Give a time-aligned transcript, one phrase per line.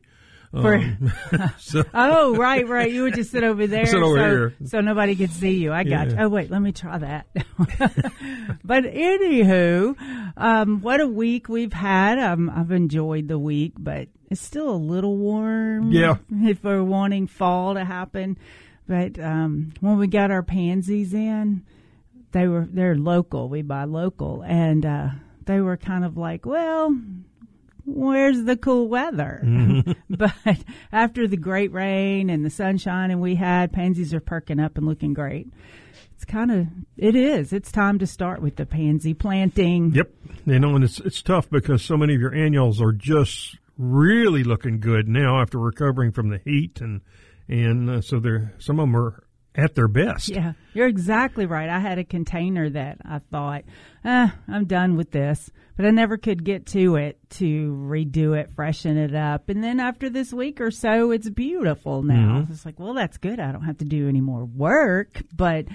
[0.53, 1.12] Um,
[1.58, 2.92] so, Oh, right, right.
[2.92, 4.54] You would just sit over there, Sit over so, here.
[4.66, 5.73] so nobody could see you.
[5.73, 6.17] I got you.
[6.20, 7.28] Oh, wait, let me try that.
[8.64, 9.95] but anywho,
[10.38, 12.17] um, what a week we've had.
[12.17, 15.92] Um, I've enjoyed the week, but it's still a little warm.
[15.92, 16.17] Yeah.
[16.31, 18.38] if we're wanting fall to happen,
[18.88, 21.64] but um, when we got our pansies in,
[22.32, 23.50] they were they're local.
[23.50, 25.09] We buy local, and uh,
[25.45, 26.95] they were kind of like, well
[27.88, 29.42] where's the cool weather?
[30.10, 30.60] but
[30.92, 34.86] after the great rain and the sunshine and we had, pansies are perking up and
[34.86, 35.48] looking great.
[36.14, 37.54] It's kind of, it is.
[37.54, 39.94] It's time to start with the pansy planting.
[39.94, 40.12] yep,
[40.46, 44.44] you know, and it's it's tough because so many of your annuals are just really
[44.44, 47.02] looking good now after recovering from the heat, and
[47.48, 50.30] and uh, so they're some of them are at their best.
[50.30, 51.70] Yeah, you're exactly right.
[51.70, 53.64] I had a container that I thought,
[54.06, 58.49] eh, I'm done with this, but I never could get to it to redo it,
[58.55, 59.48] freshen it up.
[59.48, 62.48] And then after this week or so, it's beautiful now.
[62.49, 63.39] It's like, well, that's good.
[63.39, 65.66] I don't have to do any more work, but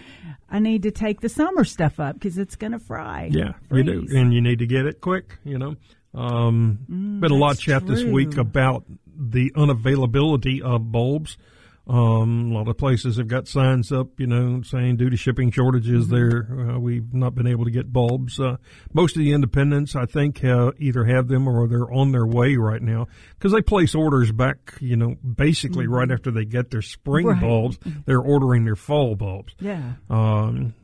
[0.51, 3.29] I need to take the summer stuff up because it's going to fry.
[3.31, 5.39] Yeah, you do, and you need to get it quick.
[5.45, 5.77] You know,
[6.15, 8.85] um, been a lot of chat this week about
[9.17, 11.37] the unavailability of bulbs.
[11.85, 15.51] Um, a lot of places have got signs up, you know, saying due to shipping
[15.51, 16.15] shortages, Mm-hmm.
[16.15, 18.39] there uh, we've not been able to get bulbs.
[18.39, 18.57] Uh,
[18.93, 22.55] most of the independents, I think, uh, either have them or they're on their way
[22.55, 26.83] right now because they place orders back, you know, basically right after they get their
[26.83, 27.33] spring Mm-hmm.
[27.33, 27.41] Right.
[27.41, 29.55] bulbs, they're ordering their fall bulbs.
[29.61, 29.95] Yeah.
[30.09, 30.75] Um,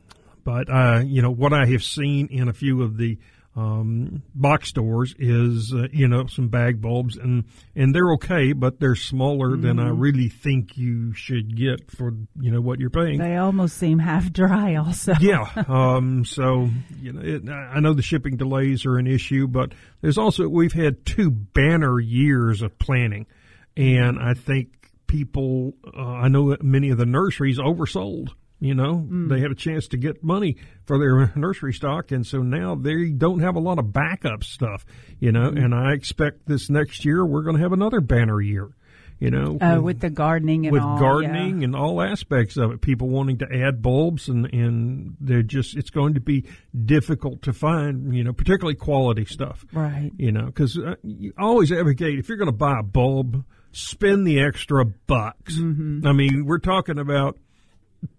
[0.43, 3.17] but uh, you know what I have seen in a few of the
[3.59, 7.43] um, box stores is uh, you know some bag bulbs and
[7.75, 12.51] and they're okay, but they're smaller than I really think you should get for you
[12.51, 13.19] know what you're paying.
[13.19, 15.13] They almost seem half dry, also.
[15.19, 15.47] yeah.
[15.67, 16.69] Um, so
[17.01, 20.73] you know, it, I know the shipping delays are an issue, but there's also we've
[20.73, 23.27] had two banner years of planning,
[23.75, 24.69] and I think
[25.07, 28.29] people, uh, I know that many of the nurseries oversold.
[28.61, 32.41] You know, they had a chance to get money for their nursery stock, and so
[32.41, 34.85] now they don't have a lot of backup stuff.
[35.19, 38.69] You know, and I expect this next year we're going to have another banner year.
[39.17, 40.97] You know, Uh, with the gardening and with all.
[40.97, 42.79] gardening and all aspects of it.
[42.79, 46.45] People wanting to add bulbs and and they're just it's going to be
[46.85, 48.15] difficult to find.
[48.15, 49.65] You know, particularly quality stuff.
[49.73, 50.11] Right.
[50.17, 53.43] You know, because uh, you always advocate if you're going to buy a bulb,
[53.73, 55.57] spend the extra bucks.
[55.57, 56.07] Mm-hmm.
[56.07, 57.37] I mean, we're talking about.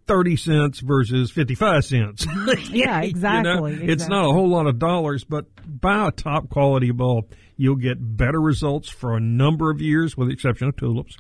[0.07, 2.27] 30 cents versus 55 cents.
[2.71, 6.51] Yeah, You know, exactly, It's not a whole lot of dollars, but buy a top
[6.51, 7.33] quality bulb.
[7.57, 11.17] You'll get better results for a number of years, with the exception of tulips.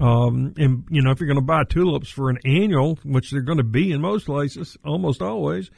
[0.00, 3.42] Um, and you know, if you're going to buy tulips for an annual, which they're
[3.42, 5.70] going to be in most places, almost always,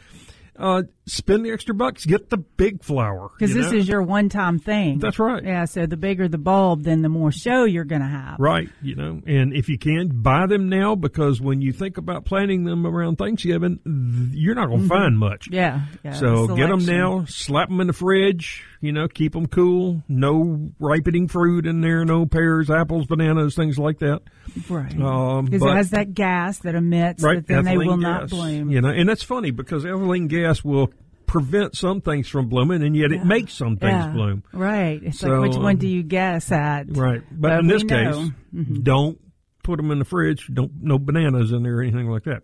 [0.56, 3.30] uh, spend the extra bucks, get the big flower.
[3.36, 3.78] Because this know?
[3.78, 4.98] is your one time thing.
[4.98, 5.42] That's right.
[5.42, 8.36] Yeah, so the bigger the bulb, then the more show you're going to have.
[8.38, 12.24] Right, you know, and if you can, buy them now because when you think about
[12.24, 15.46] planting them around Thanksgiving, th- you're not going to find much.
[15.46, 15.54] Mm-hmm.
[15.54, 15.80] Yeah.
[16.02, 20.02] yeah So get them now, slap them in the fridge, you know, keep them cool.
[20.08, 24.22] No ripening fruit in there, no pears, apples, bananas, things like that.
[24.68, 25.00] Right.
[25.00, 28.30] Um, Because it has that gas that emits Right, that then they will not gas,
[28.30, 28.70] bloom.
[28.70, 30.92] You know, and that's funny because ethylene gas will
[31.26, 34.10] prevent some things from blooming, and yet it makes some things yeah.
[34.10, 34.44] bloom.
[34.52, 35.00] Right.
[35.02, 36.96] It's So, like, which one um, do you guess at?
[36.96, 38.14] Right, but, But in this we case.
[38.54, 38.82] Mm-hmm.
[38.82, 39.18] don't
[39.64, 40.48] put them in the fridge.
[40.52, 42.42] Don't no bananas in there or anything like that.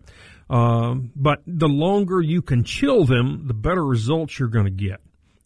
[0.49, 4.99] Um, but the longer you can chill them, the better results you're going to get.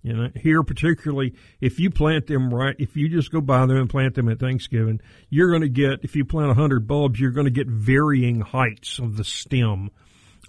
[0.05, 3.77] You know, here particularly, if you plant them right, if you just go buy them
[3.77, 7.31] and plant them at Thanksgiving, you're going to get, if you plant 100 bulbs, you're
[7.31, 9.89] going to get varying heights of the stem.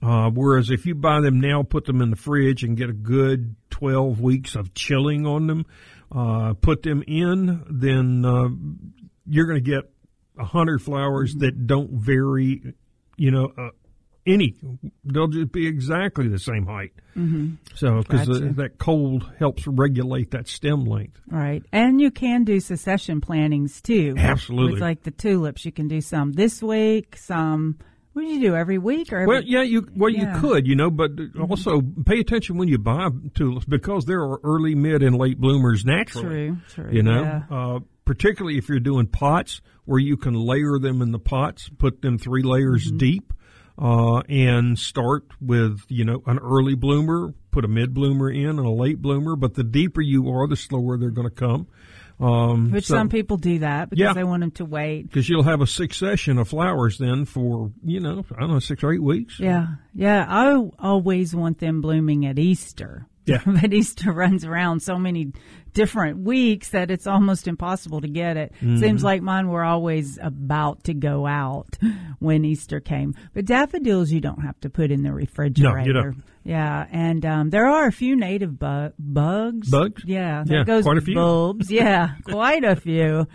[0.03, 2.93] Uh, whereas if you buy them now, put them in the fridge and get a
[2.93, 5.65] good 12 weeks of chilling on them,
[6.15, 8.49] uh, put them in, then, uh,
[9.27, 9.91] you're going to get
[10.39, 12.75] a hundred flowers that don't vary,
[13.17, 13.71] you know, uh,
[14.27, 14.55] any.
[15.05, 16.93] They'll just be exactly the same height.
[17.17, 17.55] Mm-hmm.
[17.75, 18.53] So, because Gotcha.
[18.55, 21.21] that cold helps regulate that stem length.
[21.29, 21.63] Right.
[21.73, 24.15] And you can do succession plantings too.
[24.19, 24.73] Absolutely.
[24.75, 27.79] With like the tulips, you can do some this week, some,
[28.13, 29.27] what do you do, every week or every?
[29.27, 30.35] Well, yeah, you well Yeah.
[30.35, 34.41] you could, you know, but also pay attention when you buy tulips because there are
[34.43, 36.49] early, mid, and late bloomers naturally.
[36.49, 36.89] True, true.
[36.93, 37.43] You know, yeah.
[37.51, 42.03] uh, particularly if you're doing pots where you can layer them in the pots, put
[42.03, 42.97] them three layers Mm-hmm.
[42.99, 43.33] deep,
[43.79, 48.59] uh, and start with you know an early bloomer, put a mid bloomer in, and
[48.61, 49.37] a late bloomer.
[49.37, 51.67] But the deeper you are, the slower they're going to come.
[52.19, 54.13] Um, Which so- some people do that because Yeah.
[54.15, 55.03] they want them to wait.
[55.03, 58.83] because you'll have a succession of flowers then for you know I don't know six
[58.83, 59.39] or eight weeks.
[59.39, 60.25] Yeah, yeah.
[60.27, 63.07] I always want them blooming at Easter.
[63.27, 63.43] Yeah.
[63.47, 65.33] but Easter runs around so many
[65.77, 68.53] different weeks that it's almost impossible to get it.
[68.55, 68.79] Mm-hmm.
[68.79, 71.77] Seems like mine were always about to go out
[72.19, 73.15] when Easter came.
[73.35, 75.79] But daffodils, you don't have to put in the refrigerator.
[75.79, 76.23] No, you don't.
[76.45, 79.69] Yeah, and um, there are a few native bu- bugs.
[79.71, 80.03] Bugs?
[80.07, 81.15] Yeah, that Yeah, goes quite a few.
[81.15, 81.71] bulbs.
[81.77, 83.27] Yeah, quite a few.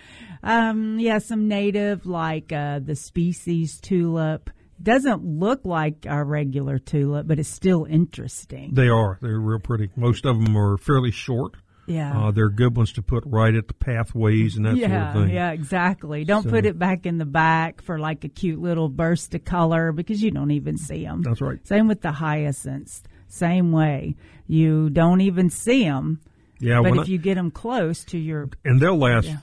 [0.42, 4.50] Um, yeah, some native like uh, the species tulip.
[4.82, 8.72] Doesn't look like our regular tulip, but it's still interesting.
[8.74, 9.20] They are.
[9.22, 9.92] They're real pretty.
[9.96, 11.54] Most of them are fairly short.
[11.92, 12.18] Yeah.
[12.28, 15.28] Uh, they're good ones to put right at the pathways and that yeah, sort of
[15.28, 15.36] thing.
[15.36, 16.24] yeah, exactly.
[16.24, 19.44] Don't So- put it back in the back for like a cute little burst of
[19.46, 21.22] color because you don't even see them.
[21.24, 21.60] That's right.
[21.68, 23.04] Same with the hyacinths.
[23.28, 24.16] Same way.
[24.48, 26.20] You don't even see them,
[26.60, 29.38] Yeah, but if I- you get them close to your and they'll last Yeah.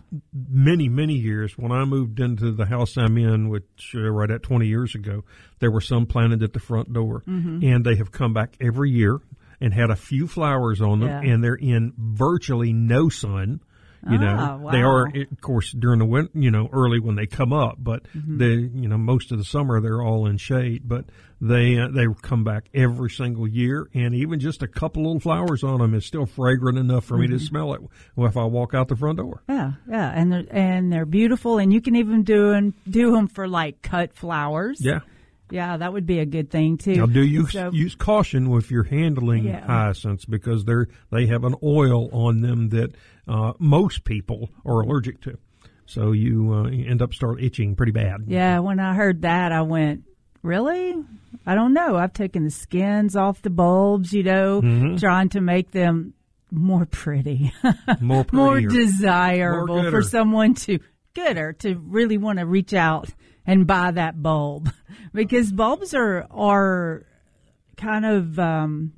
[0.49, 1.57] many, many years.
[1.57, 5.25] When I moved into the house I'm in, which uh, right at 20 years ago,
[5.61, 7.65] there were some planted at the front door, Mm-hmm.
[7.65, 9.19] and they have come back every year
[9.61, 11.33] and had a few flowers on them, Yeah.
[11.33, 13.61] and they're in virtually no sun.
[14.09, 17.27] You know, Ah, they are, of course, during the winter, you know, early when they
[17.27, 18.39] come up, but Mm-hmm.
[18.39, 21.07] they, you know, most of the summer they're all in shade, but
[21.41, 23.89] they, uh, they come back every single year.
[23.95, 27.27] And even just a couple little flowers on them is still fragrant enough for me
[27.27, 27.39] Mm-hmm.
[27.39, 27.81] to smell it
[28.17, 29.43] if I walk out the front door.
[29.49, 33.27] Yeah, yeah, and they're and they're beautiful, and you can even do and do them
[33.27, 34.79] for like cut flowers.
[34.81, 35.01] Yeah.
[35.51, 36.95] Yeah, that would be a good thing too.
[36.97, 39.65] Now, do use So- use caution if you're handling Yeah.
[39.67, 42.95] hyacinths because they're they have an oil on them that
[43.27, 45.39] uh, most people are allergic to.
[45.87, 48.25] So you, uh, you end up start itching pretty bad.
[48.27, 50.05] Yeah, when I heard that, I went,
[50.43, 50.95] really?
[51.47, 51.97] I don't know.
[51.97, 54.97] I've taken the skins off the bulbs, you know, Mm-hmm.
[54.97, 56.13] trying to make them
[56.51, 57.53] more pretty,
[58.01, 60.79] more more desirable More for someone to
[61.15, 63.09] gooder to really want to reach out
[63.49, 64.71] and buy that bulb.
[65.15, 67.07] Because bulbs are are
[67.79, 68.93] kind of um,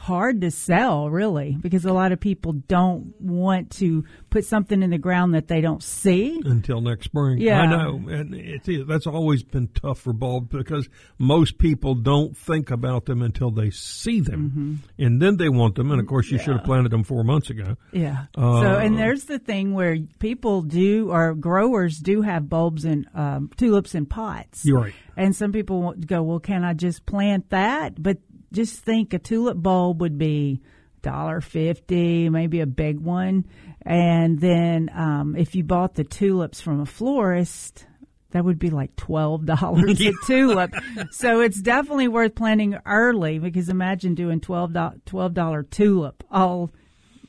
[0.00, 4.88] hard to sell, really, because a lot of people don't want to put something in
[4.88, 6.40] the ground that they don't see.
[6.46, 7.36] until next spring.
[7.38, 7.60] Yeah.
[7.60, 10.88] I know, and it, it, that's always been tough for bulbs because
[11.18, 15.90] most people don't think about them until they see them, and then they want them.
[15.90, 17.76] And of course, you should have planted them four months ago.
[17.92, 18.24] Yeah.
[18.34, 23.06] Uh, so, and there's the thing where people do, or growers do have bulbs and
[23.14, 24.64] um, tulips in pots.
[24.64, 24.94] You're right.
[25.14, 28.02] And some people go, well, can I just plant that?
[28.02, 28.16] But
[28.52, 30.60] just think a tulip bulb would be
[31.02, 33.46] dollar fifty, maybe a big one.
[33.82, 37.86] And then um, if you bought the tulips from a florist,
[38.32, 40.74] that would be like twelve dollars a tulip.
[41.10, 46.70] So it's definitely worth planting early because imagine doing twelve dollar tulip all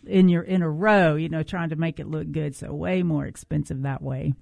[0.06, 2.56] in your in a row, you know, trying to make it look good.
[2.56, 4.34] So way more expensive that way.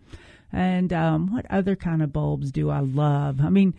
[0.52, 3.40] And um, what other kind of bulbs do I love?
[3.40, 3.76] I mean,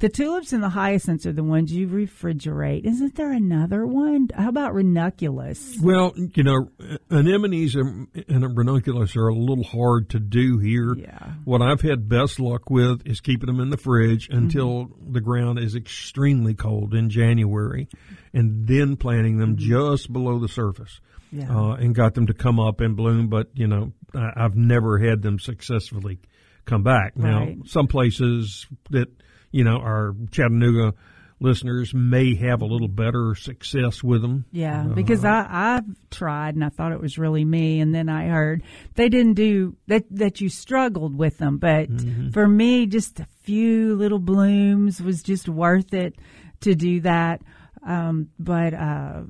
[0.00, 2.84] the tulips and the hyacinths are the ones you refrigerate.
[2.84, 4.28] Isn't there another one?
[4.34, 5.76] How about ranunculus?
[5.82, 6.68] Well, you know,
[7.10, 10.94] anemones and, and ranunculus are a little hard to do here.
[10.94, 11.32] Yeah.
[11.44, 14.38] What I've had best luck with is keeping them in the fridge Mm-hmm.
[14.44, 17.88] until the ground is extremely cold in January,
[18.32, 21.00] and then planting them just below the surface.
[21.34, 21.40] Mm-hmm.
[21.40, 21.56] Yeah.
[21.58, 24.98] Uh, and got them to come up and bloom, but you know, I, I've never
[24.98, 26.20] had them successfully
[26.64, 27.16] come back.
[27.16, 27.58] Now, Right.
[27.66, 29.08] some places that
[29.50, 30.94] you know our Chattanooga
[31.40, 34.44] listeners may have a little better success with them.
[34.52, 38.28] Yeah, because I I've tried and I thought it was really me, and then I
[38.28, 38.62] heard
[38.94, 40.04] they didn't do that.
[40.10, 41.88] That you struggled with them, but
[42.32, 46.16] for me, just a few little blooms was just worth it
[46.60, 47.42] to do that.
[47.86, 49.22] Um, but uh,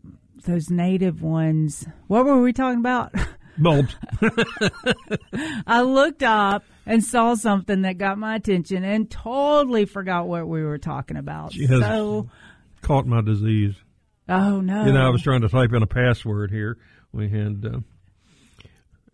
[0.44, 1.86] those native ones.
[2.06, 3.12] What were we talking about?
[3.58, 3.94] Bulbs.
[5.66, 10.64] I looked up and saw something that got my attention and totally forgot what we
[10.64, 11.52] were talking about.
[11.52, 12.28] She has so,
[12.80, 13.74] caught my disease.
[14.28, 14.86] oh no.
[14.86, 16.78] You know, I was trying to type in a password here.
[17.12, 17.80] We had uh,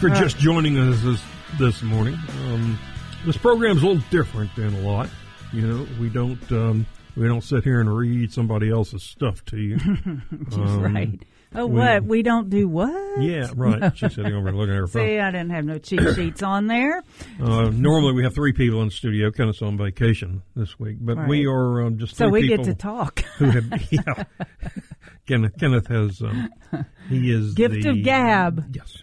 [0.00, 1.22] For just joining us this,
[1.58, 2.78] this morning, um,
[3.24, 5.08] this program's a little different than a lot.
[5.50, 9.56] You know, we don't um, we don't sit here and read somebody else's stuff to
[9.56, 9.78] you.
[10.52, 11.22] Um, right.
[11.54, 12.04] Oh, we- what?
[12.04, 13.22] We don't do what?
[13.22, 13.96] Yeah, right.
[13.96, 15.02] She's sitting over looking at her phone.
[15.06, 17.02] See, I didn't have no cheat sheets on there.
[17.40, 19.30] Uh, normally we have three people in the studio.
[19.30, 23.20] Kenneth's on vacation this week, but we are um, just So we get to talk.
[23.38, 23.64] who have.
[23.92, 24.24] Yeah,
[25.26, 26.20] Kenneth, Kenneth has.
[26.20, 26.50] Um,
[27.08, 28.74] he is Gift the, of gab.
[28.74, 29.02] Yes,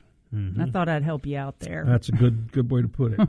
[0.59, 1.85] I thought I'd help you out there.
[1.87, 3.19] that's a good good way to put it.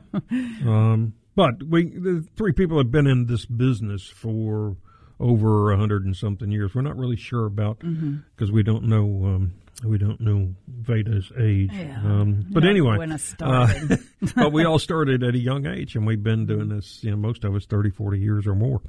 [0.67, 4.75] um, but we the three people have been in this business for
[5.19, 6.75] over a hundred and something years.
[6.75, 8.53] We're not really sure about because Mm-hmm.
[8.53, 9.25] we don't know.
[9.25, 9.53] Um,
[9.85, 12.01] we don't know Veda's age, Yeah.
[12.03, 12.97] um, but Not anyway,
[13.41, 13.67] uh,
[14.35, 17.17] but we all started at a young age, and we've been doing this, you know,
[17.17, 18.81] most of us 30, 40 years or more.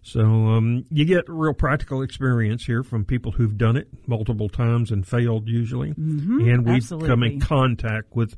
[0.00, 4.90] So um, you get real practical experience here from people who've done it multiple times
[4.90, 5.90] and failed usually.
[5.92, 8.34] Mm-hmm, and we've come in contact with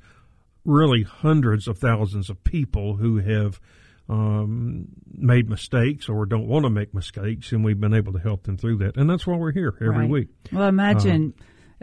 [0.64, 3.60] really hundreds of thousands of people who have
[4.08, 8.44] um, made mistakes or don't want to make mistakes, and we've been able to help
[8.44, 8.96] them through that.
[8.96, 10.08] And that's why we're here every Right.
[10.10, 10.28] week.
[10.52, 11.34] Well, imagine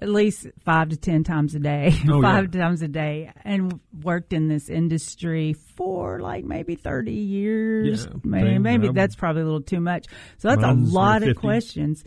[0.02, 2.62] at least five to ten times a day, Oh, five yeah.
[2.62, 8.06] times a day, and worked in this industry for like maybe thirty years.
[8.06, 10.08] Yeah, maybe, maybe that's probably a little too much.
[10.38, 11.40] So that's a lot of 50.
[11.40, 12.04] questions.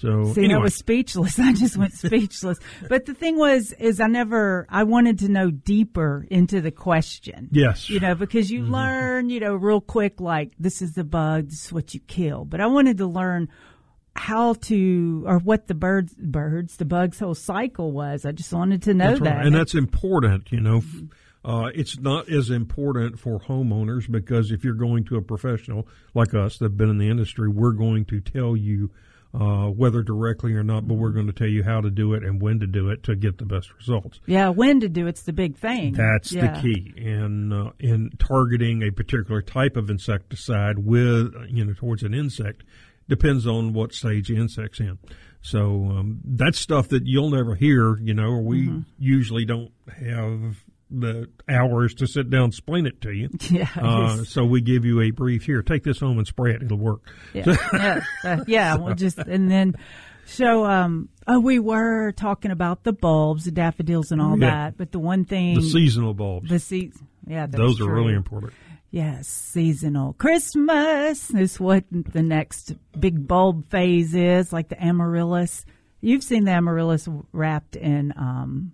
[0.00, 1.38] So See, anyway, I was speechless.
[1.40, 2.58] I just went speechless.
[2.88, 7.48] but the thing was, is I never, I wanted to know deeper into the question.
[7.52, 11.48] yes, You know, because you learn, you know, real quick, like this is the bug,
[11.50, 12.44] this is what you kill.
[12.44, 13.48] But I wanted to learn
[14.14, 18.24] how to, or what the birds, birds, the bug's whole cycle was.
[18.24, 19.36] I just wanted to know That's that.
[19.36, 19.46] right.
[19.46, 20.78] And that's important, you know.
[20.78, 21.02] F-
[21.44, 26.34] Uh, it's not as important for homeowners because if you're going to a professional like
[26.34, 28.90] us that have been in the industry, we're going to tell you
[29.34, 32.22] uh, whether directly or not, but we're going to tell you how to do it
[32.24, 34.20] and when to do it to get the best results.
[34.26, 35.92] yeah, when to do it's the big thing.
[35.92, 36.60] That's Yeah.
[36.60, 36.94] the key.
[36.96, 42.62] And uh, in targeting a particular type of insecticide with, you know, towards an insect
[43.08, 44.98] depends on what stage the insect's in.
[45.40, 48.80] So um, that's stuff that you'll never hear, you know, or we Mm-hmm.
[48.98, 49.70] usually don't
[50.00, 50.56] have
[50.90, 53.28] the hours to sit down and explain it to you.
[53.50, 55.62] Yeah, Uh, so we give you a brief here.
[55.62, 56.62] Take this home and spray it.
[56.62, 57.02] It'll work.
[57.34, 58.76] yeah, yeah, uh, yeah.
[58.76, 59.74] Well, just and then
[60.24, 64.50] so um, oh, we were talking about the bulbs, the daffodils, and all Yeah.
[64.50, 64.76] that.
[64.78, 66.48] But the one thing, The seasonal bulbs.
[66.50, 66.92] the se-
[67.26, 67.94] yeah, Those are true.
[67.94, 68.52] really important.
[68.90, 70.14] Yes, seasonal.
[70.14, 75.66] Christmas is what the next big bulb phase is, like the amaryllis.
[76.00, 78.72] You've seen the amaryllis wrapped in um,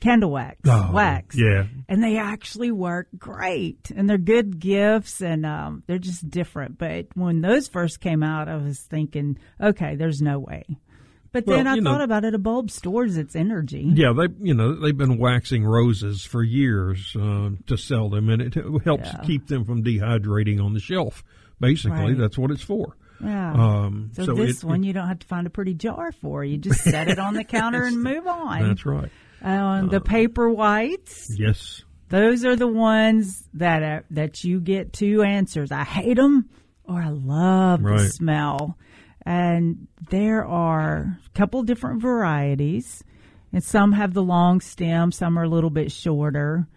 [0.00, 1.64] candle wax, wax, Oh, Yeah.
[1.88, 6.78] and they actually work great, and they're good gifts, and um, they're just different.
[6.78, 10.64] But when those first came out, I was thinking, okay, there's no way.
[11.32, 12.34] But Well, then I you know- thought about it.
[12.34, 13.90] A bulb stores its energy.
[13.94, 18.40] Yeah, they you know they've been waxing roses for years uh, to sell them, and
[18.40, 19.20] it helps Yeah.
[19.24, 21.22] keep them from dehydrating on the shelf.
[21.60, 22.18] Basically, Right.
[22.18, 22.96] that's what it's for.
[23.22, 23.52] Yeah.
[23.52, 26.44] Um, So, so this it- one you don't have to find a pretty jar for.
[26.44, 28.62] You just set it on the counter and move on.
[28.62, 29.10] That's right.
[29.42, 31.82] Uh, the paper whites, Yes.
[32.08, 35.70] those are the ones that uh, that you get two answers.
[35.70, 36.48] I hate them
[36.84, 38.76] or I love the smell.
[39.24, 43.02] And there are a couple different varieties,
[43.52, 46.68] and some have the long stem, some are a little bit shorter.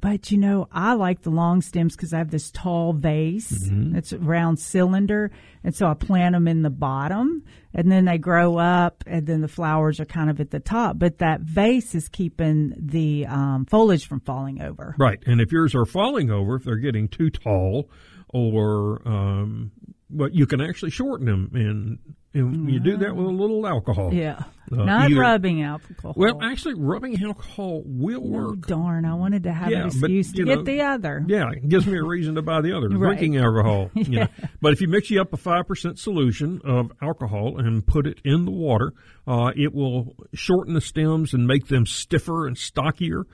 [0.00, 3.68] But you know, I like the long stems because I have this tall vase.
[3.96, 5.30] It's a round cylinder,
[5.64, 9.40] and so I plant them in the bottom, and then they grow up, and then
[9.40, 10.98] the flowers are kind of at the top.
[10.98, 14.94] But that vase is keeping the um, foliage from falling over.
[14.98, 15.18] Right.
[15.26, 17.90] And if yours are falling over, if they're getting too tall,
[18.28, 19.72] or um,
[20.10, 21.98] but you can actually shorten them, and,
[22.36, 24.12] and you do that with a little alcohol.
[24.12, 26.12] Yeah, Uh, not either- rubbing alcohol.
[26.16, 28.66] Well, actually, rubbing alcohol will Oh, work.
[28.66, 29.04] darn!
[29.04, 31.24] I wanted to have Yeah, an but, excuse to you get the other.
[31.26, 33.16] Yeah, it gives me a reason to buy the other Right.
[33.18, 33.90] drinking alcohol.
[33.94, 34.26] You know.
[34.60, 38.20] But if you mix you up a five percent solution of alcohol and put it
[38.24, 38.92] in the water,
[39.26, 43.24] uh, it will shorten the stems and make them stiffer and stockier,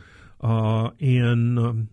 [0.41, 1.89] uh, and um,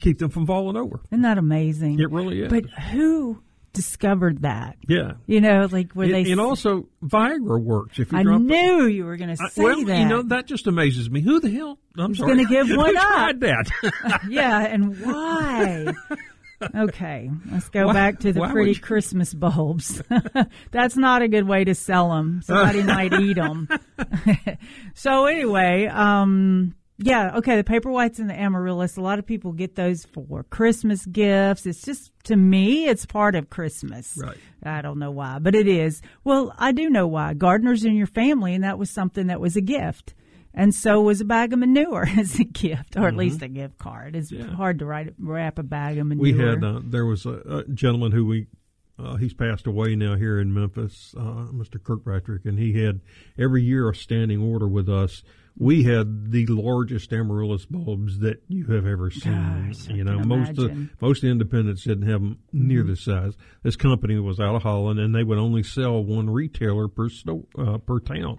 [0.00, 1.00] keep them from falling over.
[1.10, 1.98] Isn't that amazing?
[1.98, 2.48] It really is.
[2.50, 4.76] But who discovered that?
[4.88, 5.12] yeah.
[5.26, 6.30] You know, like where And, they.
[6.32, 9.84] and also Viagra works if you I knew you were going to I- say well,
[9.84, 9.98] that.
[9.98, 11.20] you know that just amazes me.
[11.20, 11.78] Who the hell?
[11.98, 12.36] I'm sorry.
[12.36, 13.02] gonna give one up?
[13.02, 14.20] tried that?
[14.28, 15.92] yeah, and why?
[16.74, 20.02] Okay, let's go Why- back to the pretty you- Christmas bulbs.
[20.72, 22.42] That's not a good way to sell them.
[22.44, 23.66] Somebody might eat them.
[24.94, 28.96] so anyway, um, yeah, okay, the paper whites and the amaryllis.
[28.96, 31.64] A lot of people get those for Christmas gifts.
[31.66, 34.14] It's just to me, it's part of Christmas.
[34.20, 34.36] Right.
[34.62, 36.02] I don't know why, but it is.
[36.24, 37.34] Well, I do know why.
[37.34, 40.14] Gardeners in your family, and that was something that was a gift.
[40.52, 43.78] And so was a bag of manure as a gift, or at least a gift
[43.78, 44.16] card.
[44.16, 44.50] It's Mm-hmm.
[44.50, 44.54] Yeah.
[44.56, 46.22] hard to write, wrap a bag of manure.
[46.22, 48.46] We had uh, there was a, a gentleman who we
[48.98, 51.82] uh, he's passed away now here in Memphis, uh, Mr.
[51.82, 53.00] Kirkpatrick, and he had
[53.38, 55.22] every year a standing order with us.
[55.58, 59.68] We had the largest amaryllis bulbs that you have ever seen.
[59.68, 60.52] Gosh, you know, most.
[60.52, 60.84] Mm-hmm.
[61.00, 63.34] most independents didn't have them near this size.
[63.62, 67.46] This company was out of Holland, and they would only sell one retailer per sto-
[67.58, 68.38] uh, per town.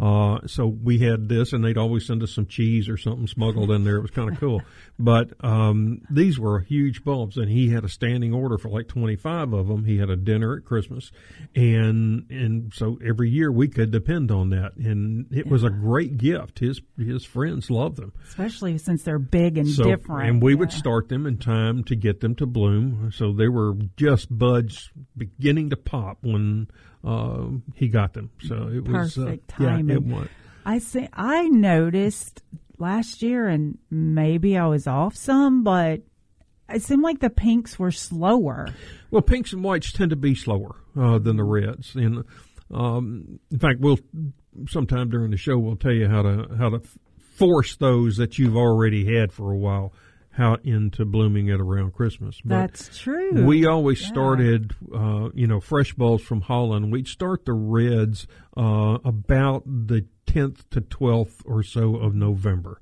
[0.00, 3.70] Uh, so we had this, and they'd always send us some cheese or something smuggled
[3.70, 3.96] in there.
[3.96, 4.62] It was kind of cool.
[4.98, 9.16] But um, these were huge bulbs, and he had a standing order for like twenty
[9.16, 9.84] five of them.
[9.84, 11.12] He had a dinner at Christmas,
[11.54, 16.16] and and so every year we could depend on that, and it was a great
[16.16, 16.58] gift.
[16.60, 18.12] His his friends loved them.
[18.28, 20.28] especially since they're big and So, different.
[20.28, 23.10] and we would start them in time to get them to bloom.
[23.12, 26.68] So they were just buds beginning to pop when
[27.04, 28.30] uh, he got them.
[28.42, 29.96] So it was uh, Perfect yeah, timing.
[29.96, 30.28] it was.
[30.64, 31.08] I see.
[31.12, 32.42] I noticed
[32.78, 36.02] last year, and maybe I was off some, but
[36.68, 38.68] it seemed like the pinks were slower.
[39.10, 42.24] Well, pinks and whites tend to be slower uh, than the reds, and
[42.72, 43.98] um, in fact, we'll
[44.68, 46.80] sometime during the show we'll tell you how to how to
[47.34, 49.92] force those that you've already had for a while
[50.32, 52.40] how into blooming at around Christmas.
[52.44, 53.44] But That's true.
[53.44, 54.06] we always Yeah.
[54.08, 56.92] started, uh, you know, fresh bulbs from Holland.
[56.92, 62.80] We'd start the reds uh, about the tenth to twelfth or so of November,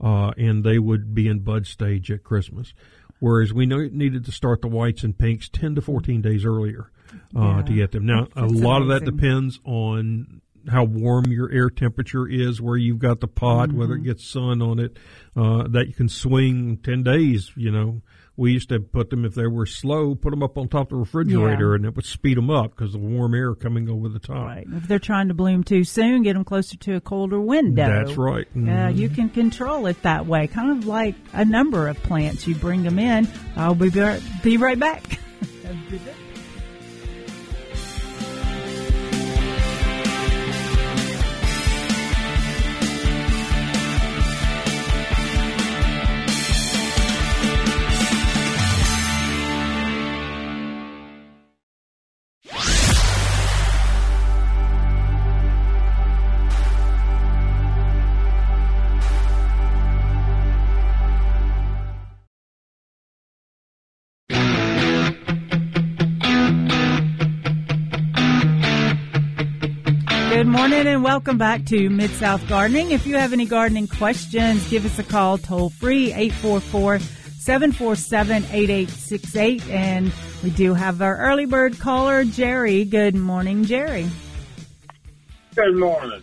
[0.00, 2.74] uh, and they would be in bud stage at Christmas.
[3.18, 6.90] Whereas we know needed to start the whites and pinks ten to fourteen days earlier
[7.34, 7.62] uh, Yeah.
[7.62, 8.06] to get them.
[8.06, 12.76] Now, a That's lot of that depends on how warm your air temperature is, where
[12.76, 14.02] you've got the pot, whether Mm-hmm.
[14.04, 14.96] it gets sun on it,
[15.36, 18.02] uh, that you can swing 10 days, you know.
[18.36, 20.88] We used to put them, if they were slow, put them up on top of
[20.90, 21.74] the refrigerator Yeah.
[21.76, 24.46] and it would speed them up because the warm air coming over the top.
[24.46, 24.66] Right.
[24.72, 27.86] If they're trying to bloom too soon, get them closer to a colder window.
[27.86, 28.46] That's right.
[28.54, 28.96] Yeah, Mhm.
[28.96, 32.46] you can control it that way, kind of like a number of plants.
[32.46, 33.28] You bring them in.
[33.56, 35.18] I'll be right, be right back.
[70.60, 72.90] morning and welcome back to Mid South Gardening.
[72.90, 79.66] If you have any gardening questions, give us a call toll free 844 747 8868.
[79.70, 82.84] And we do have our early bird caller, Jerry.
[82.84, 84.06] Good morning, Jerry.
[85.54, 86.20] Good morning.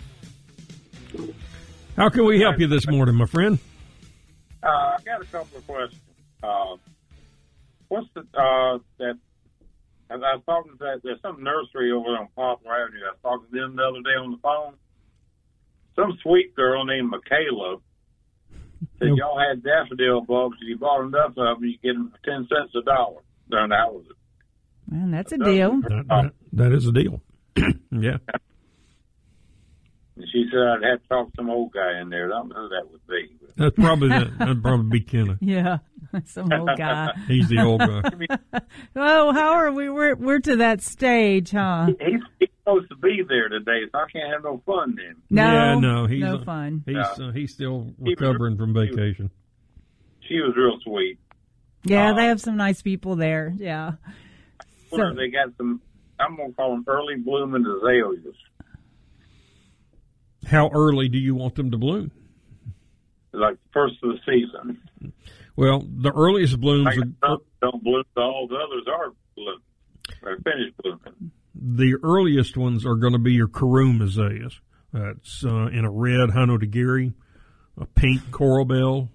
[1.95, 3.57] How can we help you this morning, my friend?
[4.61, 6.01] Uh, I got a couple of questions.
[6.43, 6.75] Uh,
[7.87, 9.17] what's the uh, that?
[10.09, 13.03] As I was talking to that, there's some nursery over on Poplar Avenue.
[13.05, 14.73] I was talking to them the other day on the phone.
[15.95, 17.77] Some sweet girl named Michaela
[18.99, 19.17] said Yep.
[19.17, 20.57] y'all had daffodil bulbs.
[20.61, 23.69] If you bought enough of them, you get them for ten cents a dollar during
[23.69, 24.11] the holidays.
[24.89, 25.81] Man, that's a deal.
[25.81, 27.21] That, that, that is a deal.
[27.91, 28.17] yeah.
[30.15, 32.27] And she said I'd have to talk to some old guy in there.
[32.27, 33.36] I don't know who that would be.
[33.57, 35.37] But- That's probably the, that'd probably be Kenna.
[35.41, 35.77] Yeah,
[36.25, 37.13] some old guy.
[37.27, 38.59] He's the old guy.
[38.95, 39.89] Oh, how are we?
[39.89, 41.87] We're we're to that stage, huh?
[41.99, 45.15] He's, he's supposed to be there today, so I can't have no fun then.
[45.29, 46.83] No, yeah, no, he's no uh, fun.
[46.85, 47.25] He's Yeah.
[47.27, 49.29] uh, he's still He was- recovering from vacation.
[50.27, 51.17] She was real sweet.
[51.83, 53.53] Yeah, uh, they have some nice people there.
[53.57, 53.93] Yeah.
[54.91, 55.81] Wonder So- they got some.
[56.19, 58.35] I'm gonna call them early blooming azaleas.
[60.47, 62.11] How early do you want them to bloom?
[63.33, 64.81] Like the first of the season.
[65.55, 69.61] Well, the earliest blooms Like are, don't bloom, all the others are blooming
[70.23, 71.31] or finished blooming.
[71.55, 74.59] the earliest ones are going to be your Kurume azaleas.
[74.93, 77.13] That's uh, in a red Hinodegiri,
[77.79, 79.09] a pink coral bell,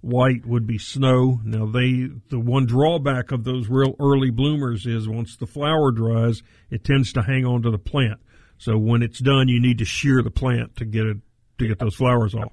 [0.00, 1.40] white would be snow.
[1.44, 6.42] Now they the one drawback of those real early bloomers is once the flower dries,
[6.70, 8.20] it tends to hang on to the plant.
[8.58, 11.18] So when it's done, you need to shear the plant to get it
[11.58, 12.52] to get those flowers off.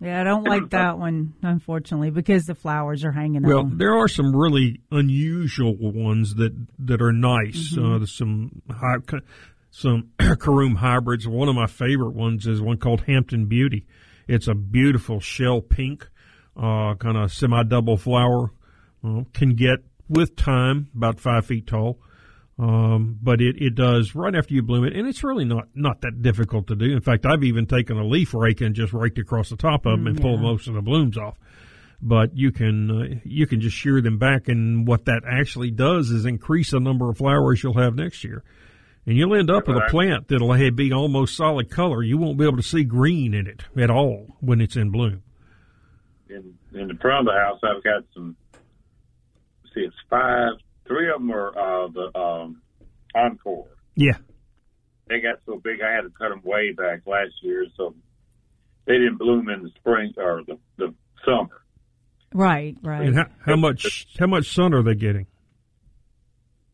[0.00, 3.78] Yeah, I don't like that one, unfortunately, because the flowers are hanging Well, on.
[3.78, 7.74] there are some really unusual ones that that are nice.
[7.78, 8.96] Uh, there's some high,
[9.70, 11.26] some Kurume hybrids.
[11.26, 13.86] One of my favorite ones is one called Hampton Beauty.
[14.28, 16.06] It's a beautiful shell pink,
[16.56, 18.50] uh, kind of semi double flower.
[19.02, 19.78] Uh, can get
[20.08, 21.98] with time about five feet tall.
[22.58, 26.00] Um, but it, it does right after you bloom it, and it's really not not
[26.00, 26.86] that difficult to do.
[26.86, 29.92] In fact, I've even taken a leaf rake and just raked across the top of
[29.92, 31.36] them and pulled most of the blooms off
[32.00, 36.10] but you can uh, you can just shear them back, and what that actually does
[36.10, 38.44] is increase the number of flowers you'll have next year,
[39.06, 42.02] and you'll end up with a plant that'll be almost solid color.
[42.02, 45.22] You won't be able to see green in it at all when it's in bloom.
[46.28, 48.36] in, in the front of the house, I've got some.
[49.74, 50.52] See, it's five.
[50.86, 52.62] Three of them are uh, the um,
[53.14, 53.68] encore.
[53.94, 54.18] Yeah,
[55.08, 57.94] They got so big, I had to cut them way back last year, so
[58.86, 60.94] they didn't bloom in the spring or the, the
[61.24, 61.62] summer.
[62.34, 63.06] right, right.
[63.06, 65.26] and how, how much how much sun are they getting?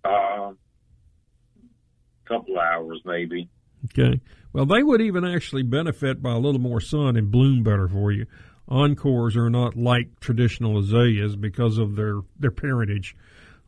[0.05, 0.53] Uh,
[2.33, 3.49] couple hours maybe.
[3.87, 4.21] Okay.
[4.53, 8.13] Well, they would even actually benefit by a little more sun and bloom better for
[8.13, 8.27] you.
[8.69, 13.17] Encores are not like traditional azaleas because of their their parentage.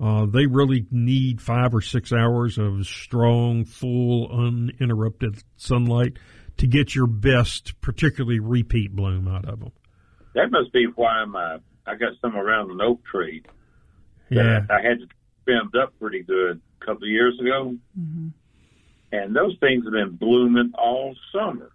[0.01, 6.15] Uh, they really need five or six hours of strong, full, uninterrupted sunlight
[6.57, 9.73] to get your best, particularly repeat bloom out of them.
[10.35, 13.43] That must be why my I got some around an oak tree.
[14.31, 14.67] Yeah.
[14.71, 15.07] I had to
[15.45, 17.77] trimmed up pretty good a couple of years ago,
[19.13, 21.71] and those things have been blooming all summer.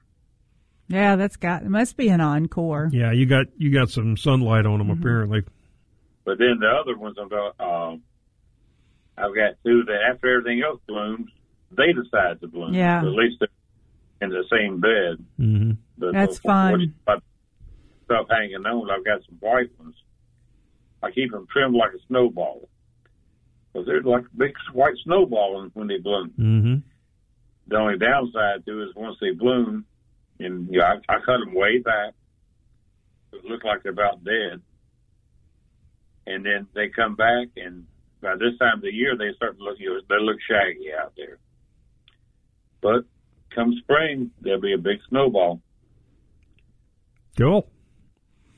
[0.88, 1.64] yeah, that's got.
[1.64, 2.90] It must be an encore.
[2.92, 5.44] Yeah, you got you got some sunlight on them apparently.
[6.26, 8.04] But then the other ones, I've got, um,
[9.20, 11.30] I've got two that after everything else blooms,
[11.72, 12.74] they decide to bloom.
[12.74, 13.00] Yeah.
[13.00, 13.50] At least they're
[14.22, 15.26] in the same bed.
[15.38, 17.22] hmm But That's before fun.
[18.06, 18.90] Stuff hanging on.
[18.90, 19.96] I've got some white ones.
[21.04, 22.68] I keep them trimmed like a snowball.
[23.72, 26.30] Because they're like a big white snowball when they bloom.
[26.36, 26.76] hmm
[27.68, 29.86] The only downside to it is once they bloom,
[30.40, 32.14] and you know, I, I cut them way back.
[33.32, 34.62] It look like they're about dead.
[36.26, 37.86] And then they come back, and
[38.22, 40.90] by this time of the year, they start to look, you know, they look shaggy
[40.94, 41.38] out there.
[42.82, 43.06] But
[43.54, 45.62] come spring, there'll be a big snowball.
[47.38, 47.68] Cool.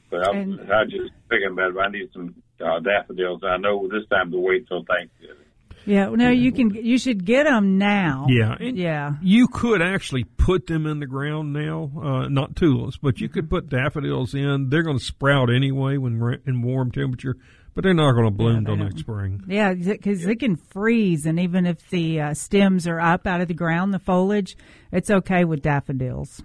[0.09, 1.77] But I, And- I just thinking about it.
[1.77, 3.41] I need some uh, daffodils.
[3.43, 5.37] I know this time to wait till Thanksgiving.
[5.83, 6.69] Yeah, no, you can.
[6.75, 8.27] You should get them now.
[8.29, 8.55] Yeah.
[8.59, 9.13] Yeah.
[9.19, 13.49] You could actually put them in the ground now, uh, not tulips, but you could
[13.49, 14.69] put daffodils in.
[14.69, 17.35] They're going to sprout anyway when we're in warm temperature,
[17.73, 19.43] but they're not going to bloom they till next spring.
[19.47, 23.47] Yeah, because it can freeze, and even if the uh, stems are up out of
[23.47, 24.55] the ground, the foliage,
[24.91, 26.41] it's okay with daffodils.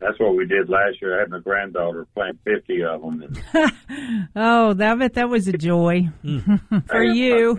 [0.00, 1.16] That's what we did last year.
[1.16, 3.22] I had my granddaughter plant 50 of them.
[3.22, 6.08] And Oh, that bet that was a joy
[6.88, 7.56] for you.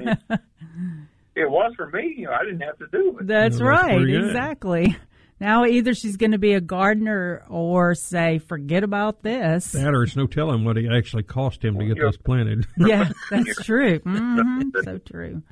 [1.36, 2.16] It was for me.
[2.18, 3.28] You know, I didn't have to do it.
[3.28, 4.26] That's Yeah, that's right, pretty good.
[4.28, 4.98] exactly.
[5.44, 9.74] Now either she's going to be a gardener or say, forget about this.
[9.74, 12.04] That or it's no telling what it actually cost him to get Yeah.
[12.04, 12.66] those planted.
[12.78, 14.00] yeah, that's true.
[14.00, 15.44] hmm So true.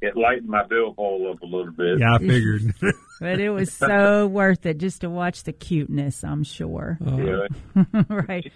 [0.00, 1.98] It lightened my bill billfold up a little bit.
[1.98, 2.72] yeah, I figured.
[3.18, 6.96] But it was so worth it just to watch the cuteness, I'm sure.
[7.04, 7.48] Yeah,
[8.08, 8.52] right.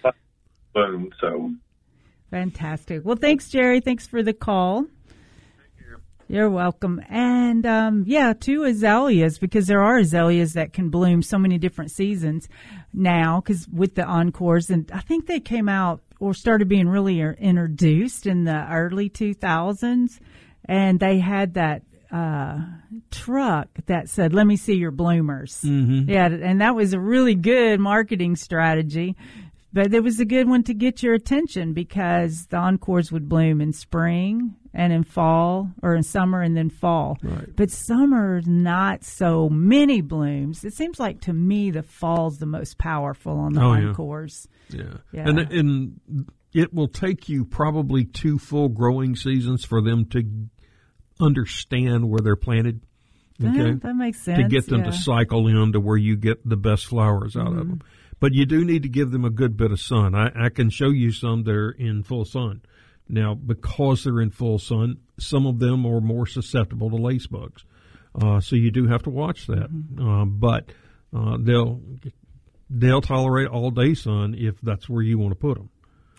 [0.72, 1.10] boom.
[1.20, 1.50] So
[2.30, 3.04] Fantastic.
[3.04, 3.80] Well, thanks, Jerry.
[3.80, 4.86] Thanks for the call.
[6.32, 7.02] You're welcome.
[7.10, 11.90] And um, yeah, two azaleas because there are azaleas that can bloom so many different
[11.90, 12.48] seasons
[12.94, 17.20] now because with the encores, and I think they came out or started being really
[17.20, 20.20] er- introduced in the early 2000s.
[20.64, 22.60] and they had that uh,
[23.10, 26.08] truck that said, "Let me see your bloomers." Mm-hmm.
[26.08, 29.16] Yeah, and that was a really good marketing strategy.
[29.74, 33.60] But it was a good one to get your attention because the encores would bloom
[33.62, 37.16] in spring and in fall or in summer and then fall.
[37.22, 37.54] Right.
[37.56, 40.62] But summer not so many blooms.
[40.64, 43.88] It seems like to me the fall's the most powerful on the Oh, yeah.
[43.88, 44.46] encores.
[44.68, 44.98] Yeah.
[45.10, 45.28] Yeah.
[45.28, 50.22] And and it will take you probably two full growing seasons for them to
[51.20, 52.80] understand where they're planted.
[53.42, 53.56] Okay.
[53.70, 54.38] Yeah, that makes sense.
[54.42, 54.90] to get them yeah.
[54.90, 57.58] to cycle in to where you get the best flowers out Mm-hmm.
[57.58, 57.82] of them.
[58.22, 60.14] But you do need to give them a good bit of sun.
[60.14, 62.62] I, I can show you some that are in full sun.
[63.08, 67.64] Now, because they're in full sun, some of them are more susceptible to lace bugs.
[68.14, 69.68] Uh, so you do have to watch that.
[69.72, 70.08] Mm-hmm.
[70.08, 70.70] Uh, but
[71.12, 71.80] uh, they'll
[72.70, 75.70] they'll tolerate all day sun if that's where you want to put them.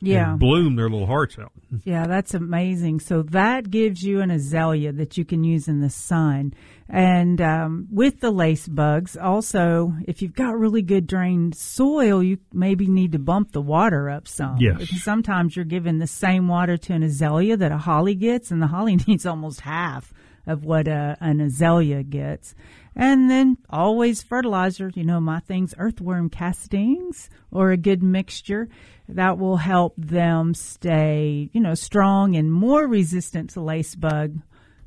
[0.03, 0.35] Yeah.
[0.35, 1.51] Bloom their little hearts out.
[1.83, 2.99] Yeah, that's amazing.
[2.99, 6.53] So that gives you an azalea that you can use in the sun.
[6.89, 12.37] And um, with the lace bugs, also, if you've got really good drained soil, you
[12.51, 14.57] maybe need to bump the water up some.
[14.59, 14.79] Yes.
[14.79, 18.61] Because sometimes you're giving the same water to an azalea that a holly gets, and
[18.61, 20.13] the holly needs almost half
[20.45, 22.53] of what a, an azalea gets.
[22.95, 24.91] And then always fertilizer.
[24.93, 28.69] You know, my thing's earthworm castings or a good mixture
[29.09, 34.39] that will help them stay, you know, strong and more resistant to lace bug.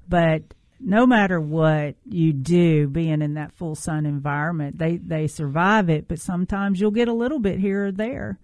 [0.08, 0.42] But
[0.78, 6.06] no matter what you do, being in that full sun environment, they, they survive it,
[6.06, 8.38] but sometimes you'll get a little bit here or there.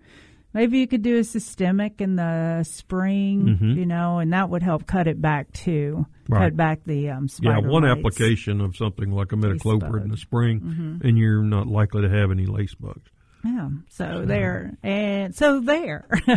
[0.55, 4.87] Maybe you could do a systemic in the spring, you know, and that would help
[4.87, 6.07] cut it back too.
[6.07, 6.33] Mm-hmm.
[6.33, 6.41] Right.
[6.45, 7.99] Cut back the um, Yeah, one mites.
[7.99, 12.31] application of something like a imidacloprid in the spring, and you're not likely to have
[12.31, 13.11] any lace bugs.
[13.45, 13.71] Yeah.
[13.89, 16.07] So there and so there.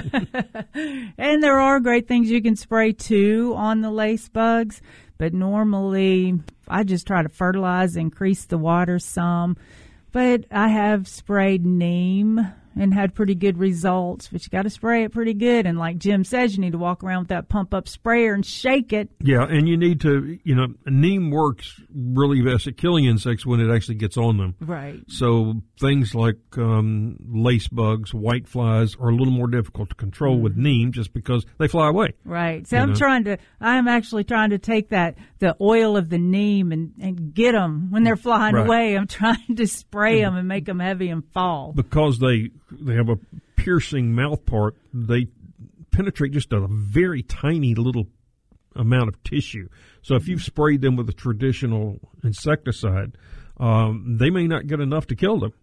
[1.18, 4.82] and there are great things you can spray too on the lace bugs,
[5.18, 9.58] but normally I just try to fertilize, increase the water some.
[10.12, 12.40] But I have sprayed neem
[12.78, 15.66] and had pretty good results, but you got to spray it pretty good.
[15.66, 18.46] And like Jim says, you need to walk around with that pump up sprayer and
[18.46, 19.10] shake it.
[19.22, 23.60] Yeah, and you need to, you know, neem works really best at killing insects when
[23.60, 24.56] it actually gets on them.
[24.60, 25.00] Right.
[25.08, 30.40] So things like um, lace bugs, white flies are a little more difficult to control
[30.40, 32.14] with neem just because they fly away.
[32.24, 32.68] Right.
[32.68, 32.96] So I'm know?
[32.96, 37.34] trying to, I'm actually trying to take that, the oil of the neem and, and
[37.34, 38.66] get them when they're flying Right.
[38.66, 38.98] away.
[38.98, 41.74] I'm trying to spray them and make them heavy and fall.
[41.74, 43.18] Because they they have a
[43.56, 45.28] piercing mouth part, they
[45.92, 48.08] penetrate just a very tiny little
[48.76, 49.70] amount of tissue.
[50.02, 53.18] So if you've sprayed them with a traditional insecticide,
[53.58, 55.54] um, they may not get enough to kill them.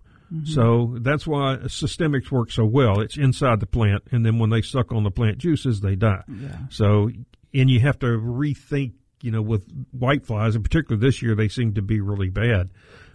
[0.44, 3.00] So that's why systemics work so well.
[3.00, 6.22] It's inside the plant, and then when they suck on the plant juices, they die.
[6.70, 7.10] So,
[7.52, 11.74] and you have to rethink, you know, with whiteflies, and particularly this year, they seem
[11.74, 12.70] to be really bad.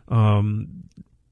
[0.10, 0.84] Um,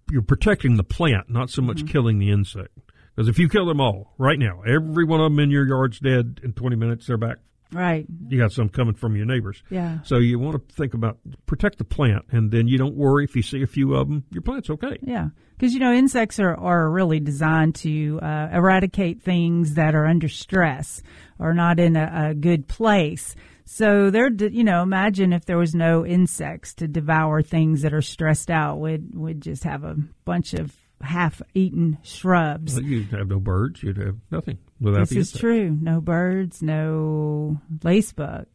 [0.09, 2.77] you're protecting the plant, not so much killing the insect.
[3.15, 5.99] Because if you kill them all right now, every one of them in your yard's
[5.99, 7.37] dead in 20 minutes, they're back.
[7.71, 8.05] Right.
[8.27, 9.63] You got some coming from your neighbors.
[9.69, 9.99] Yeah.
[10.03, 13.35] So you want to think about protect the plant, and then you don't worry if
[13.35, 14.23] you see a few of them.
[14.31, 14.97] Your plant's okay.
[15.01, 15.29] Yeah.
[15.57, 20.29] Because, you know, insects are, are really designed to uh, eradicate things that are under
[20.29, 21.01] stress
[21.39, 23.35] or not in a, a good place.
[23.65, 28.01] So they're, you know, imagine if there was no insects to devour things that are
[28.01, 28.79] stressed out.
[28.79, 32.75] We'd, we'd just have a bunch of half-eaten shrubs.
[32.75, 33.81] Well, You'd have no birds.
[33.81, 35.77] You'd have nothing without This the is true.
[35.81, 38.45] No birds, no lacebug.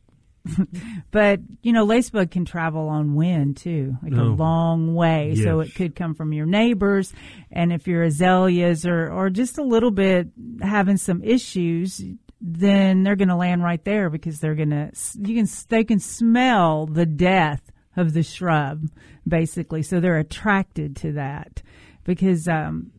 [1.11, 5.35] but you know, lacebug can travel on wind too, like a long way.
[5.37, 7.13] So it could come from your neighbors,
[7.51, 10.29] and if your azaleas are or just a little bit
[10.63, 12.03] having some issues,
[12.41, 16.01] then they're going to land right there because they're going to you can they can
[16.01, 18.89] smell the death of the shrub
[19.27, 19.83] basically.
[19.83, 21.63] So they're attracted to that
[22.05, 22.93] because um,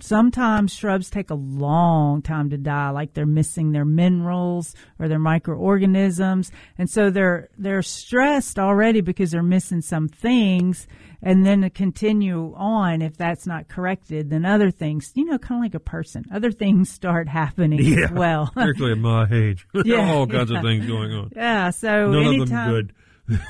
[0.00, 5.18] sometimes shrubs take a long time to die like they're missing their minerals or their
[5.18, 10.86] microorganisms and so they're they're stressed already because they're missing some things
[11.22, 15.58] and then to continue on if that's not corrected then other things you know kind
[15.60, 19.66] of like a person other things start happening Yeah, as well particularly at my age.
[19.84, 20.58] Yeah, all kinds yeah.
[20.58, 21.30] of things going on.
[21.36, 22.92] yeah so None anytime of them good.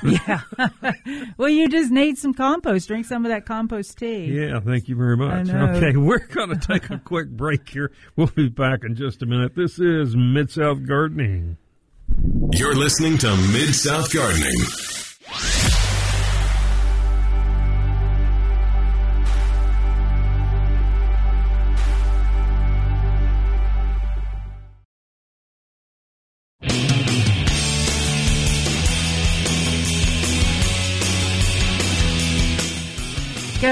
[0.03, 0.41] yeah
[1.37, 4.95] well you just need some compost drink some of that compost tea Yeah, thank you
[4.95, 5.49] very much.
[5.49, 7.91] Okay, we're going to take a quick break here.
[8.15, 9.55] We'll be back in just a minute.
[9.55, 11.57] This is Mid South Gardening.
[12.51, 14.61] You're listening to Mid South Gardening.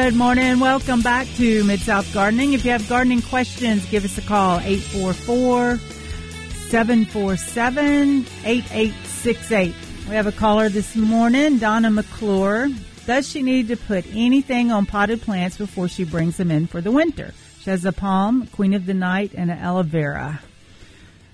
[0.10, 0.60] Good morning.
[0.60, 2.54] Welcome back to Mid South Gardening.
[2.54, 9.76] If you have gardening questions, give us a call 844 747 8868.
[10.08, 12.70] We have a caller this morning, Donna McClure.
[13.06, 16.82] Does she need to put anything on potted plants before she brings them in for
[16.82, 17.36] the winter?
[17.60, 20.40] She has a palm, queen of the night, and an aloe vera.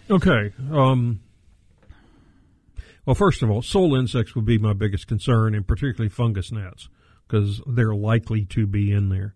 [0.10, 0.52] Okay.
[0.70, 1.22] Um,
[3.06, 6.90] well, first of all, soil insects would be my biggest concern, and particularly fungus gnats,
[7.28, 9.36] because they're likely to be in there.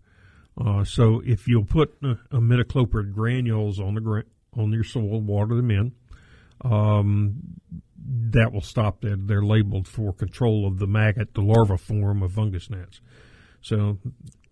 [0.60, 4.24] Uh, so if you'll put uh, imidacloprid granules on the gra-
[4.56, 5.92] on your soil, water them in,
[6.62, 7.36] um,
[8.04, 9.26] that will stop that.
[9.26, 13.00] They're labeled for control of the maggot, the larva form of fungus gnats.
[13.62, 13.98] So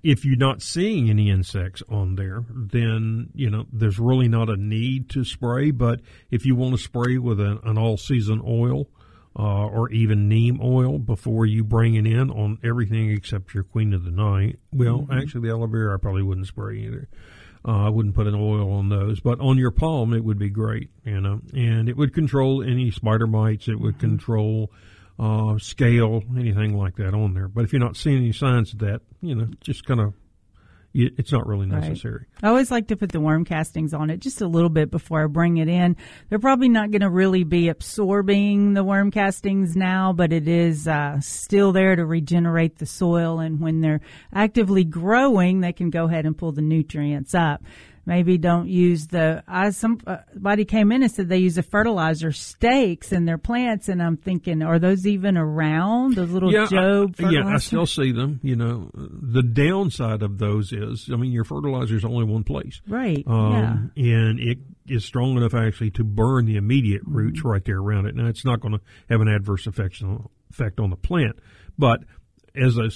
[0.03, 4.57] if you're not seeing any insects on there, then you know there's really not a
[4.57, 5.71] need to spray.
[5.71, 8.87] But if you want to spray with an, an all-season oil
[9.39, 13.93] uh, or even neem oil before you bring it in on everything except your queen
[13.93, 15.13] of the night, well, mm-hmm.
[15.13, 17.09] actually the aloe vera I probably wouldn't spray either.
[17.67, 20.49] Uh, I wouldn't put an oil on those, but on your palm it would be
[20.49, 23.69] great, you know, and it would control any spider mites.
[23.69, 24.17] It would mm-hmm.
[24.17, 24.73] control
[25.19, 27.49] uh, scale, anything like that on there.
[27.49, 30.15] But if you're not seeing any signs of that, you know, just kind of
[30.99, 32.27] it's not really necessary.
[32.43, 32.45] Right.
[32.45, 35.23] I always like to put the worm castings on it just a little bit before
[35.23, 35.97] I bring it in.
[36.29, 40.89] They're probably not going to really be absorbing the worm castings now, but it is
[40.89, 43.39] uh, still there to regenerate the soil.
[43.39, 44.01] And when they're
[44.33, 47.63] actively growing, they can go ahead and pull the nutrients up
[48.09, 53.13] maybe don't use the I somebody came in and said they use the fertilizer stakes
[53.13, 57.31] in their plants and I'm thinking are those even around those little yeah, Jobe I,
[57.31, 61.45] yeah I still see them you know the downside of those is I mean your
[61.45, 64.05] fertilizer is only one place right um, yeah.
[64.05, 67.49] and it is strong enough actually to burn the immediate roots mm-hmm.
[67.49, 70.81] right there around it now it's not going to have an adverse effect on, effect
[70.81, 71.39] on the plant
[71.77, 72.01] but
[72.57, 72.89] as a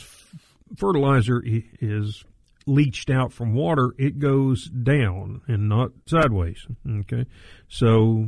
[0.75, 2.25] fertilizer is
[2.66, 6.66] leached out from water, it goes down and not sideways.
[7.01, 7.27] Okay,
[7.68, 8.27] so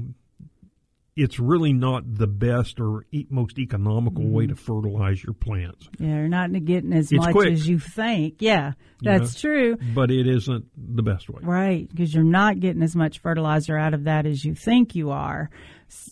[1.16, 4.32] it's really not the best or e- most economical mm.
[4.32, 5.88] way to fertilize your plants.
[5.98, 7.52] Yeah, you're not getting as it's much quick.
[7.52, 8.36] as you think.
[8.40, 9.76] Yeah, that's true.
[9.94, 11.40] But it isn't the best way.
[11.42, 15.10] Right, because you're not getting as much fertilizer out of that as you think you
[15.10, 15.50] are.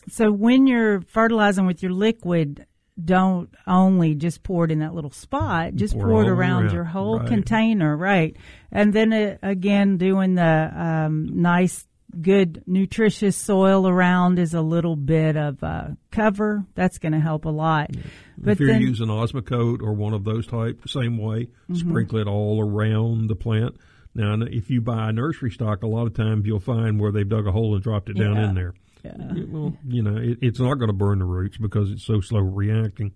[0.09, 2.67] So when you're fertilizing with your liquid,
[3.03, 6.75] don't only just pour it in that little spot, just pour, pour it around, around,
[6.75, 7.29] your whole right.
[7.29, 8.37] container, right?
[8.71, 11.87] And then it, uh, again, doing the um, nice,
[12.21, 16.65] good, nutritious soil around is a little bit of uh, cover.
[16.75, 17.95] That's going to help a lot.
[17.95, 18.03] Yeah.
[18.37, 21.75] But if you're then, using Osmocote or one of those type, same way, mm-hmm.
[21.77, 23.77] sprinkle it all around the plant.
[24.15, 27.29] Now, if you buy a nursery stock, a lot of times you'll find where they've
[27.29, 28.49] dug a hole and dropped it down yeah.
[28.49, 28.75] in there.
[29.05, 29.15] Yeah.
[29.49, 32.41] Well, you know, it, it's not going to burn the roots because it's so slow
[32.41, 33.13] reacting.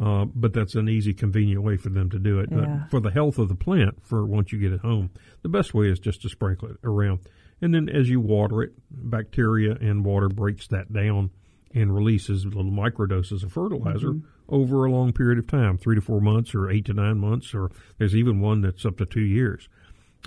[0.00, 2.48] Uh, but that's an easy, convenient way for them to do it.
[2.52, 2.86] Yeah.
[2.86, 5.10] for the health of the plant, for once you get it home,
[5.42, 7.20] the best way is just to sprinkle it around.
[7.60, 11.30] And then as you water it, bacteria and water breaks that down
[11.74, 14.26] and releases little microdoses of fertilizer mm-hmm.
[14.48, 17.52] over a long period of time, three to four months or eight to nine months,
[17.52, 19.68] or there's even one that's up to two years.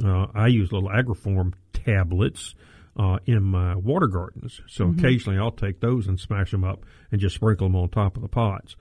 [0.04, 2.56] Uh, I use little Agriform tablets
[2.98, 4.62] uh, in my water gardens.
[4.68, 5.00] So mm-hmm.
[5.00, 8.22] occasionally I'll take those and smash them up and just sprinkle them on top of
[8.22, 8.76] the pots.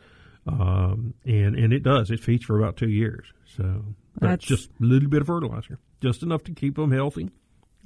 [0.46, 2.10] Um, and and it does.
[2.10, 3.26] It feeds for about two years.
[3.56, 3.84] So
[4.16, 7.30] that's just a little bit of fertilizer, just enough to keep them healthy.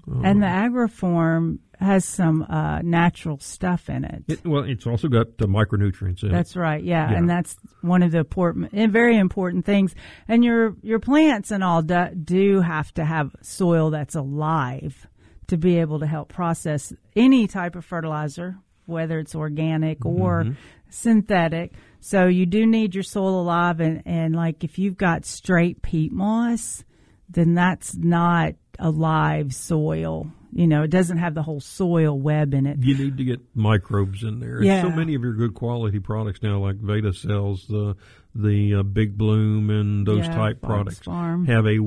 [0.07, 4.25] and the um, Agriform has some uh, natural stuff in it.
[4.29, 4.47] it.
[4.47, 6.61] Well, it's also got the micronutrients in that's it.
[6.61, 6.83] right.
[6.83, 7.11] Yeah.
[7.11, 7.19] yeah.
[7.19, 9.95] and that's one of the important, very important things.
[10.29, 15.09] And your your plants and all do, do have to have soil that's alive
[15.49, 20.53] to be able to help process any type of fertilizer, whether it's organic or mm-hmm.
[20.91, 21.73] synthetic.
[22.01, 26.13] So you do need your soil alive, and, and like if you've got straight peat
[26.13, 26.85] moss,
[27.29, 30.31] then that's not a live soil.
[30.53, 32.79] You know, it doesn't have the whole soil web in it.
[32.81, 34.63] You need to get microbes in there.
[34.63, 34.83] Yeah.
[34.83, 37.97] so many of your good quality products now, like Veda sells the
[38.35, 41.47] the uh, Big Bloom and those yeah, type products, Farm.
[41.47, 41.79] have a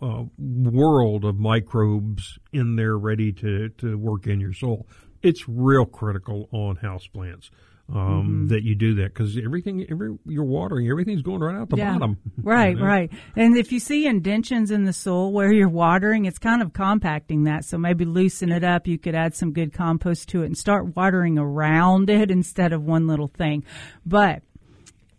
[0.00, 4.86] uh, world of microbes in there ready to to work in your soil.
[5.22, 7.50] It's real critical on houseplants
[7.90, 8.46] um, mm-hmm.
[8.48, 11.92] that you do that because everything, every you're watering, everything's going right out the yeah.
[11.94, 12.18] bottom.
[12.42, 12.86] Right, you know?
[12.86, 13.10] right.
[13.34, 17.44] And if you see indentions in the soil where you're watering, it's kind of compacting
[17.44, 17.64] that.
[17.64, 18.86] So maybe loosen it up.
[18.86, 22.82] You could add some good compost to it and start watering around it instead of
[22.82, 23.64] one little thing.
[24.04, 24.42] But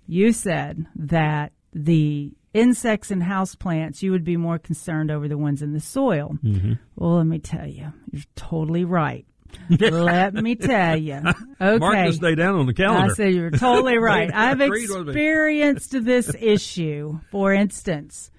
[0.09, 5.37] you said that the insects and house plants, you would be more concerned over the
[5.37, 6.35] ones in the soil.
[6.43, 6.73] Mm-hmm.
[6.95, 9.25] Well, let me tell you, you're totally right.
[9.69, 11.21] Let me tell you.
[11.61, 11.77] Okay.
[11.77, 13.11] Mark this day down on the calendar.
[13.11, 14.31] I said you're totally right.
[14.33, 17.19] I've experienced this issue.
[17.31, 18.31] For instance,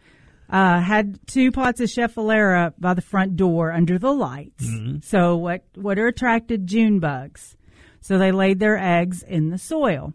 [0.49, 4.67] Uh, had two pots of Schefflera by the front door under the lights.
[5.03, 7.57] So what what are attracted June bugs?
[8.01, 10.13] So they laid their eggs in the soil.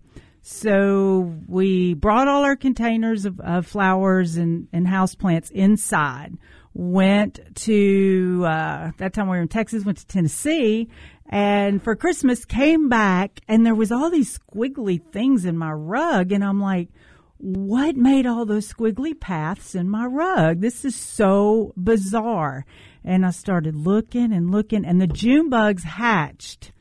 [0.47, 6.37] So we brought all our containers of, of flowers and, and houseplants inside.
[6.75, 9.83] Went to uh, that time we were in Texas.
[9.83, 10.87] Went to Tennessee,
[11.27, 16.31] and for Christmas came back, and there was all these squiggly things in my rug,
[16.31, 16.89] and I'm like,
[17.37, 20.61] what made all those squiggly paths in my rug?
[20.61, 22.67] This is so bizarre.
[23.03, 26.71] And I started looking and looking, and the June bugs hatched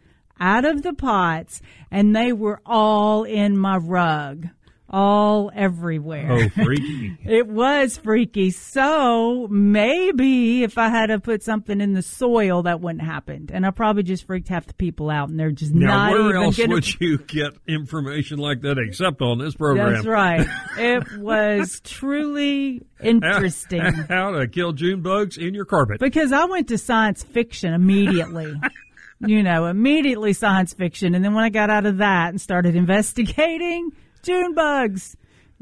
[0.41, 1.61] out of the pots,
[1.91, 4.49] and they were all in my rug,
[4.89, 6.31] all everywhere.
[6.31, 7.17] Oh, freaky.
[7.25, 8.51] It was freaky.
[8.51, 13.49] So maybe if I had to put something in the soil, that wouldn't happen.
[13.53, 16.37] And I probably just freaked half the people out, and they're just now, not where
[16.37, 16.75] else gonna.
[16.75, 19.95] would you get information like that except on this program?
[19.95, 20.47] That's right.
[20.77, 23.81] It was truly interesting.
[23.81, 26.01] How to kill June bugs in your carpet.
[26.01, 28.55] Because I went to science fiction immediately.
[29.21, 31.15] you know, immediately science fiction.
[31.15, 33.91] And then when I got out of that and started investigating,
[34.23, 35.17] June bugs.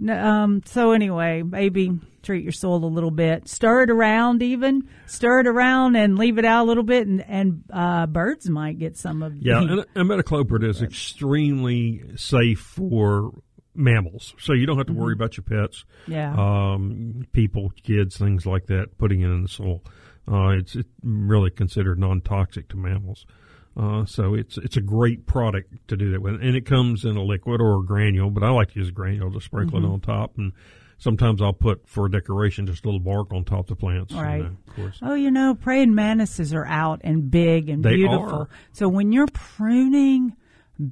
[0.09, 1.93] Um, so anyway, maybe
[2.23, 3.47] treat your soil a little bit.
[3.49, 4.89] Stir it around even.
[5.07, 8.79] Stir it around and leave it out a little bit and, and uh, birds might
[8.79, 13.33] get some of Yeah, the and imidacloprid is extremely safe for
[13.75, 16.35] mammals, so you don't have to worry about your pets, Yeah.
[16.37, 19.83] um, people, kids, things like that, putting it in the soil.
[20.31, 23.25] Uh, it's it's really considered non-toxic to mammals,
[23.77, 27.17] uh, so it's it's a great product to do that with, and it comes in
[27.17, 28.31] a liquid or a granule.
[28.31, 29.89] But I like to use a granule to sprinkle Mm-hmm.
[29.91, 30.53] it on top, and
[30.99, 34.13] sometimes I'll put for decoration just a little bark on top of the plants.
[34.15, 34.43] Right.
[34.43, 34.99] And, uh, of course.
[35.03, 38.29] Oh, you know, praying mantises are out and big and They beautiful.
[38.43, 38.49] are.
[38.73, 40.37] So when you're pruning,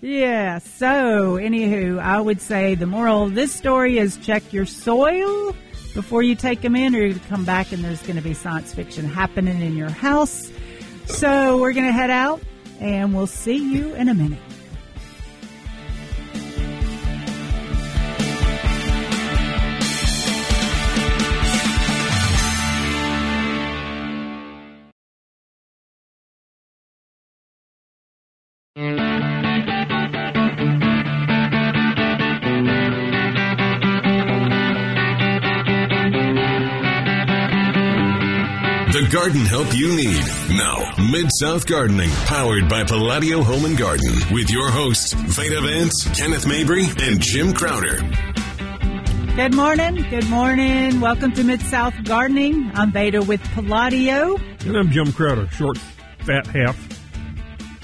[0.02, 0.60] yeah.
[0.60, 5.56] So, anywho, I would say the moral of this story is check your soil
[5.96, 8.72] before you take them in, or you come back and there's going to be science
[8.72, 10.52] fiction happening in your house.
[11.06, 12.40] So, we're going to head out,
[12.80, 14.47] and we'll see you in a minute.
[28.78, 28.84] The
[39.12, 40.22] garden help you need.
[40.56, 46.08] Now, Mid South Gardening, powered by Palladio Home and Garden, with your hosts, Veda Vance,
[46.16, 48.00] Kenneth Mabry, and Jim Crowder.
[49.36, 50.06] Good morning.
[50.12, 51.02] Good morning.
[51.02, 52.70] Welcome to Mid South Gardening.
[52.76, 54.38] I'm Veda with Palladio.
[54.68, 55.80] And I'm Jim Crowder, short,
[56.20, 56.78] fat half,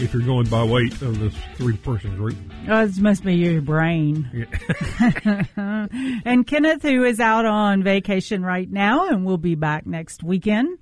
[0.03, 2.35] if you're going by weight of this three person group.
[2.67, 4.29] Oh, this must be your brain.
[4.33, 5.45] Yeah.
[6.25, 10.77] and Kenneth, who is out on vacation right now and will be back next weekend.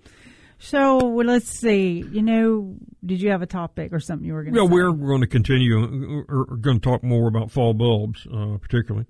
[0.59, 2.03] So well, let's see.
[2.11, 4.74] You know, did you have a topic or something you were going to Well, say?
[4.74, 9.07] we're going to continue, We're going to talk more about fall bulbs, uh, particularly.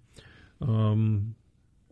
[0.62, 1.36] Um,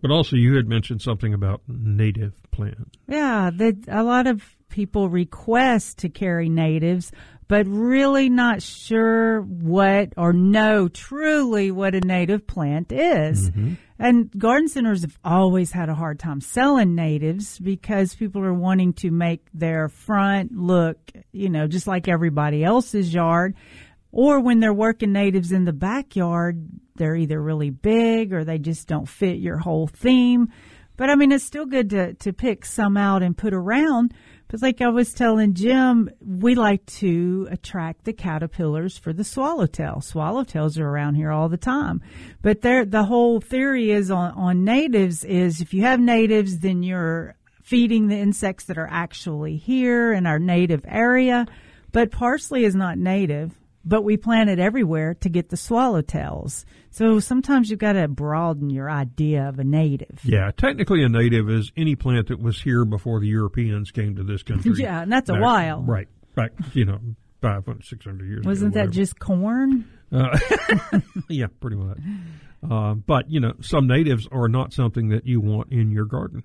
[0.01, 2.97] but also, you had mentioned something about native plants.
[3.07, 7.11] Yeah, that a lot of people request to carry natives,
[7.49, 13.49] but really not sure what or know truly what a native plant is.
[13.49, 13.73] Mm-hmm.
[13.97, 18.93] And garden centers have always had a hard time selling natives because people are wanting
[18.93, 20.97] to make their front look,
[21.33, 23.55] you know, just like everybody else's yard.
[24.11, 28.87] Or when they're working natives in the backyard, they're either really big or they just
[28.87, 30.49] don't fit your whole theme.
[30.97, 34.13] But I mean, it's still good to, to pick some out and put around.
[34.49, 40.01] But like I was telling Jim, we like to attract the caterpillars for the swallowtail.
[40.01, 42.01] Swallowtails are around here all the time.
[42.41, 46.81] But there, the whole theory is on, on natives is if you have natives, then
[46.81, 51.45] you're feeding the insects that are actually here in our native area.
[51.91, 53.58] But parsley is not native.
[53.85, 56.65] But we plant it everywhere to get the swallowtails.
[56.91, 60.19] So sometimes you've got to broaden your idea of a native.
[60.23, 64.23] Yeah, technically a native is any plant that was here before the Europeans came to
[64.23, 64.73] this country.
[64.77, 65.81] Yeah, and that's a Back- while.
[65.83, 66.99] Right, back, you know,
[67.41, 68.85] 500, 600 years Wasn't ago.
[68.85, 69.87] that just corn?
[70.11, 70.37] Uh,
[71.29, 71.99] yeah, pretty much.
[72.69, 76.43] Uh, but you know, some natives are not something that you want in your garden.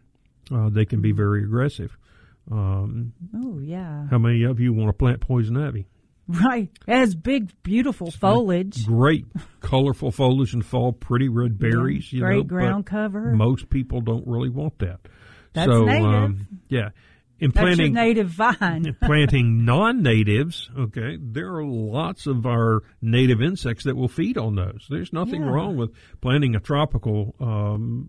[0.54, 1.96] Uh, they can be very aggressive.
[2.52, 5.86] Um, Oh yeah, how many of you want to plant poison ivy?
[6.28, 6.70] Right.
[6.86, 8.86] It has big, beautiful foliage.
[8.86, 9.26] Great,
[9.60, 12.12] colorful foliage and fall, pretty red berries.
[12.12, 13.32] You Great know, ground cover.
[13.34, 15.00] Most people don't really want that.
[15.52, 16.04] That's so, native.
[16.06, 16.90] Um, yeah,
[17.38, 18.96] in planting native vine.
[19.02, 24.86] planting non-natives, okay, there are lots of our native insects that will feed on those.
[24.88, 25.50] There's nothing Yeah.
[25.50, 28.08] wrong with planting a tropical um,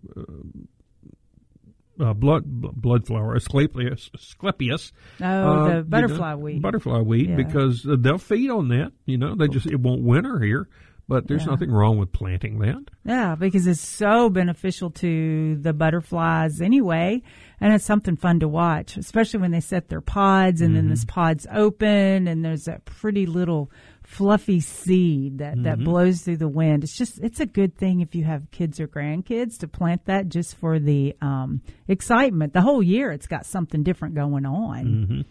[1.99, 4.91] uh, blood blood flower, Asclepias, Asclepias.
[5.21, 6.61] Oh, uh, the you butterfly know, weed.
[6.61, 7.35] Butterfly weed, Yeah.
[7.35, 8.91] because uh, they'll feed on that.
[9.05, 10.67] You know, they just it won't winter here,
[11.07, 11.51] but there's Yeah.
[11.51, 12.83] nothing wrong with planting that.
[13.05, 17.21] Yeah, because it's so beneficial to the butterflies anyway,
[17.61, 21.05] and it's something fun to watch, especially when they set their pods and then this
[21.05, 23.71] pod's open and there's that pretty little
[24.05, 26.83] fluffy seed that, that blows through the wind.
[26.83, 30.29] It's just it's a good thing if you have kids or grandkids to plant that
[30.29, 32.53] just for the um, excitement.
[32.53, 35.25] The whole year it's got something different going on.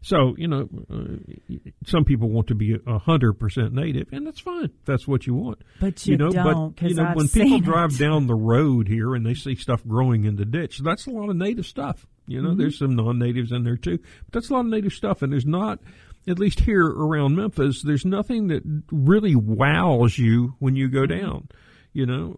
[0.00, 4.38] So you know, uh, some people want to be a hundred percent native, and that's
[4.38, 4.70] fine.
[4.84, 5.58] That's what you want.
[5.80, 7.98] But you know, don't, but you know, I've when people drive it.
[7.98, 11.30] down the road here and they see stuff growing in the ditch, that's a lot
[11.30, 12.06] of native stuff.
[12.28, 12.60] You know, Mm-hmm.
[12.60, 15.22] there's some non-natives in there too, but that's a lot of native stuff.
[15.22, 15.78] And there's not,
[16.26, 21.20] at least here around Memphis, there's nothing that really wows you when you go Mm-hmm.
[21.26, 21.48] down.
[21.94, 22.36] You know,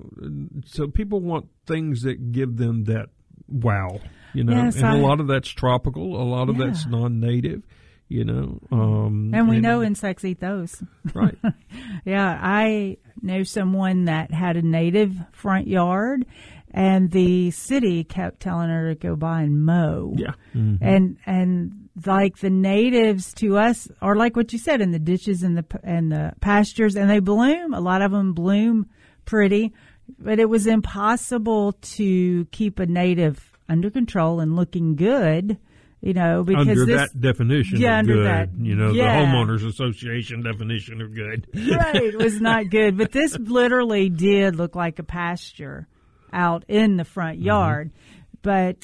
[0.64, 3.08] so people want things that give them that
[3.48, 4.00] wow.
[4.32, 6.66] You know, Yes, and a I- lot of that's tropical, a lot of Yeah.
[6.66, 7.64] that's non-native.
[8.08, 10.82] You know, um, And we know insects eat those.
[11.14, 11.36] right.
[12.04, 16.24] Yeah, I know someone that had a native front yard,
[16.70, 20.14] and the city kept telling her to go by and mow.
[20.16, 20.32] Yeah.
[20.54, 20.78] Mhm.
[20.80, 25.42] and and like the natives to us are like what you said in the ditches
[25.42, 27.74] and the and the pastures, and they bloom.
[27.74, 28.86] A lot of them bloom
[29.24, 29.72] pretty,
[30.18, 35.58] but it was impossible to keep a native under control and looking good.
[36.02, 39.20] You know, because under this, that definition Yeah, of under good, that- you know, yeah.
[39.20, 41.46] the homeowners association definition of good.
[41.54, 45.86] right it was not good but this literally did look like a pasture
[46.32, 47.46] out in the front Mm-hmm.
[47.48, 47.90] yard
[48.40, 48.78] but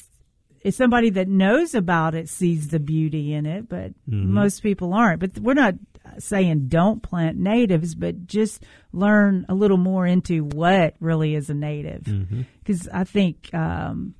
[0.67, 4.33] if somebody that knows about it sees the beauty in it but Mm-hmm.
[4.33, 5.75] most people aren't but we're not
[6.19, 8.63] saying don't plant natives but just
[8.93, 12.41] learn a little more into what really is a native Mm-hmm.
[12.59, 14.13] because i think um,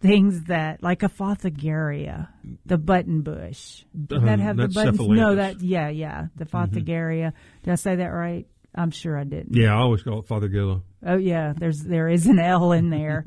[0.00, 2.28] things that like a Fothogaria,
[2.64, 3.84] the button bush.
[3.94, 4.98] Does that Um, have the buttons?
[4.98, 7.34] No, that yeah, yeah, the Fothogaria.
[7.64, 8.46] Did I say that right?
[8.74, 9.54] I'm sure I didn't.
[9.54, 10.84] Yeah, I always call it Father Gillo.
[11.04, 13.26] Oh yeah, there's there is an L in there,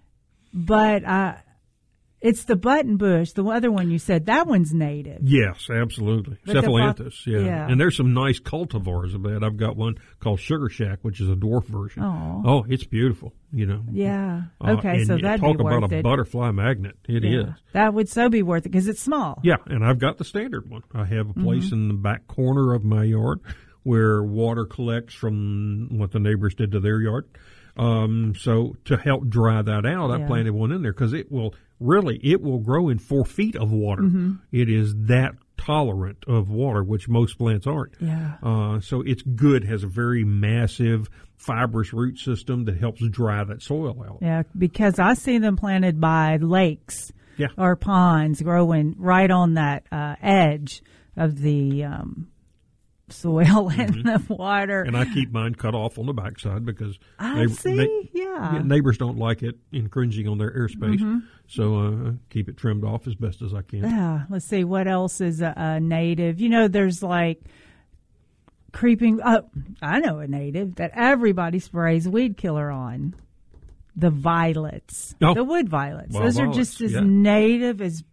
[0.52, 1.34] but uh,
[2.20, 3.32] it's the button bush.
[3.32, 5.20] The other one you said that one's native.
[5.22, 6.36] Yes, absolutely.
[6.44, 7.38] But Cephalanthus, yeah.
[7.40, 7.66] yeah.
[7.68, 9.42] And there's some nice cultivars of that.
[9.42, 12.02] I've got one called Sugar Shack, which is a dwarf version.
[12.02, 12.42] Aw.
[12.44, 13.82] Oh, it's beautiful, you know.
[13.90, 14.42] Yeah.
[14.60, 16.02] Uh, Okay, so that'd talk about a it.
[16.02, 16.96] butterfly magnet.
[17.08, 17.32] It is.
[17.46, 17.52] yeah.
[17.72, 19.40] That would so be worth it because it's small.
[19.42, 20.82] Yeah, and I've got the standard one.
[20.94, 21.74] I have a place Mm-hmm.
[21.74, 23.40] in the back corner of my yard
[23.82, 27.26] where water collects from what the neighbors did to their yard.
[27.76, 31.54] Um, so to help dry that out, I planted one in there because it will
[31.78, 34.02] really it will grow in four feet of water.
[34.02, 34.32] Mm-hmm.
[34.52, 37.94] It is that tolerant of water, which most plants aren't.
[38.00, 38.36] Yeah.
[38.42, 39.64] Uh, so it's good.
[39.64, 44.18] Has a very massive fibrous root system that helps dry that soil out.
[44.20, 47.48] Yeah, because I see them planted by lakes Yeah.
[47.56, 50.82] or ponds growing right on that uh, edge
[51.16, 52.28] of the um,
[53.12, 54.84] soil and the water.
[54.84, 54.94] Mm-hmm.
[54.94, 58.60] And I keep mine cut off on the backside because I see, nei- yeah.
[58.64, 61.22] neighbors don't like it infringing on their airspace.
[61.48, 63.80] So uh, I keep it trimmed off as best as I can.
[63.80, 66.40] Yeah, let's see what else is a, a native.
[66.40, 67.40] You know, there's like
[68.72, 69.20] creeping.
[69.24, 69.48] Oh,
[69.82, 73.14] I know a native that everybody sprays weed killer on.
[73.96, 75.34] The violets, Oh.
[75.34, 76.14] the wood violets.
[76.14, 77.00] Wild Those are just as yeah.
[77.02, 78.04] native as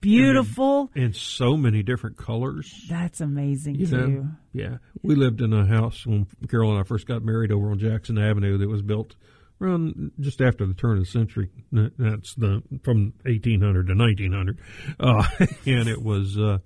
[0.00, 0.90] beautiful.
[0.94, 2.86] and so many different colors.
[2.88, 3.96] That's amazing You too.
[4.08, 4.76] know, yeah.
[5.02, 8.18] We lived in a house when Carol and I first got married over on Jackson
[8.18, 9.14] Avenue that was built
[9.60, 11.50] around just after the turn of the century.
[11.72, 14.58] That's the from 1800 to 1900,
[15.00, 15.26] uh,
[15.66, 16.58] and it was uh,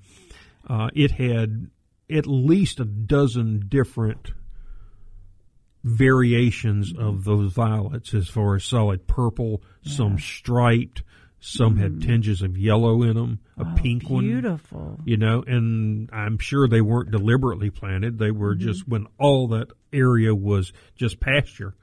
[0.68, 1.70] uh, it had
[2.10, 4.32] at least a dozen different
[5.84, 11.02] variations of those violets as far as solid purple, some striped,
[11.40, 14.24] Some had tinges of yellow in them, a Oh, pink one.
[14.24, 14.98] Beautiful.
[15.04, 18.18] You know, and I'm sure they weren't deliberately planted.
[18.18, 21.74] They were just when all that area was just pasture.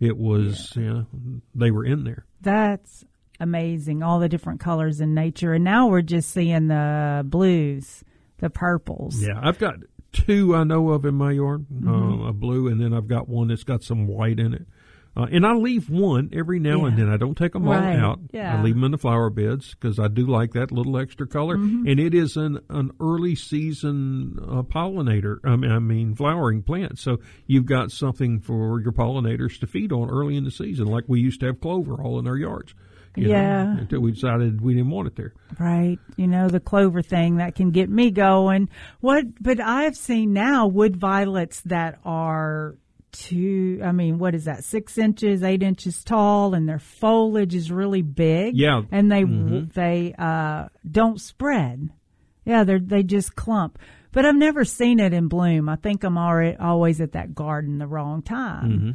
[0.00, 1.06] It was, you know,
[1.54, 2.24] they were in there.
[2.40, 3.04] That's
[3.38, 4.02] amazing.
[4.02, 5.52] All the different colors in nature.
[5.52, 8.02] And now we're just seeing the blues,
[8.38, 9.20] the purples.
[9.22, 9.74] Yeah, I've got
[10.12, 12.22] two I know of in my yard, Mm-hmm.
[12.24, 14.66] uh, a blue, and then I've got one that's got some white in it.
[15.14, 17.10] Uh, and I leave one every now and then.
[17.10, 18.18] I don't take them all out.
[18.32, 18.56] yeah.
[18.58, 21.58] I leave them in the flower beds because I do like that little extra color.
[21.58, 21.86] Mm-hmm.
[21.86, 25.36] And it is an, an early season uh, pollinator.
[25.44, 26.98] I mean, I mean, flowering plant.
[26.98, 31.04] So you've got something for your pollinators to feed on early in the season, like
[31.08, 32.74] we used to have clover all in our yards.
[33.14, 33.76] you know, Yeah.
[33.78, 35.34] until we decided we didn't want it there.
[35.60, 35.98] Right.
[36.16, 38.70] You know, the clover thing that can get me going.
[39.00, 42.76] What, but I've seen now wood violets that are
[43.12, 44.64] two, I mean, what is that?
[44.64, 48.56] Six inches, eight inches tall and their foliage is really big.
[48.56, 48.82] Yeah.
[48.90, 49.72] And they, Mhm.
[49.74, 51.90] they, uh, don't spread.
[52.44, 52.64] Yeah.
[52.64, 53.78] They're, they just clump.
[54.12, 55.68] But I've never seen it in bloom.
[55.68, 58.70] I think I'm already, always at that garden the wrong time.
[58.70, 58.90] Mm-hmm.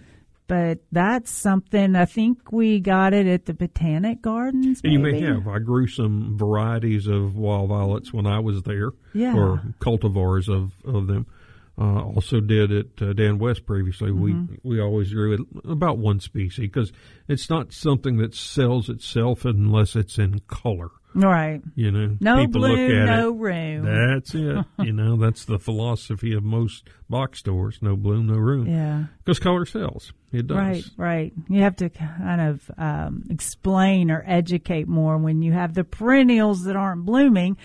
[0.47, 4.79] But that's something I think we got it at the Botanic Gardens.
[4.83, 5.45] And you may have.
[5.47, 9.35] I grew some varieties of wild violets when I was there, Yeah.
[9.35, 11.25] or cultivars of, of them.
[11.79, 14.09] Uh, also did at uh, Dan West previously.
[14.09, 14.53] Mm-hmm.
[14.63, 16.91] We we always grew it about one species because
[17.27, 20.89] it's not something that sells itself unless it's in color.
[21.13, 21.61] Right.
[21.75, 23.37] You know, No people bloom, look at no it.
[23.39, 23.85] room.
[23.85, 24.65] That's it.
[24.85, 28.65] you know, that's the philosophy of most box stores: no bloom, no room.
[28.67, 29.05] yeah.
[29.23, 30.13] Because color sells.
[30.31, 30.57] It does.
[30.57, 31.33] Right, right.
[31.47, 36.63] You have to kind of um, explain or educate more when you have the perennials
[36.65, 37.55] that aren't blooming,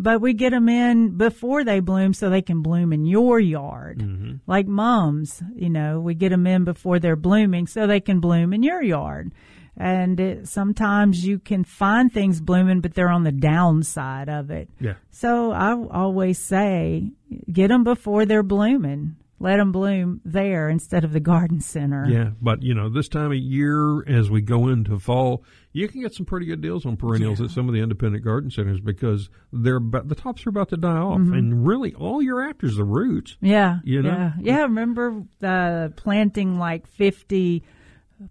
[0.00, 3.98] but we get them in before they bloom so they can bloom in your yard.
[3.98, 4.36] Mm-hmm.
[4.46, 8.54] Like mums, you know, we get them in before they're blooming so they can bloom
[8.54, 9.30] in your yard.
[9.76, 14.70] And it, sometimes you can find things blooming, but they're on the downside of it.
[14.80, 14.94] Yeah.
[15.10, 17.12] So I always say,
[17.52, 19.16] get them before they're blooming.
[19.42, 22.06] Let them bloom there instead of the garden center.
[22.06, 26.02] Yeah, but you know, this time of year, as we go into fall, you can
[26.02, 29.30] get some pretty good deals on perennials at some of the independent garden centers because
[29.50, 31.32] they're about, the tops are about to die off, Mm-hmm.
[31.32, 33.38] and really all you're after is the roots.
[33.40, 34.10] Yeah, You know?
[34.10, 34.60] yeah, yeah.
[34.62, 37.62] Remember uh, planting like fifty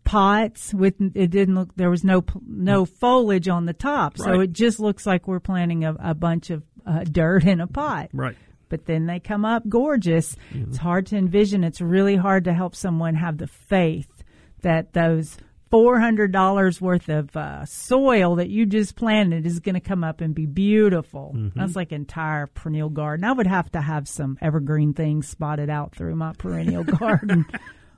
[0.03, 4.53] pots with it didn't look there was no no foliage on the top, so it
[4.53, 8.09] just looks like we're planting a, a bunch of uh, dirt in a pot.
[8.13, 8.35] Right.
[8.69, 10.35] But then they come up gorgeous.
[10.51, 11.63] It's hard to envision.
[11.63, 14.23] It's really hard to help someone have the faith
[14.61, 15.37] that those
[15.71, 20.03] four hundred dollars worth of uh, soil that you just planted is going to come
[20.03, 21.31] up and be beautiful.
[21.55, 23.23] That's like entire perennial garden.
[23.25, 27.45] I would have to have some evergreen things spotted out through my perennial garden.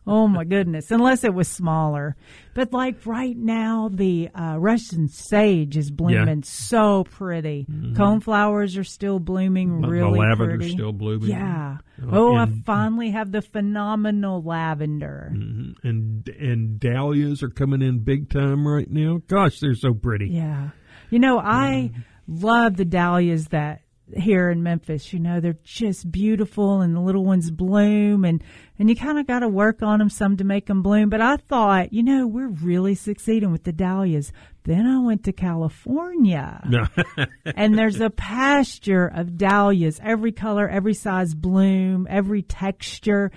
[0.07, 0.89] Oh my goodness!
[0.89, 2.15] Unless it was smaller,
[2.55, 7.67] but like right now, the uh, Russian sage is blooming so pretty.
[7.69, 11.29] Coneflowers are still blooming really the lavender's still blooming.
[11.29, 11.77] Yeah.
[12.01, 15.31] Uh, oh, I finally have the phenomenal lavender.
[15.35, 15.75] Mhm.
[15.83, 19.21] And and dahlias are coming in big time right now.
[19.27, 20.29] Gosh, they're so pretty.
[20.29, 20.69] Yeah.
[21.11, 21.91] You know, I
[22.27, 23.81] love the dahlias that
[24.15, 25.13] here in Memphis.
[25.13, 28.43] You know, they're just beautiful and the little ones bloom and,
[28.79, 31.09] and you kind of got to work on them some to make them bloom.
[31.09, 34.31] But I thought, you know, we're really succeeding with the dahlias.
[34.63, 36.61] Then I went to California
[37.55, 43.31] and there's a pasture of dahlias, every color, every size bloom, every texture.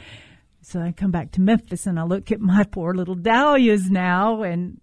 [0.60, 4.42] So I come back to Memphis and I look at my poor little dahlias now
[4.42, 4.80] and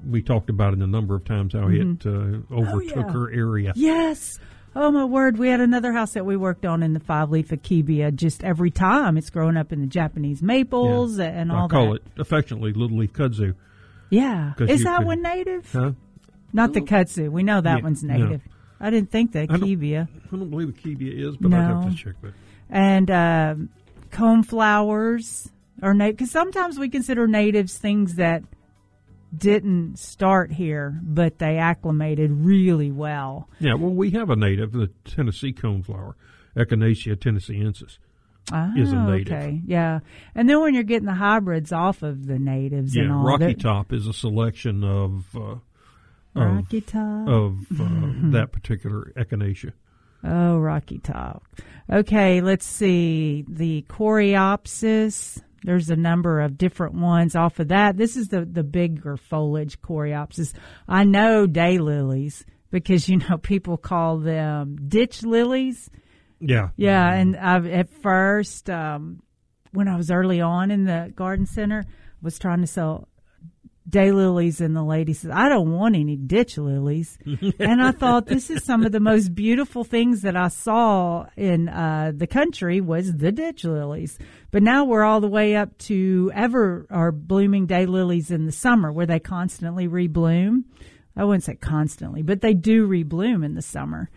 [0.06, 2.54] we talked about it a number of times how it uh, overtook Mm-hmm.
[2.54, 3.12] Oh, yeah.
[3.12, 3.72] her area.
[3.74, 4.38] Yes.
[4.74, 5.36] Oh my word!
[5.36, 8.14] We had another house that we worked on in the five leaf akebia.
[8.14, 11.26] Just every time it's growing up in the Japanese maples Yeah.
[11.26, 11.94] and I all call that.
[11.96, 13.54] it affectionately little leaf kudzu.
[14.10, 14.52] Yeah.
[14.60, 15.70] is that could- one native?
[15.72, 15.92] Huh?
[16.52, 17.30] Not the kudzu.
[17.30, 18.16] We know that Yeah, one's no.
[18.16, 18.42] native.
[18.80, 21.94] I didn't think that I don't- I don't believe akebia is, but I'd have to
[21.96, 22.32] check that.
[22.68, 23.54] and uh,
[24.10, 25.50] cone flowers
[25.82, 28.42] are native because sometimes we consider natives things that
[29.36, 33.48] didn't start here, but they acclimated really well.
[33.58, 36.14] Yeah, well, we have a native, the Tennessee coneflower,
[36.56, 37.98] Echinacea tennesseensis.
[38.52, 39.32] Oh, Is a native.
[39.32, 40.00] Okay, yeah.
[40.34, 43.54] And then when you're getting the hybrids off of the natives Yeah, and all Rocky
[43.54, 45.62] Top is a selection of uh, of,
[46.34, 47.28] Rocky Top.
[47.28, 49.72] of uh, that particular echinacea.
[50.24, 51.44] Oh, Rocky Top.
[51.90, 53.44] Okay, let's see.
[53.48, 55.42] The Coreopsis.
[55.62, 57.96] There's a number of different ones off of that.
[57.96, 60.52] This is the, the bigger foliage Coreopsis.
[60.88, 65.90] I know daylilies because, you know, people call them ditch lilies.
[66.40, 69.22] Yeah, Yeah, and I've, at first, um,
[69.72, 71.84] when I was early on in the garden center,
[72.22, 73.08] was trying to sell
[73.90, 77.18] daylilies, and the lady says, "I don't want any ditch lilies."
[77.58, 81.68] and I thought, this is some of the most beautiful things that I saw in
[81.68, 84.18] uh, the country was the ditch lilies.
[84.50, 88.92] But now we're all the way up to ever are blooming daylilies in the summer,
[88.92, 90.64] where they constantly rebloom.
[91.16, 94.08] I wouldn't say constantly, but they do rebloom in the summer.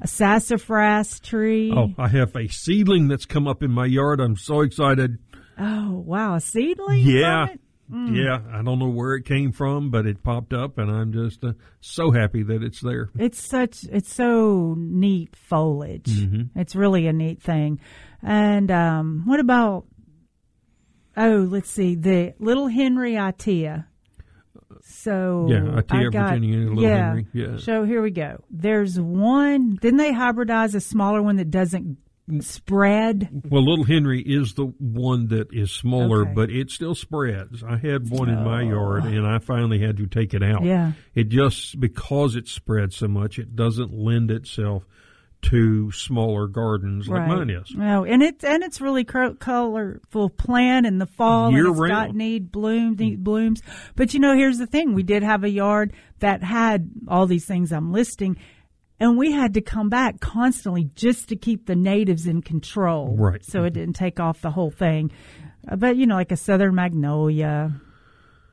[0.00, 1.72] A sassafras tree.
[1.74, 4.20] Oh, I have a seedling that's come up in my yard.
[4.20, 5.18] I'm so excited.
[5.58, 7.00] Oh, wow, a seedling?
[7.00, 7.48] Yeah.
[7.90, 8.14] It?
[8.14, 11.44] Yeah, I don't know where it came from, but it popped up, and I'm just
[11.44, 13.10] uh, so happy that it's there.
[13.18, 16.06] It's such it's so neat foliage.
[16.06, 16.58] Mm-hmm.
[16.58, 17.80] It's really a neat thing.
[18.22, 19.86] And um, what about?
[21.16, 23.86] Oh, let's see the little Henry Itea.
[24.82, 27.06] So Yeah, Itea got, Virginia, Little yeah.
[27.06, 27.56] Henry, yeah.
[27.58, 28.44] So here we go.
[28.50, 29.76] There's one.
[29.80, 31.98] Didn't they hybridize a smaller one that doesn't
[32.40, 33.42] spread?
[33.48, 36.32] Well, Little Henry is the one that is smaller, Okay.
[36.34, 37.62] but it still spreads.
[37.62, 38.68] I had one in my oh.
[38.68, 40.64] yard, and I finally had to take it out.
[40.64, 40.92] Yeah.
[41.14, 44.84] It just because it spreads so much, it doesn't lend itself
[45.42, 47.72] to smaller gardens like mine is.
[47.74, 51.52] No, and it's and it's really colorful plant in the fall.
[51.52, 52.14] Year and it's got round.
[52.14, 53.24] neat blooms, neat mm.
[53.24, 53.62] blooms.
[53.94, 57.44] But you know, here's the thing: we did have a yard that had all these
[57.44, 58.38] things I'm listing,
[59.00, 63.44] and we had to come back constantly just to keep the natives in control, Right.
[63.44, 65.10] So it didn't take off the whole thing.
[65.68, 67.72] Uh, But you know, like a southern magnolia,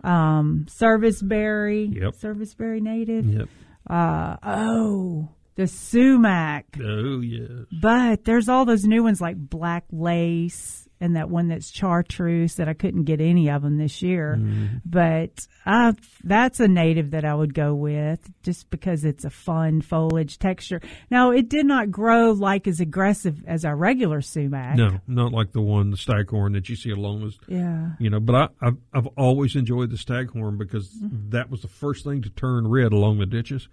[0.04, 2.16] um, serviceberry, Yep.
[2.16, 3.26] serviceberry native.
[3.26, 3.50] Yep.
[3.90, 6.66] Uh, oh, the sumac.
[6.82, 7.66] Oh yeah.
[7.82, 12.70] But there's all those new ones like Black Lace and that one that's Chartreuse that
[12.70, 14.40] I couldn't get any of them this year.
[14.86, 15.94] But uh,
[16.24, 20.82] that's a native that I would go with just because it's a fun foliage texture.
[21.12, 24.78] Now, it did not grow like as aggressive as our regular sumac.
[24.78, 27.90] No, not like the one, the staghorn that you see along as Yeah.
[28.00, 28.20] you know.
[28.22, 30.90] But I, I've, I've always enjoyed the staghorn because
[31.30, 33.68] that was the first thing to turn red along the ditches.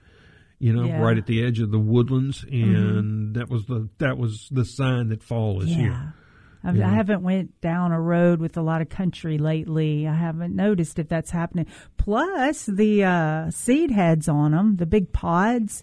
[0.59, 0.95] You know, Yeah.
[0.95, 1.03] Mm-hmm.
[1.03, 5.09] right at the edge of the woodlands, and that was the that was the sign
[5.09, 5.76] that fall is Yeah.
[5.76, 6.14] here.
[6.62, 6.90] I've, Yeah.
[6.90, 10.06] I haven't went down a road with a lot of country lately.
[10.06, 11.66] I haven't noticed if that's happening.
[11.96, 15.82] Plus, the uh, seed heads on them, the big pods,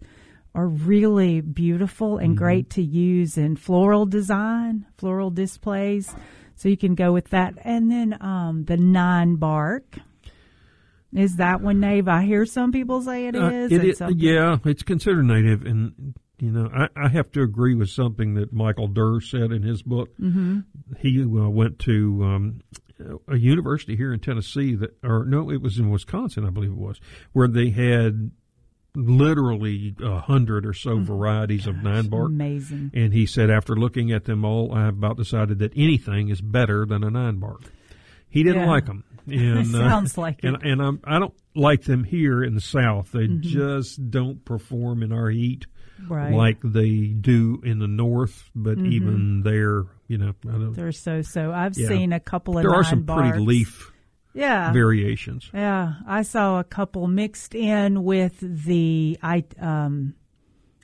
[0.54, 6.16] are really beautiful and great to use in floral design, floral displays.
[6.56, 7.54] So you can go with that.
[7.64, 9.98] And then um, the nine bark.
[11.14, 12.08] Is that one native?
[12.08, 13.42] I hear some people say it is.
[13.42, 13.72] Uh, is.
[13.72, 17.74] it and is- yeah, it's considered native, and you know, I, I have to agree
[17.76, 20.10] with something that Michael Dirr said in his book.
[20.20, 20.60] Mm-hmm.
[21.00, 22.62] He uh, went to um,
[23.28, 26.78] a university here in Tennessee that, or no, it was in Wisconsin, I believe it
[26.78, 27.00] was,
[27.34, 28.30] where they had
[28.96, 32.28] literally a hundred or so varieties of nine bark.
[32.30, 32.92] Amazing.
[32.94, 36.42] And he said, after looking at them all, I have about decided that anything is
[36.42, 37.62] better than a nine bark.
[38.30, 38.70] He didn't Yeah.
[38.72, 40.64] like them, and uh, Sounds like and it.
[40.64, 43.12] and I'm, I don't like them here in the South.
[43.12, 43.42] They Mm-hmm.
[43.42, 45.66] just don't perform in our heat
[46.08, 46.34] Right.
[46.34, 48.50] like they do in the North.
[48.56, 48.92] But Mm-hmm.
[48.92, 51.52] even there, you know, I don't, They're so so.
[51.52, 51.88] I've Yeah.
[51.88, 53.92] seen a couple of there are some pretty leaf
[54.34, 54.72] Yeah.
[54.72, 55.50] variations.
[55.54, 60.14] Yeah, I saw a couple mixed in with the I um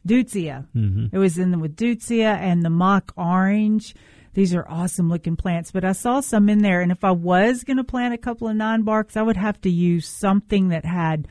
[0.08, 0.68] Deutzia.
[0.76, 1.08] Mm-hmm.
[1.16, 3.96] It was in the, with Deutzia and the mock orange.
[4.34, 6.82] These are awesome looking plants, but I saw some in there.
[6.82, 9.62] And if I was going to plant a couple of nine barks, I would have
[9.62, 11.28] to use something that had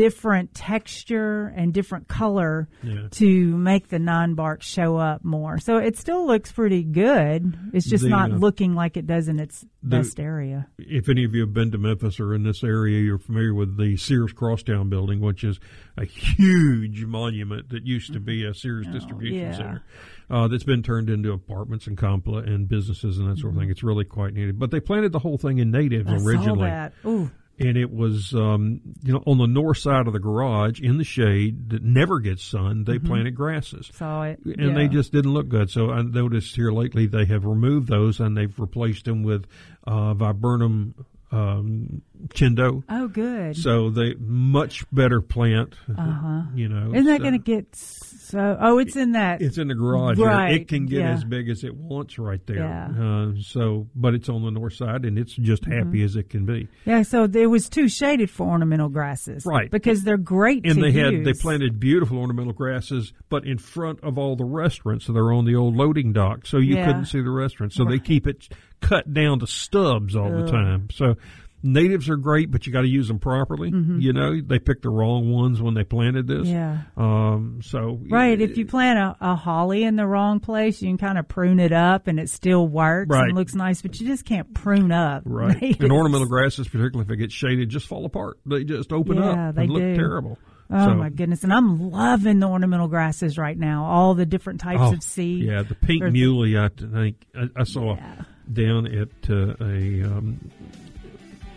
[0.00, 3.08] different texture and different color Yeah.
[3.10, 5.58] to make the nine bark show up more.
[5.58, 7.54] So it still looks pretty good.
[7.74, 10.68] It's just The, not uh, looking like it does in its the- best area.
[10.78, 13.76] if any of you have been to Memphis or in this area, you're familiar with
[13.76, 15.60] the Sears Crosstown building, which is
[15.98, 19.52] a huge monument that used to be a Sears distribution yeah.
[19.52, 19.82] center.
[20.30, 23.68] Uh, that's been turned into apartments and compla and businesses and that sort of thing.
[23.68, 24.52] It's really quite neat.
[24.58, 26.92] But they planted the whole thing in native I originally, that.
[27.04, 27.30] Ooh,
[27.60, 31.04] and it was um, you know on the north side of the garage in the
[31.04, 32.84] shade that never gets sun.
[32.84, 34.40] They planted grasses saw it.
[34.44, 35.70] and they just didn't look good.
[35.70, 39.46] So I noticed here lately they have removed those and they've replaced them with
[39.86, 40.94] uh, viburnum
[41.32, 42.82] um, chindo.
[42.88, 43.56] Oh, good.
[43.56, 45.74] So they much better plant.
[45.88, 46.42] Uh-huh.
[46.54, 48.56] You know, Isn't that so going to get so?
[48.60, 49.42] Oh, it's in that.
[49.42, 50.18] It's in the garage.
[50.18, 51.10] Right, It can get yeah.
[51.12, 52.58] as big as it wants right there.
[52.58, 52.88] Yeah.
[52.90, 53.38] Mm-hmm.
[53.38, 56.46] Uh, so, but it's on the north side and it's just happy as it can
[56.46, 56.68] be.
[56.84, 59.70] Yeah, so it was too shaded for ornamental grasses, Right.
[59.70, 60.64] Because they're great.
[60.66, 65.06] and they had they planted beautiful ornamental grasses, but in front of all the restaurants.
[65.06, 66.86] So they're on the old loading dock, so you Yeah.
[66.86, 67.74] couldn't see the restaurants.
[67.76, 68.48] So they keep it
[68.80, 70.88] cut down to stubs all the time.
[70.92, 71.16] So
[71.62, 73.70] natives are great, but you got to use them properly.
[73.70, 76.46] You know, they picked the wrong ones when they planted this.
[76.48, 76.52] Mm-hmm.
[76.52, 76.78] Yeah.
[76.96, 77.60] Um.
[77.62, 78.40] So Right.
[78.40, 81.60] If you plant a, a holly in the wrong place, you can kind of prune
[81.60, 83.28] it up, and it still works Right.
[83.28, 83.82] and looks nice.
[83.82, 85.22] But you just can't prune up.
[85.26, 85.54] Right.
[85.60, 85.80] natives.
[85.80, 88.38] And ornamental grasses, particularly if they get shaded, just fall apart.
[88.46, 89.96] They just open Yeah, up they and look do.
[89.96, 90.38] terrible.
[90.72, 91.42] Oh So- my goodness!
[91.42, 93.86] And I'm loving the ornamental grasses right now.
[93.86, 95.44] All the different types Oh, of seed.
[95.44, 96.56] Yeah, the pink muhly.
[96.56, 98.22] I think I, I saw Yeah.
[98.52, 100.38] down at uh, a um,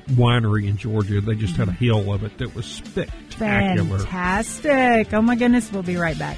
[0.07, 1.21] winery in Georgia.
[1.21, 3.99] They just had a hill of it that was spectacular.
[3.99, 5.13] Fantastic!
[5.13, 5.71] Oh my goodness!
[5.71, 6.37] We'll be right back.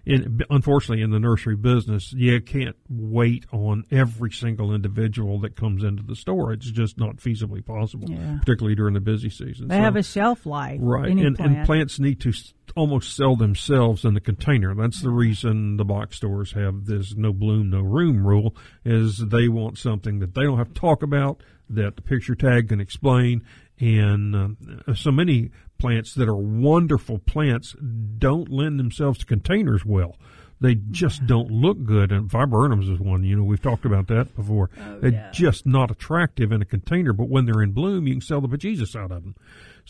[0.05, 5.83] in, unfortunately, in the nursery business, you can't wait on every single individual that comes
[5.83, 6.53] into the store.
[6.53, 8.39] It's just not feasibly possible, Yeah.
[8.39, 9.69] particularly during the busy season.
[9.69, 10.81] They So- have a shelf life.
[10.83, 11.57] Right, and, plant.
[11.57, 12.33] and plants need to
[12.77, 14.75] almost sell themselves in the container.
[14.75, 18.55] That's the reason the box stores have this no bloom, no room rule.
[18.85, 22.69] Is they want something that they don't have to talk about, that the picture tag
[22.69, 23.43] can explain,
[23.81, 27.75] and uh, so many plants that are wonderful plants
[28.19, 30.17] don't lend themselves to containers well.
[30.61, 33.23] They just don't look good, and viburnums is one.
[33.23, 34.71] You know, we've talked about that before.
[34.77, 35.31] Oh, they're yeah.
[35.33, 38.49] just not attractive in a container, but when they're in bloom, you can sell the
[38.49, 39.37] bejesus out of them.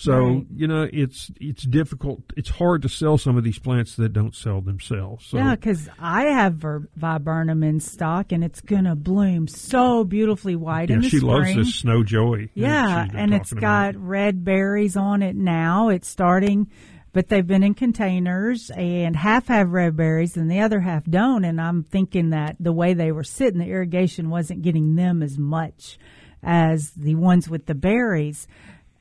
[0.01, 0.47] So Right.
[0.55, 2.21] you know, it's it's difficult.
[2.37, 5.27] It's hard to sell some of these plants that don't sell themselves.
[5.27, 10.89] So Yeah, because I have viburnum in stock, and it's gonna bloom so beautifully white
[10.89, 11.33] yeah, in the she spring.
[11.33, 14.07] loves this snow that Yeah, and it's got about.
[14.09, 15.89] red berries on it now.
[15.89, 16.69] It's starting,
[17.13, 21.45] but they've been in containers, and half have red berries, and the other half don't.
[21.45, 25.37] And I'm thinking that the way they were sitting, the irrigation wasn't getting them as
[25.39, 25.99] much
[26.41, 28.47] as the ones with the berries.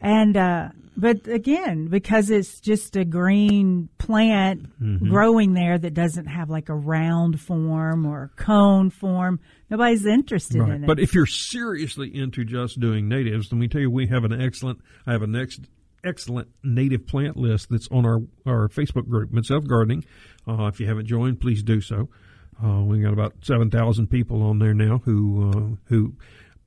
[0.01, 5.09] And uh, but again, because it's just a green plant Mm-hmm.
[5.09, 9.39] growing there that doesn't have like a round form or cone form,
[9.69, 10.71] nobody's interested Right.
[10.75, 10.87] in it.
[10.87, 14.33] But if you're seriously into just doing natives, let me tell you, we have an
[14.41, 14.79] excellent.
[15.05, 15.61] I have a next
[16.03, 20.03] excellent native plant list that's on our our Facebook group, Mid South Gardening.
[20.47, 22.09] Uh, if you haven't joined, please do so.
[22.63, 26.13] Uh, we got about seven thousand people on there now who uh, who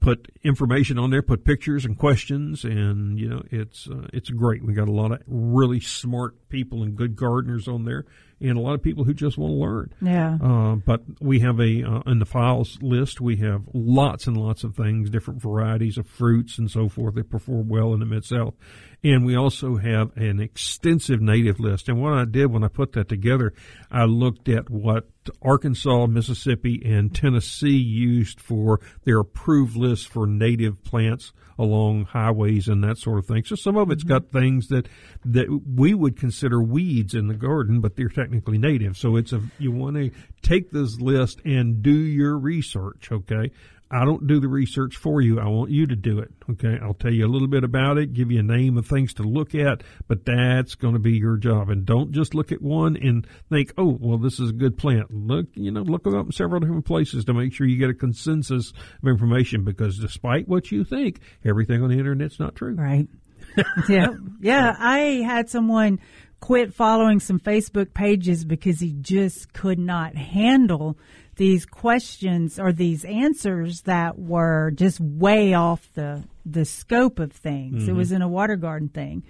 [0.01, 4.64] put information on there, put pictures and questions, and you know it's uh, it's great.
[4.64, 8.07] We got a lot of really smart people and good gardeners on there,
[8.40, 9.92] and a lot of people who just want to learn.
[10.01, 10.38] Yeah.
[10.42, 14.64] Uh, but we have a uh, in the files list we have lots and lots
[14.64, 18.24] of things, different varieties of fruits and so forth that perform well in the mid
[18.24, 18.55] south,
[19.03, 21.88] and we also have an extensive native list.
[21.88, 23.53] And what I did when I put that together,
[23.90, 25.09] I looked at what
[25.42, 32.82] Arkansas, Mississippi, and Tennessee used for their approved list for native plants along highways and
[32.82, 33.44] that sort of thing.
[33.44, 34.09] So some of it's Mm-hmm.
[34.09, 34.88] got things that
[35.26, 38.96] that we would consider weeds in the garden, but they're technically native.
[38.96, 40.11] So it's a you want to
[40.42, 43.12] take this list and do your research.
[43.12, 43.51] Okay.
[43.93, 45.41] I don't do the research for you.
[45.41, 46.30] I want you to do it.
[46.49, 46.78] Okay.
[46.80, 49.24] I'll tell you a little bit about it, give you a name of things to
[49.24, 51.70] look at, but that's going to be your job.
[51.70, 55.12] And don't just look at one and think, oh, well, this is a good plant.
[55.12, 57.95] Look, you know, look up in several different places to make sure you get a
[57.95, 58.72] consensus
[59.03, 62.74] of information because despite what you think, everything on the internet's not true.
[62.74, 63.09] Right.
[63.88, 64.14] yeah.
[64.41, 64.76] Yeah.
[64.78, 65.99] I had someone
[66.38, 70.97] quit following some Facebook pages because he just could not handle
[71.41, 77.88] these questions or these answers that were just way off the the scope of things.
[77.88, 79.24] It was in a water garden thing.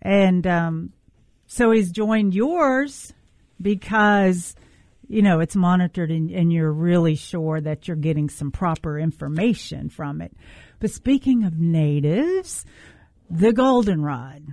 [0.00, 0.92] And um
[1.48, 3.12] so he's joined yours
[3.60, 4.54] because
[5.08, 9.88] you know it's monitored and, and you're really sure that you're getting some proper information
[9.88, 10.36] from it.
[10.78, 12.64] But speaking of natives,
[13.28, 14.44] the goldenrod.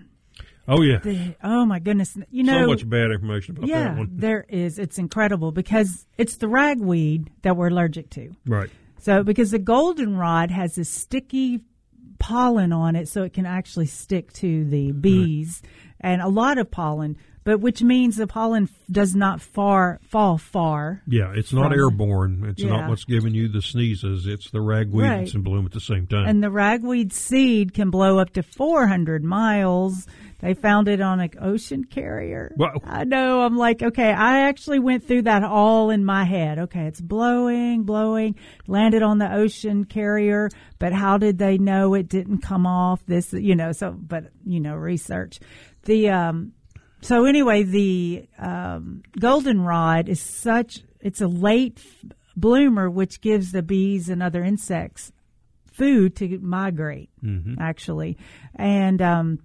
[0.68, 1.00] Oh, yeah.
[1.00, 2.18] The, oh my goodness!
[2.32, 4.10] You know, so much bad information about yeah, that one.
[4.14, 4.80] there is.
[4.80, 8.34] It's incredible because it's the ragweed that we're allergic to.
[8.46, 8.70] Right.
[9.00, 11.60] So because the goldenrod has a sticky
[12.20, 15.62] pollen on it, so it can actually stick to the bees
[16.00, 17.18] and a lot of pollen.
[17.46, 21.02] But which means the pollen does not far fall far.
[21.06, 22.46] Yeah, it's not airborne.
[22.48, 22.70] It's Yeah.
[22.70, 24.26] not what's giving you the sneezes.
[24.26, 25.18] It's the ragweed Right.
[25.18, 26.26] that's in bloom at the same time.
[26.26, 30.08] And the ragweed seed can blow up to 400 miles.
[30.44, 32.54] They found it on an ocean carrier.
[32.58, 32.74] Wow.
[32.84, 33.44] I know.
[33.44, 36.60] I'm like, okay, I actually went through that all in my head.
[36.60, 38.36] Okay, it's blowing, blowing,
[38.68, 43.06] landed on the ocean carrier, but how did they know it didn't come off?
[43.06, 45.40] This, you know, so, but, you know, research.
[45.84, 46.52] The, um,
[47.00, 51.80] so anyway, the um, goldenrod is such, it's a late
[52.36, 55.14] bloomer, which gives the bees and other insects
[55.72, 57.10] food to migrate
[57.60, 58.16] actually
[58.54, 59.40] and um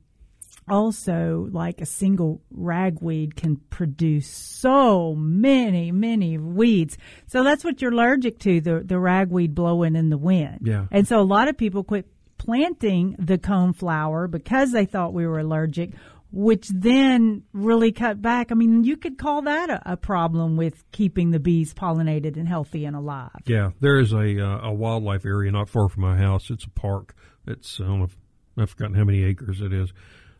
[0.70, 6.96] also like a single ragweed can produce so many many weeds
[7.26, 10.86] so that's what you're allergic to the the ragweed blowing in the wind Yeah.
[10.90, 12.06] and so a lot of people quit
[12.36, 15.90] planting the coneflower because they thought we were allergic
[16.30, 20.84] which then really cut back i mean you could call that a, a problem with
[20.92, 25.24] keeping the bees pollinated and healthy and alive yeah, there is a uh, a wildlife
[25.24, 26.50] area not far from my house.
[26.50, 27.14] It's a park.
[27.46, 28.16] It's I don't know if,
[28.58, 29.90] I've forgotten how many acres it is.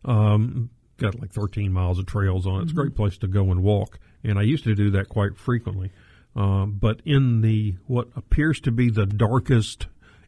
[0.05, 2.62] Um, got like 13 miles of trails on it.
[2.64, 3.99] It's a great place to go and walk.
[4.24, 5.92] And I used to do that quite frequently.
[6.34, 9.86] Um, but in the what appears to be the darkest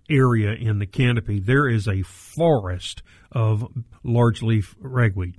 [0.08, 3.02] area in the canopy, there is a forest
[3.32, 3.66] of
[4.02, 5.36] large leaf ragweed.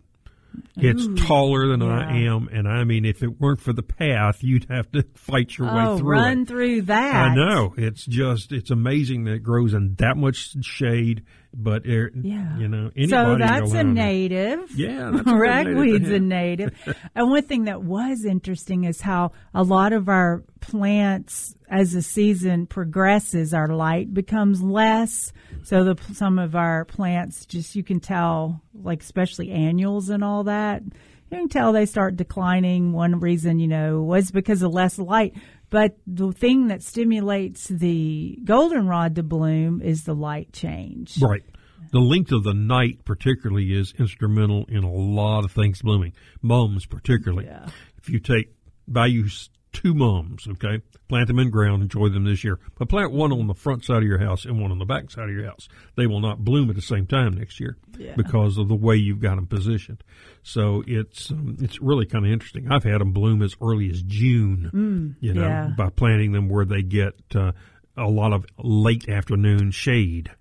[0.75, 4.65] It's taller than I am, and I mean, if it weren't for the path, you'd
[4.69, 6.47] have to fight your oh way through run it.
[6.47, 11.23] through that I know it's just it's amazing that it grows in that much shade,
[11.53, 12.57] but it, Yeah.
[12.57, 14.71] you know So that's a native.
[14.77, 16.73] Yeah, that's ragweed's a native.
[17.15, 22.01] and one thing that was interesting is how a lot of our plants, as the
[22.01, 25.33] season progresses, our light becomes less.
[25.63, 30.45] So the some of our plants, just you can tell, like especially annuals and all
[30.45, 32.93] that, you can tell they start declining.
[32.93, 35.33] One reason, you know, was because of less light.
[35.71, 41.19] But the thing that stimulates the goldenrod to bloom is the light change.
[41.19, 41.43] Right.
[41.91, 46.13] The length of the night, particularly, is instrumental in a lot of things blooming.
[46.41, 47.45] Mums, particularly.
[47.45, 47.67] Yeah.
[47.97, 48.53] If you take
[48.87, 49.27] value
[49.73, 53.47] two mums, okay, plant them in ground, enjoy them this year, but plant one on
[53.47, 55.67] the front side of your house and one on the back side of your house.
[55.95, 58.13] They will not bloom at the same time next year Yeah.
[58.17, 60.03] because of the way you've got them positioned.
[60.43, 62.71] So it's um, it's really kind of interesting.
[62.71, 65.73] I've had them bloom as early as June, you know, Mm, yeah.
[65.77, 67.51] by planting them where they get uh,
[67.95, 70.31] a lot of late afternoon shade.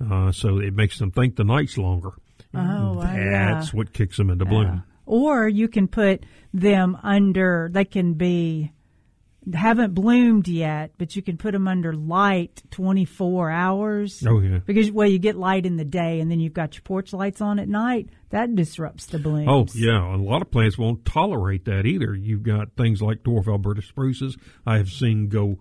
[0.00, 2.10] Uh, so it makes them think the night's longer.
[2.54, 3.54] Oh, wow, yeah.
[3.54, 4.84] That's what kicks them into bloom.
[5.04, 6.24] Or you can put
[6.54, 8.72] them under, they can be,
[9.54, 14.24] haven't bloomed yet, but you can put them under light 24 hours.
[14.26, 14.58] Oh, yeah.
[14.58, 17.40] Because, well, you get light in the day and then you've got your porch lights
[17.40, 18.08] on at night.
[18.30, 19.48] That disrupts the blooms.
[19.48, 20.14] Oh, yeah.
[20.14, 22.14] A lot of plants won't tolerate that either.
[22.14, 24.36] You've got things like dwarf Alberta spruces
[24.66, 25.58] I have seen go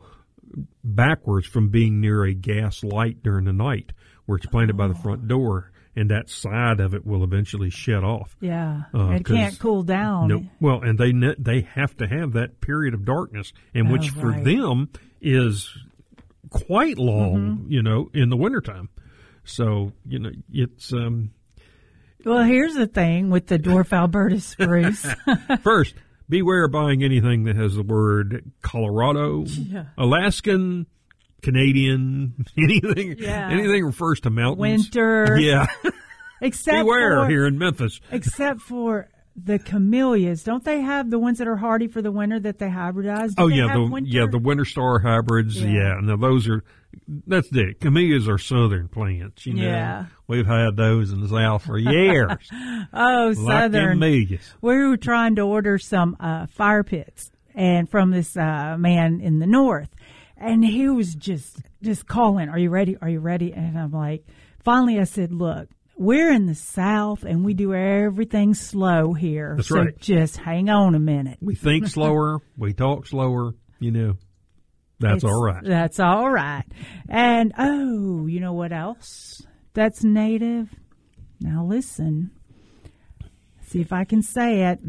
[0.83, 3.91] backwards from being near a gas light during the night
[4.25, 5.01] where it's planted by the oh.
[5.01, 8.35] front door and that side of it will eventually shed off.
[8.39, 10.27] Yeah, Uh, it can't cool down.
[10.29, 13.91] No, well, and they ne- they have to have that period of darkness, and Oh,
[13.91, 14.89] which for them
[15.21, 15.69] is
[16.49, 17.71] quite long, Mm-hmm.
[17.71, 18.89] you know, in the wintertime.
[19.43, 21.31] So you know, it's um,
[22.25, 25.05] Well, here's the thing with the dwarf Alberta spruce.
[25.63, 25.95] first
[26.29, 29.85] beware buying anything that has the word Colorado, Yeah.
[29.97, 30.85] Alaskan,
[31.41, 33.49] Canadian, anything, Yeah.
[33.49, 34.59] anything refers to mountains.
[34.59, 35.37] Winter.
[35.39, 35.67] Yeah,
[36.41, 37.99] except beware for, here in Memphis.
[38.11, 40.43] except for the camellias.
[40.43, 43.35] Don't they have the ones that are hardy for the winter that they hybridize?
[43.35, 44.09] Do Oh they yeah, have the winter?
[44.11, 45.61] yeah the winter star hybrids.
[45.61, 45.69] Yeah.
[45.69, 46.63] Yeah, now those are
[47.27, 49.45] that's the camellias are southern plants.
[49.45, 50.05] You know, Yeah.
[50.27, 52.31] we've had those in the south for years.
[52.93, 53.99] oh like southern.
[53.99, 54.53] camellias.
[54.61, 59.37] we were trying to order some uh, fire pits and from this uh, man in
[59.39, 59.89] the north
[60.39, 62.97] and he was just just calling are you ready?
[63.01, 63.53] Are you ready?
[63.53, 64.25] And i'm like
[64.63, 65.69] finally i said look
[65.99, 69.55] we're in the south and we do everything slow here.
[69.55, 69.99] That's so right.
[69.99, 71.39] just hang on a minute.
[71.41, 73.53] We think slower, we talk slower.
[73.79, 74.13] You know,
[74.99, 75.63] that's It's- all right.
[75.63, 76.65] that's all right.
[77.09, 79.41] And oh you know what else
[79.73, 80.69] that's native?
[81.39, 82.29] Now listen.
[83.67, 84.79] See if i can say it.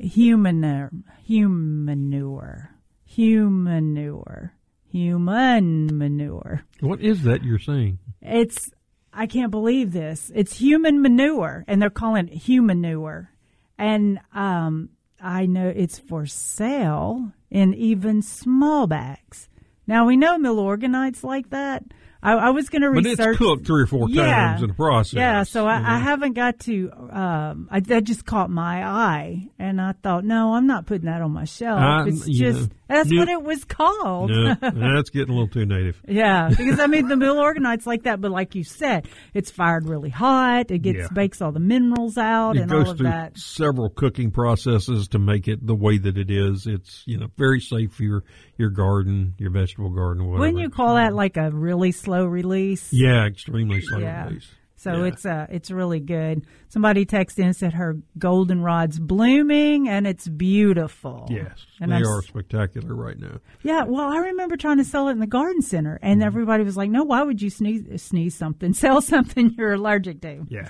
[0.00, 0.90] Humanure
[1.26, 2.68] humanure
[3.04, 4.52] humanure
[4.90, 7.98] human manure What is that you're saying?
[8.22, 8.70] it's
[9.12, 13.30] i can't believe this it's human manure and they're calling it human manure.
[13.78, 19.48] and um i know it's for sale in even small bags
[19.86, 21.82] now we know Milorganite's like that
[22.22, 23.16] i, I was going to research.
[23.18, 24.24] But it's cooked three or four Yeah.
[24.26, 25.14] times in the process.
[25.14, 25.76] yeah, so I.
[25.94, 26.90] I haven't got to.
[27.10, 31.22] Um, I, that just caught my eye, and I thought, no, I'm not putting that
[31.22, 31.80] on my shelf.
[31.80, 34.30] Um, it's just know, that's what it was called.
[34.30, 36.00] No, that's getting a little too native.
[36.08, 40.10] Yeah, because I mean the Milorganite's like that, but like you said, it's fired really
[40.10, 40.70] hot.
[40.70, 41.08] It gets Yeah.
[41.12, 43.38] bakes all the minerals out It and all of through that.
[43.38, 46.66] several cooking processes to make it the way that it is.
[46.66, 48.24] It's you know very safe for your
[48.56, 50.40] your garden, your vegetable garden, whatever.
[50.40, 52.92] Wouldn't you call that like a really slow release?
[52.92, 54.26] Yeah, extremely slow Yeah.
[54.28, 54.48] release.
[54.80, 55.04] So Yeah.
[55.08, 56.46] it's uh it's really good.
[56.68, 61.26] Somebody texted in and said her goldenrod's blooming and it's beautiful.
[61.28, 63.38] Yes, and they I'm are spectacular right now.
[63.62, 66.26] Yeah, well, I remember trying to sell it in the garden center, and Mm-hmm.
[66.28, 68.72] everybody was like, "No, why would you sneeze sneeze something?
[68.84, 70.68] Sell something you're allergic to." Yeah,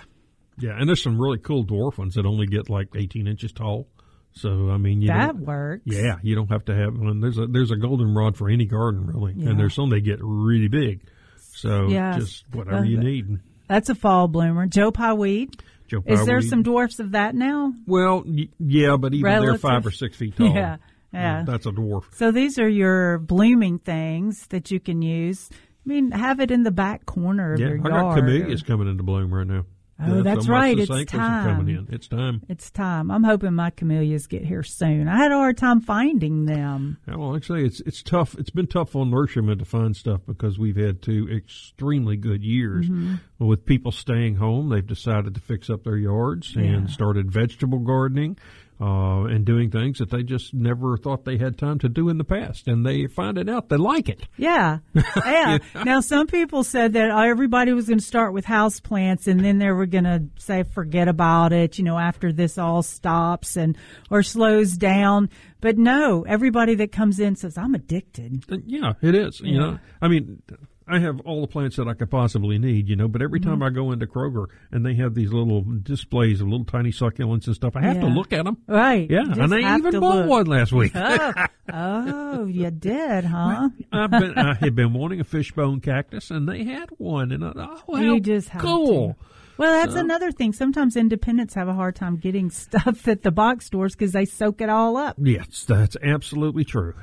[0.59, 3.89] yeah, and there's some really cool dwarf ones that only get like 18 inches tall.
[4.33, 5.83] So I mean, you that works.
[5.85, 7.21] yeah, you don't have to have one.
[7.21, 9.51] There's a there's a goldenrod for any garden really, Yeah.
[9.51, 11.03] and there's some that get really big.
[11.37, 12.17] So Yes.
[12.21, 13.27] just whatever Uh, you need.
[13.69, 14.66] That's a fall bloomer.
[14.66, 15.62] Joe Pye weed.
[15.89, 17.73] Joe Is there some dwarfs of that now?
[17.87, 20.49] Well, y- yeah, but even they're five or six feet tall.
[20.55, 20.77] Yeah,
[21.12, 21.43] yeah.
[21.43, 22.05] Mm, that's a dwarf.
[22.14, 25.49] So these are your blooming things that you can use.
[25.53, 28.19] I mean, have it in the back corner of Yeah, your I got yard.
[28.19, 29.64] camellias coming into bloom right now.
[30.01, 31.87] Oh, Yeah, that's right, it's time.
[31.91, 32.43] It's time.
[32.49, 33.11] It's time.
[33.11, 35.09] I'm hoping my camellias get here soon.
[35.09, 36.99] I had a hard time finding them.
[37.09, 38.35] Yeah, Well, actually, it's it's tough.
[38.39, 42.87] It's been tough on nurserymen to find stuff because we've had two extremely good years.
[42.87, 43.15] Mm-hmm.
[43.41, 46.63] Well, with people staying home, they've decided to fix up their yards Yeah.
[46.63, 48.37] and started vegetable gardening
[48.81, 52.18] uh, and doing things that they just never thought they had time to do in
[52.18, 52.68] the past.
[52.68, 54.22] And they find it out they like it.
[54.37, 54.79] Yeah,
[55.16, 55.59] yeah.
[55.85, 59.59] Now, some people said that everybody was going to start with house plants, and then
[59.59, 61.79] they were going to say forget about it.
[61.79, 63.76] You know, after this all stops and
[64.11, 65.31] or slows down.
[65.61, 68.45] But no, everybody that comes in says I'm addicted.
[68.51, 69.41] Uh, Yeah, it is.
[69.41, 70.41] You know, I mean,
[70.89, 72.89] I have all the plants that I could possibly need.
[72.89, 73.51] You know, but every Mm-hmm.
[73.51, 77.47] time I go into Kroger and they have these little displays of little tiny succulents
[77.47, 78.57] and stuff, I have to look at them.
[78.66, 79.09] Right.
[79.11, 80.28] Yeah, and I even bought look.
[80.28, 80.93] one last week.
[80.95, 81.32] Oh,
[81.72, 83.68] oh, you did, huh?
[83.93, 87.53] I've been, I had been wanting a fishbone cactus, and they had one, and I
[87.57, 89.16] oh, how You just cool!
[89.59, 90.53] Well, that's another thing.
[90.53, 94.60] Sometimes independents have a hard time getting stuff at the box stores because they soak
[94.60, 95.16] it all up.
[95.20, 96.94] Yes, that's absolutely true.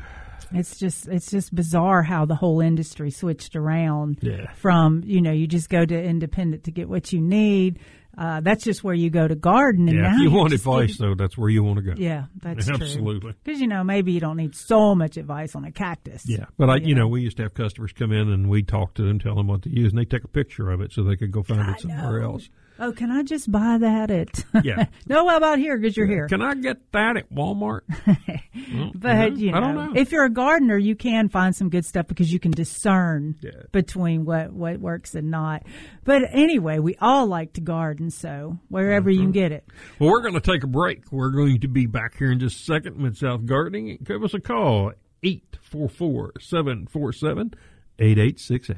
[0.52, 4.20] It's just it's just bizarre how the whole industry switched around.
[4.22, 4.52] Yeah.
[4.54, 7.80] From you know you just go to independent to get what you need.
[8.18, 9.90] Uh, that's just where you go to garden.
[9.90, 11.94] And Yeah, if you want advice, though, that's where you want to go.
[11.98, 13.34] yeah, that's absolutely.
[13.44, 16.24] Because you know maybe you don't need so much advice on a cactus.
[16.26, 16.96] Yeah, but I, you Yeah.
[17.02, 19.48] know, we used to have customers come in and we talk to them, tell them
[19.48, 21.68] what to use, and they take a picture of it so they could go find
[21.70, 22.32] it somewhere know.
[22.34, 22.50] else.
[22.78, 24.44] Oh, can I just buy that at?
[24.64, 24.88] Yeah.
[25.08, 25.78] no, how about here?
[25.78, 26.28] Because you're here.
[26.28, 27.82] Can I get that at Walmart?
[28.74, 29.94] Well, But you know, I don't know.
[30.00, 33.52] if you're a gardener, you can find some good stuff because you can discern Yeah.
[33.72, 35.64] between what what works and not.
[36.04, 39.20] But anyway, we all like to garden, so wherever Mm-hmm.
[39.20, 39.66] you can get it.
[40.00, 41.12] Well, we're going to take a break.
[41.12, 42.98] We're going to be back here in just a second.
[42.98, 44.00] Mid South Gardening.
[44.04, 47.54] Give us a call 844 747
[48.00, 48.78] 8868.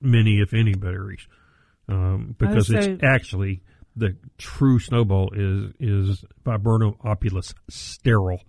[0.02, 1.26] many, if any, berries,
[1.88, 3.62] um, because so- it's actually
[3.96, 8.42] the true snowball is is Viburnum opulus sterile,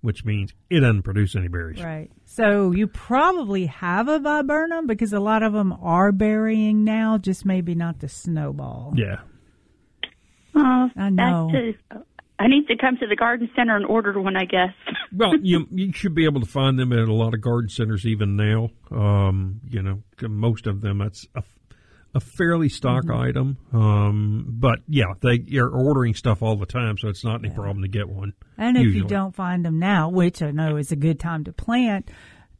[0.00, 1.82] which means it doesn't produce any berries.
[1.82, 2.10] right.
[2.24, 7.44] So you probably have a viburnum because a lot of them are burying now, just
[7.44, 8.92] maybe not the snowball.
[8.96, 9.20] Yeah,
[10.54, 11.50] Oh, I know.
[11.52, 12.04] That's a,
[12.40, 14.72] I need to come to the garden center and order one, I guess.
[15.12, 18.06] well, you you should be able to find them at a lot of garden centers
[18.06, 18.70] even now.
[18.90, 21.42] Um, you know, most of them that's a,
[22.14, 23.20] a fairly stock Mm-hmm.
[23.20, 23.58] item.
[23.72, 27.82] Um, but yeah, they are ordering stuff all the time, so it's not any problem
[27.82, 28.32] to get one.
[28.56, 31.52] And if you don't find them now, which I know is a good time to
[31.52, 32.10] plant,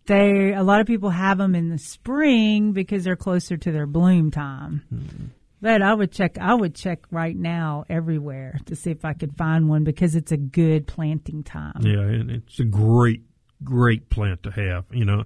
[0.06, 3.86] they a lot of people have them in the spring because they're closer to their
[3.86, 4.82] bloom time.
[4.92, 5.24] Mm-hmm.
[5.60, 6.38] But I would check.
[6.38, 10.30] I would check right now everywhere to see if I could find one because it's
[10.30, 11.80] a good planting time.
[11.80, 13.22] Yeah, and it's a great,
[13.64, 14.84] great plant to have.
[14.92, 15.24] You know,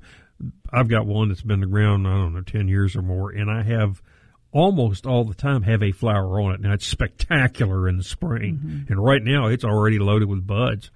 [0.73, 3.31] I've got one that's been in the ground, I don't know, 10 years or more,
[3.31, 4.01] and I have
[4.53, 6.61] almost all the time have a flower on it.
[6.61, 10.91] Now, it's spectacular in the spring, and right now it's already loaded with buds.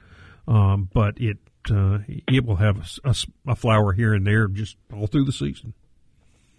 [0.46, 1.38] Um, but it,
[1.70, 2.86] uh, it will have
[3.46, 5.72] a flower here and there just all through the season.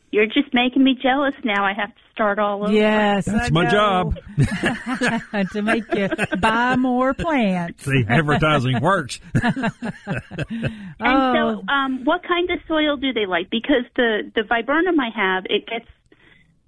[0.09, 1.65] You're just making me jealous now.
[1.65, 2.71] I have to start all over.
[2.71, 3.69] Yes, That's I my know.
[3.69, 4.15] job.
[5.51, 6.07] to make you
[6.39, 7.83] buy more plants.
[7.83, 9.19] See, advertising works.
[9.39, 11.61] And Oh.
[11.61, 13.49] so, um, what kind of soil do they like?
[13.49, 15.85] Because the the viburnum I have, it gets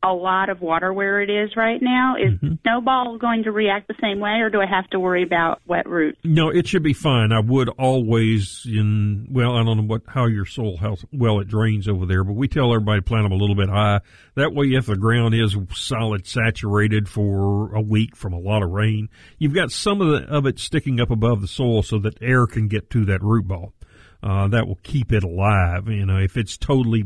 [0.02, 2.16] a lot of water where it is right now.
[2.16, 2.56] Is Mm-hmm.
[2.62, 5.88] snowball going to react the same way, or do I have to worry about wet
[5.90, 6.20] roots?
[6.24, 7.32] No, it should be fine.
[7.32, 11.48] I would always in well, I don't know what how your soil how well it
[11.48, 14.00] drains over there, but we tell everybody to plant them a little bit high.
[14.36, 18.70] That way, if the ground is solid saturated for a week from a lot of
[18.70, 22.22] rain, you've got some of the, of it sticking up above the soil so that
[22.22, 23.74] air can get to that root ball.
[24.22, 25.88] Uh, that will keep it alive.
[25.88, 27.06] You know, if it's totally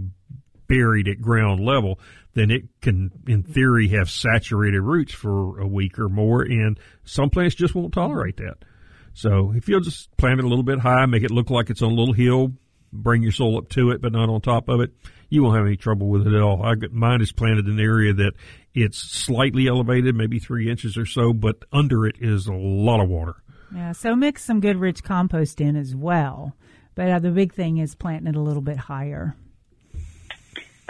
[0.74, 2.00] buried at ground level,
[2.34, 7.30] then it can, in theory, have saturated roots for a week or more, and some
[7.30, 8.58] plants just won't tolerate that.
[9.14, 11.84] So if you'll just plant it a little bit high, make it look like it's
[11.84, 12.54] on a little hill,
[12.92, 14.92] bring your soil up to it, but not on top of it,
[15.30, 16.64] you won't have any trouble with it at all.
[16.64, 18.34] I mine is planted in an area that
[18.74, 23.10] it's slightly elevated, maybe three inches or so, but under it is a lot of
[23.10, 23.36] water.
[23.74, 26.56] Yeah, so mix some good rich compost in as well.
[26.96, 29.36] But uh, the big thing is planting it a little bit higher.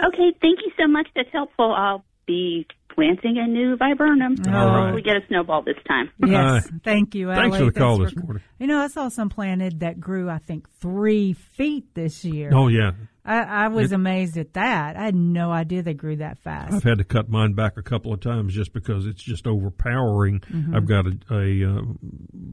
[0.02, 1.08] Okay, thank you so much.
[1.14, 1.72] That's helpful.
[1.72, 4.36] I'll be planting a new viburnum.
[4.46, 4.80] All right.
[4.82, 6.10] Hopefully, get a snowball this time.
[6.24, 7.66] Yes, Uh, thank you, thanks Ellie.
[7.66, 8.42] for the call Thanks this morning.
[8.58, 12.50] You know, I saw some planted that grew, I think, three feet this year.
[12.54, 12.92] Oh yeah,
[13.24, 14.96] I, I was amazed at that.
[14.96, 16.72] I had no idea they grew that fast.
[16.72, 20.40] I've had to cut mine back a couple of times just because it's just overpowering.
[20.40, 20.76] Mm-hmm.
[20.76, 21.82] I've got a a, uh,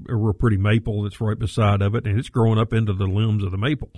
[0.09, 3.05] a real pretty maple that's right beside of it, and it's growing up into the
[3.05, 3.91] limbs of the maple.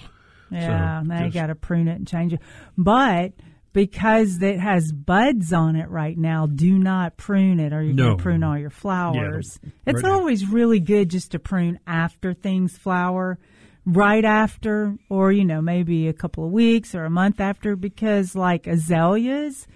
[0.52, 2.42] Yeah, So, now you got to prune it and change it.
[2.78, 3.34] But
[3.74, 8.04] because it has buds on it right now, do not prune it, or you're No.
[8.06, 9.60] going to prune all your flowers.
[9.64, 10.16] Yeah, it's right now.
[10.20, 13.40] always really good just to prune after things flower,
[13.86, 18.36] right after, or you know maybe a couple of weeks or a month after, because
[18.36, 19.68] like azaleas,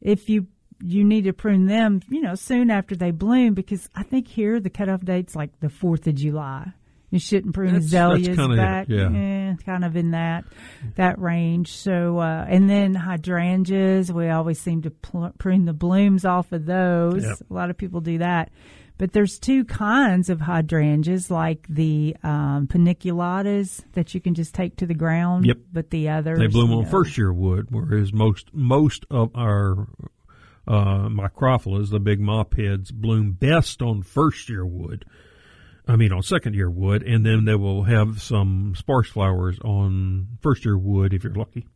[0.00, 0.46] if you
[0.82, 4.58] you need to prune them, you know, soon after they bloom, because I think here
[4.60, 6.72] the cutoff date's like the Fourth of July.
[7.14, 8.88] You shouldn't prune That's- that's azaleas it, back.
[8.88, 9.08] yeah.
[9.08, 10.44] Eh, kind of in that
[10.96, 11.70] that range.
[11.72, 16.66] So, uh, and then hydrangeas, we always seem to pl- prune the blooms off of
[16.66, 17.22] those.
[17.22, 17.36] Yep.
[17.48, 18.50] A lot of people do that.
[18.98, 24.74] But there's two kinds of hydrangeas, like the um, paniculatas that you can just take
[24.78, 25.46] to the ground.
[25.46, 25.58] Yep.
[25.72, 29.86] But the others, They bloom on know, first year wood, whereas most most of our
[30.66, 35.04] uh, the big mop heads, bloom best on first year wood.
[35.86, 40.28] I mean, on second year wood, and then they will have some sparse flowers on
[40.40, 41.66] first year wood if you're lucky.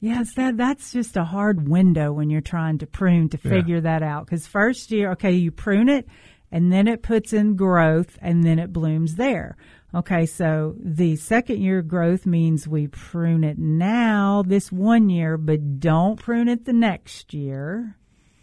[0.00, 3.80] Yes, that that's just a hard window when you're trying to prune to figure Yeah.
[3.82, 4.26] that out.
[4.26, 6.06] Because first year, okay, you prune it,
[6.50, 9.56] and then it puts in growth, and then it blooms there.
[9.94, 15.78] Okay, so the second year growth means we prune it now this one year, but
[15.78, 17.96] don't prune it the next year,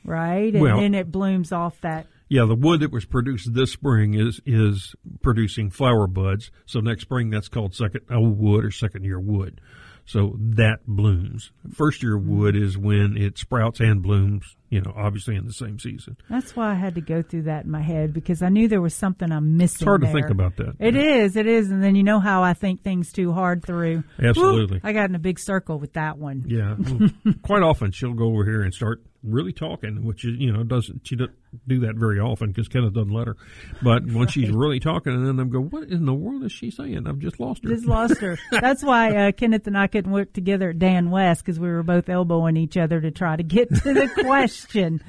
[0.06, 0.54] right?
[0.54, 2.08] And Well- then it blooms off that.
[2.32, 6.50] Yeah, the wood that was produced this spring is is producing flower buds.
[6.66, 9.60] So next spring, that's called second old wood or second year wood.
[10.06, 11.52] So that blooms.
[11.74, 14.56] First year wood is when it sprouts and blooms.
[14.72, 16.16] You know, obviously in the same season.
[16.30, 18.82] That's why I had to go through that in my head because I knew there
[18.82, 19.76] was something I'm missing.
[19.76, 20.76] It's hard to think about that.
[20.80, 24.04] It is, it is, and then you know how I think things too hard through.
[24.18, 24.78] Absolutely.
[24.78, 26.46] Whoop, I got in a big circle with that one.
[26.48, 30.52] Yeah, well, quite often she'll go over here and start really talking, which is you
[30.52, 31.36] know doesn't she doesn't
[31.68, 33.38] do that very often because Kenneth doesn't let her.
[33.82, 36.72] But when she's really talking, and then I'm go, "What in the world is she
[36.72, 37.08] saying?
[37.08, 38.38] I've just lost her." Just lost her.
[38.52, 41.84] That's why uh, Kenneth and I couldn't work together at Dan West because we were
[41.84, 44.61] both elbowing each other to try to get to the question.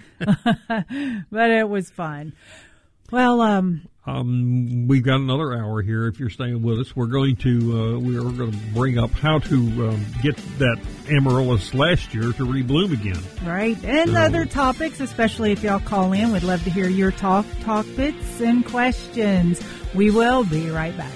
[0.19, 2.33] but it was fun.
[3.11, 6.07] Well, um, Um, we've got another hour here.
[6.07, 9.11] If you're staying with us, we're going to uh, we are going to bring up
[9.13, 9.57] how to
[9.91, 10.81] um, get that
[11.11, 13.23] amaryllis last year to rebloom again.
[13.47, 16.33] right, and other topics, especially if y'all call in.
[16.33, 19.61] We'd love to hear your talk, talk bits and questions.
[19.95, 21.13] We will be right back.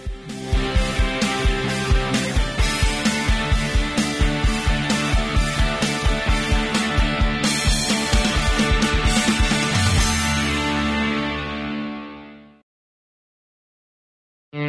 [14.57, 14.62] The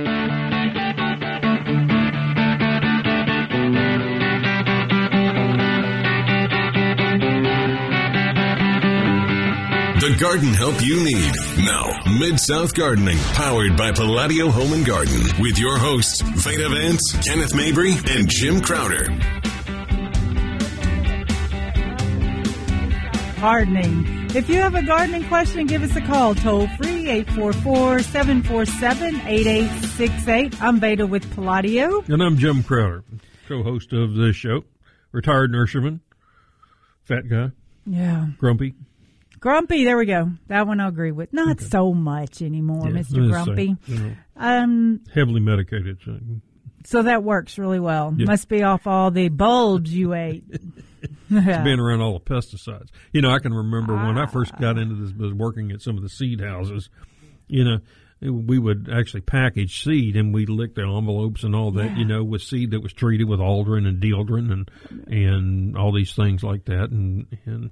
[10.19, 11.31] garden help you need.
[11.65, 17.15] Now, Mid South Gardening, powered by Palladio Home and Garden, with your hosts, Veda Vance,
[17.25, 19.07] Kenneth Mabry, and Jim Crowder.
[23.39, 24.03] Gardening.
[24.35, 30.61] If you have a gardening question, give us a call toll free 844 747 8868.
[30.61, 32.01] I'm Veda with Palladio.
[32.07, 33.03] And I'm Jim Crowder,
[33.47, 34.63] co-host of this show,
[35.11, 35.99] retired nurseryman,
[37.03, 37.51] fat guy,
[37.85, 38.27] Yeah.
[38.39, 38.73] grumpy.
[39.39, 40.31] Grumpy, there we go.
[40.47, 41.31] That one I agree with.
[41.31, 43.29] Not so much anymore, Yeah, Mr.
[43.29, 43.75] Grumpy.
[43.85, 45.99] you know, Um, heavily medicated.
[46.03, 46.17] So.
[46.85, 48.15] so that works really well.
[48.17, 48.25] Yeah.
[48.25, 50.43] Must be off all the bulbs you ate.
[51.29, 51.63] Yeah.
[51.63, 52.89] being around all the pesticides.
[53.13, 54.59] You know, I can remember when I first Ah.
[54.59, 56.89] got into this, was working at some of the seed houses.
[57.47, 57.77] You know,
[58.21, 61.97] we would actually package seed, and we'd lick the envelopes and all that.
[61.97, 64.71] You know, with seed that was treated with aldrin and dieldrin and
[65.07, 66.89] and all these things like that.
[66.89, 67.69] And and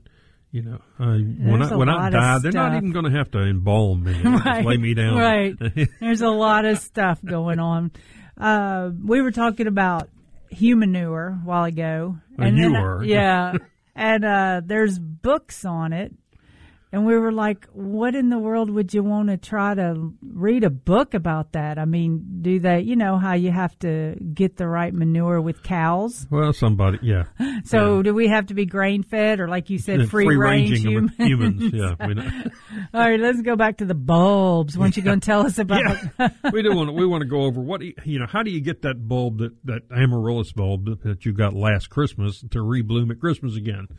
[0.52, 3.40] you know, uh, when I when I die, they're not even going to have to
[3.40, 4.14] embalm me.
[4.14, 5.18] They'll lay me down.
[5.18, 5.54] Right.
[6.00, 7.92] There's a lot of stuff going on.
[8.38, 10.10] Uh, we were talking about
[10.56, 12.18] humanure a while ago.
[12.38, 13.04] You then- were.
[13.04, 13.58] Yeah.
[13.96, 16.14] and uh, there's books on it.
[16.96, 20.64] And we were like, what in the world would you want to try to read
[20.64, 21.78] a book about that?
[21.78, 25.62] I mean, do they, you know, how you have to get the right manure with
[25.62, 26.26] cows?
[26.32, 27.26] Well, somebody, yeah.
[27.66, 28.04] So Yeah.
[28.04, 31.12] do we have to be grain fed or, like you said, Yeah, free range humans?
[31.18, 31.74] humans.
[31.74, 31.96] Yeah.
[32.94, 34.78] All right, let's go back to the bulbs.
[34.78, 35.82] Weren't you going to tell us about?
[36.18, 38.26] Yeah, we do want to, we want to go over what you know.
[38.26, 42.40] How do you get that bulb that that amaryllis bulb that you got last Christmas
[42.52, 43.90] to rebloom at Christmas again?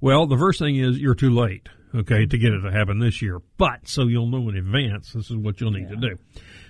[0.00, 1.68] Well, the first thing is you're too late.
[1.96, 5.12] Okay, to get it to happen this year, but so you'll know in advance.
[5.14, 6.18] This is what you'll need to do.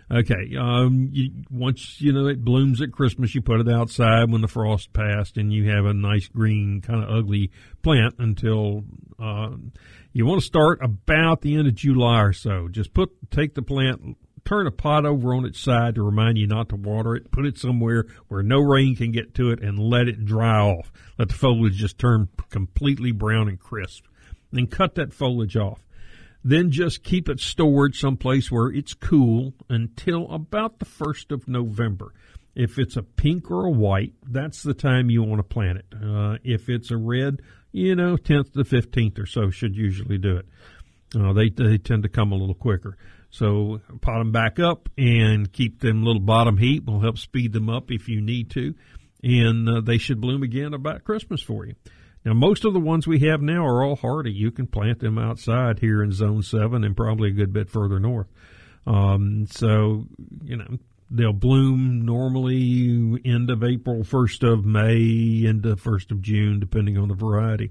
[0.08, 4.40] Okay, um, you, once you know it blooms at Christmas, you put it outside when
[4.40, 7.50] the frost passed, and you have a nice green, kind of ugly
[7.82, 8.84] plant until
[9.18, 9.50] uh,
[10.12, 12.68] you want to start about the end of July or so.
[12.68, 16.46] Just put take the plant, turn a pot over on its side to remind you
[16.46, 17.32] not to water it.
[17.32, 20.92] Put it somewhere where no rain can get to it, and let it dry off.
[21.18, 24.04] Let the foliage just turn completely brown and crisp.
[24.52, 25.80] Then cut that foliage off
[26.46, 32.14] then just keep it stored someplace where it's cool until about the 1st of November.
[32.54, 35.86] If it's a pink or a white, that's the time you want to plant it.
[35.92, 37.42] Uh, if it's a red,
[37.72, 40.46] you know, 10th to 15th or so should usually do it.
[41.18, 42.96] Uh, they, they tend to come a little quicker.
[43.30, 46.86] So pot them back up and keep them little bottom heat.
[46.86, 48.72] will help speed them up if you need to.
[49.20, 51.74] And uh, they should bloom again about Christmas for you.
[52.26, 54.32] Now, most of the ones we have now are all hardy.
[54.32, 58.00] You can plant them outside here in Zone 7 and probably a good bit further
[58.00, 58.26] north.
[58.84, 60.06] Um, so,
[60.42, 60.66] you know,
[61.08, 67.06] they'll bloom normally end of April, 1st of May, into 1st of June, depending on
[67.06, 67.70] the variety.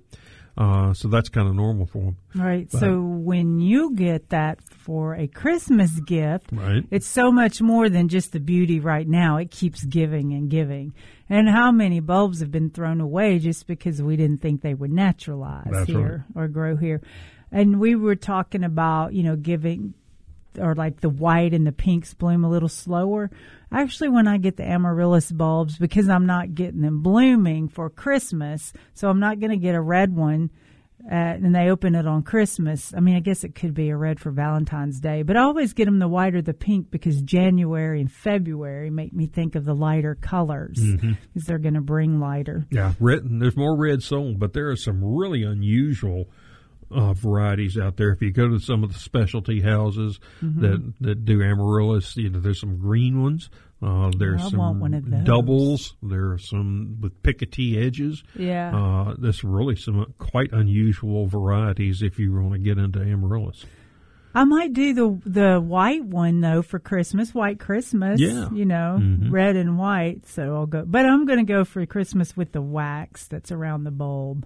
[0.57, 2.17] Uh, so that's kind of normal for them.
[2.33, 2.69] Right.
[2.71, 6.85] But- so when you get that for a Christmas gift, Right.
[6.91, 9.35] it's so much more than just the beauty right now.
[9.35, 10.93] It keeps giving and giving.
[11.29, 14.91] And how many bulbs have been thrown away just because we didn't think they would
[14.91, 17.01] naturalize That's here or grow here?
[17.51, 19.93] And we were talking about, you know, giving
[20.59, 23.29] or like the white and the pinks bloom a little slower.
[23.71, 28.71] Actually, when I get the amaryllis bulbs, because I'm not getting them blooming for Christmas,
[28.93, 30.49] so I'm not going to get a red one.
[31.07, 32.91] Uh, and they open it on Christmas.
[32.97, 35.73] I mean, I guess it could be a red for Valentine's Day, but I always
[35.73, 39.65] get them the white or the pink because January and February make me think of
[39.65, 42.65] the lighter colors because they're going to bring lighter.
[42.71, 43.21] Yeah, red.
[43.23, 46.25] There's more red sold, but there are some really unusual
[46.89, 48.11] uh, varieties out there.
[48.11, 50.61] If you go to some of the specialty houses Mm-hmm.
[50.61, 53.49] that that do amaryllis, you know, there's some green ones.
[53.81, 55.95] Uh, there's I some one of doubles.
[56.01, 58.23] There are some with pickety edges.
[58.35, 58.75] Yeah.
[58.75, 63.65] Uh, there's really some quite unusual varieties if you want to get into amaryllis.
[64.33, 68.19] I might do the the white one though for Christmas, white Christmas.
[68.19, 68.49] Yeah.
[68.51, 68.99] you know,
[69.29, 70.27] red and white.
[70.27, 73.85] So I'll go, but I'm going to go for Christmas with the wax that's around
[73.85, 74.45] the bulb.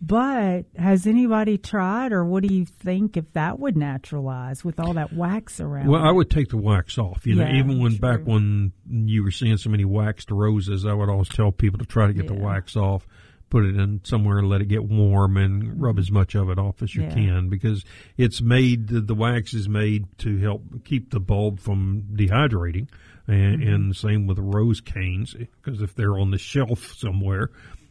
[0.00, 4.92] But has anybody tried, or what do you think if that would naturalize with all
[4.94, 5.88] that wax around?
[5.88, 6.08] Well, it?
[6.08, 7.26] I would take the wax off.
[7.26, 7.98] You know, Yeah, even when true.
[8.00, 11.84] back when you were seeing so many waxed roses, I would always tell people to
[11.84, 13.08] try to get the wax off,
[13.50, 16.60] put it in somewhere and let it get warm, and rub as much of it
[16.60, 17.14] off as you Yeah.
[17.14, 17.84] can because
[18.16, 18.86] it's made.
[18.86, 22.88] The, the wax is made to help keep the bulb from dehydrating,
[23.26, 23.68] and, Mm-hmm.
[23.74, 27.50] and same with rose canes because if they're on the shelf somewhere,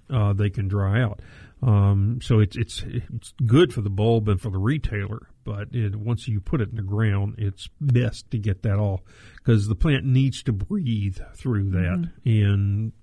[0.09, 1.19] uh, they can dry out.
[1.63, 5.95] Um, so it's it's it's good for the bulb and for the retailer, but it,
[5.95, 9.01] once you put it in the ground, it's best to get that off
[9.37, 12.93] because the plant needs to breathe through that, and it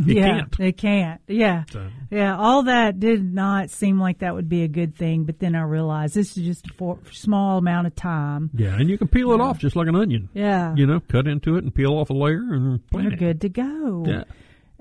[0.00, 0.10] Mm-hmm.
[0.12, 0.60] yeah, can't.
[0.60, 1.20] It can't.
[1.28, 1.64] Yeah.
[1.70, 5.40] So- Yeah, all that did not seem like that would be a good thing, but
[5.40, 8.50] then I realized this is just a for, small amount of time.
[8.54, 10.28] Yeah, and you can peel it off just like an onion.
[10.32, 10.74] Yeah.
[10.76, 13.18] You know, cut into it and peel off a layer and plant They're it.
[13.18, 14.04] good to go.
[14.06, 14.24] Yeah.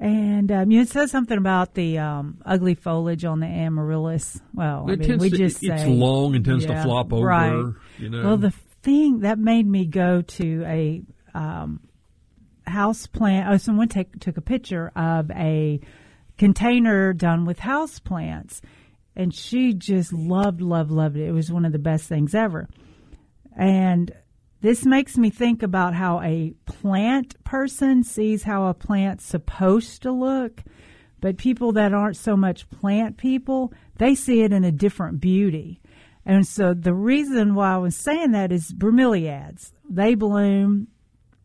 [0.02, 4.40] And um, you said something about the um, ugly foliage on the amaryllis.
[4.54, 7.26] Well, I It mean, we to, just it's say, long and tends to flop over.
[7.26, 7.74] Right.
[7.98, 8.24] You know.
[8.24, 11.02] Well, the thing that made me go to a
[11.34, 11.82] um,
[12.66, 13.50] house plant.
[13.50, 15.82] Oh, someone take, took a picture of a
[16.38, 18.62] container done with house plants,
[19.16, 21.28] and she just loved, loved, loved it.
[21.28, 22.70] It was one of the best things ever.
[23.58, 24.14] And
[24.62, 30.12] this makes me think about how a plant person sees how a plant's supposed to
[30.12, 30.64] look,
[31.22, 35.82] but people that aren't so much plant people, they see it in a different beauty.
[36.26, 39.72] And so the reason why I was saying that is bromeliads.
[39.90, 40.88] They bloom,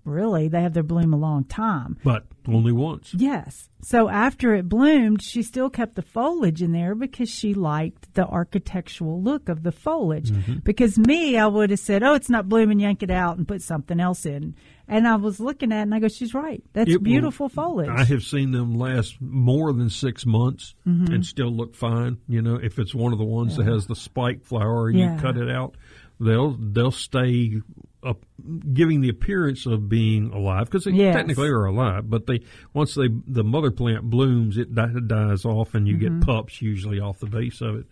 [0.04, 1.98] really, they have their bloom a long time.
[2.04, 3.12] but only once.
[3.14, 3.68] Yes.
[3.82, 8.26] So after it bloomed, she still kept the foliage in there because she liked the
[8.26, 10.30] architectural look of the foliage.
[10.30, 10.58] Mm-hmm.
[10.64, 13.62] Because me, I would have said, "Oh, it's not blooming, yank it out and put
[13.62, 14.54] something else in."
[14.88, 16.62] And I was looking at it and I go, "She's right.
[16.72, 21.12] That's It will- beautiful foliage." I have seen them last more than six months Mm-hmm.
[21.12, 22.18] and still look fine.
[22.28, 25.18] You know, if it's one of the ones that has the spike flower, you Yeah.
[25.20, 25.76] cut it out,
[26.20, 27.60] they'll they'll stay
[28.04, 28.24] up,
[28.72, 31.14] giving the appearance of being alive because they Yes.
[31.14, 32.08] technically are alive.
[32.08, 32.40] But they
[32.72, 36.18] once they the mother plant blooms, it di- dies off, and you Mm-hmm.
[36.20, 37.86] get pups usually off the base of it.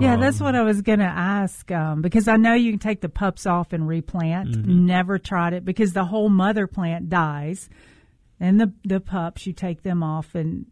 [0.00, 2.78] Yeah, Um, that's what I was going to ask um, because I know you can
[2.78, 4.50] take the pups off and replant.
[4.50, 4.86] Mm-hmm.
[4.86, 7.68] Never tried it because the whole mother plant dies,
[8.38, 10.66] and the the pups you take them off and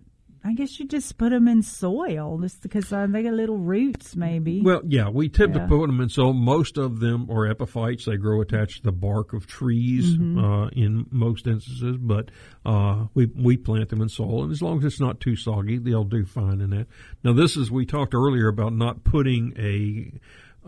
[0.46, 4.14] I guess you just put them in soil just because uh, they got little roots
[4.14, 4.62] maybe.
[4.62, 5.62] Well, yeah, we tend Yeah.
[5.62, 6.32] to put them in soil.
[6.34, 10.38] Most of them are epiphytes; they grow attached to the bark of trees Mm-hmm.
[10.38, 11.96] uh, in most instances.
[11.98, 12.30] But
[12.64, 15.78] uh, we we plant them in soil, and as long as it's not too soggy,
[15.78, 16.86] they'll do fine in that.
[17.24, 20.12] Now, this is we talked earlier about not putting a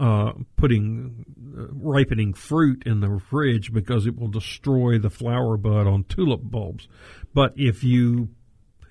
[0.02, 1.24] uh, putting
[1.56, 6.40] uh, ripening fruit in the fridge because it will destroy the flower bud on tulip
[6.42, 6.88] bulbs.
[7.34, 8.30] But if you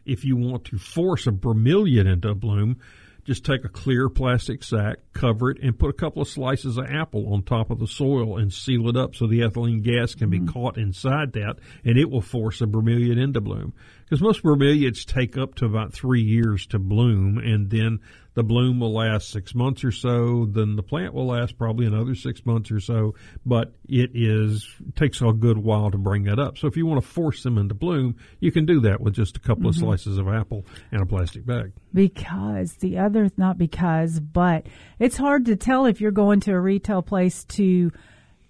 [0.08, 2.80] if you want to force a bromeliad into bloom,
[3.28, 6.86] just take a clear plastic sack, cover it, and put a couple of slices of
[6.86, 10.30] apple on top of the soil and seal it up so the ethylene gas can
[10.30, 10.48] be mm-hmm.
[10.48, 13.74] caught inside that, and it will force a bromeliad into bloom.
[14.06, 18.00] Because most bromeliads take up to about three years to bloom, and then
[18.38, 20.46] the bloom will last six months or so.
[20.46, 25.22] Then the plant will last probably another six months or so, but it is takes
[25.22, 26.56] a good while to bring that up.
[26.60, 29.38] So if you want to force them into bloom, you can do that with just
[29.38, 29.86] a couple of mm-hmm.
[29.86, 31.72] slices of apple and a plastic bag.
[31.96, 34.68] because the other not because but
[35.00, 37.92] it's hard to tell if you're going to a retail place to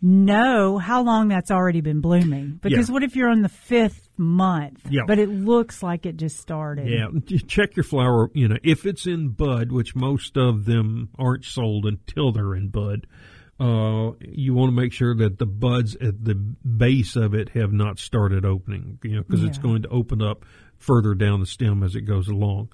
[0.02, 2.60] know how long that's already been blooming.
[2.62, 2.94] Because Yeah.
[2.94, 5.02] what if you're on the fifth month, Yeah.
[5.08, 6.88] but it looks like it just started?
[6.88, 7.08] Yeah,
[7.48, 8.30] check your flower.
[8.34, 12.70] You know, if it's in bud, which most of them aren't sold until they're in
[12.70, 13.08] bud,
[13.60, 17.72] uh, you want to make sure that the buds at the base of it have
[17.74, 19.00] not started opening.
[19.04, 20.46] You know, because it's going to open up
[20.78, 22.70] further down the stem as it goes along.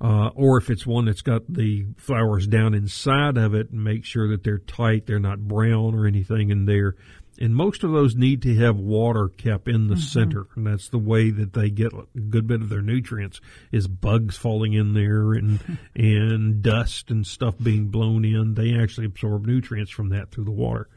[0.00, 4.28] Uh, or if it's one that's got the flowers down inside of it, make sure
[4.28, 6.96] that they're tight, they're not brown or anything in there.
[7.40, 10.02] And most of those need to have water kept in the mm-hmm.
[10.02, 13.40] center, and that's the way that they get a good bit of their nutrients
[13.70, 18.54] is bugs falling in there and and dust and stuff being blown in.
[18.54, 20.88] They actually absorb nutrients from that through the water.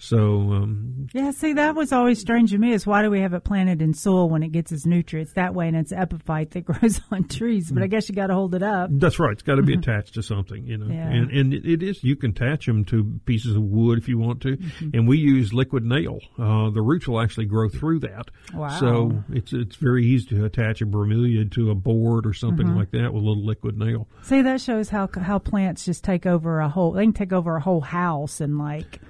[0.00, 0.16] So
[0.52, 3.42] um, Yeah, see, that was always strange to me is why do we have it
[3.44, 7.00] planted in soil when it gets its nutrients that way and it's epiphyte that grows
[7.10, 7.70] on trees?
[7.72, 8.90] But I guess you got to hold it up.
[8.92, 9.32] That's right.
[9.32, 10.86] It's got to be attached to something, you know.
[10.86, 10.94] Mm-hmm.
[10.94, 11.08] Yeah.
[11.10, 12.02] And and it, it is.
[12.04, 14.56] You can attach them to pieces of wood if you want to.
[14.56, 14.90] Mm-hmm.
[14.94, 16.20] And we use liquid nail.
[16.38, 18.30] Uh, the roots will actually grow through that.
[18.54, 18.68] Wow.
[18.80, 22.76] So it's it's very easy to attach a bromeliad to a board or something Mm-hmm.
[22.78, 24.08] like that with a little liquid nail.
[24.22, 26.92] See, that shows how how plants just take over a whole.
[26.92, 29.00] They can take over a whole house and like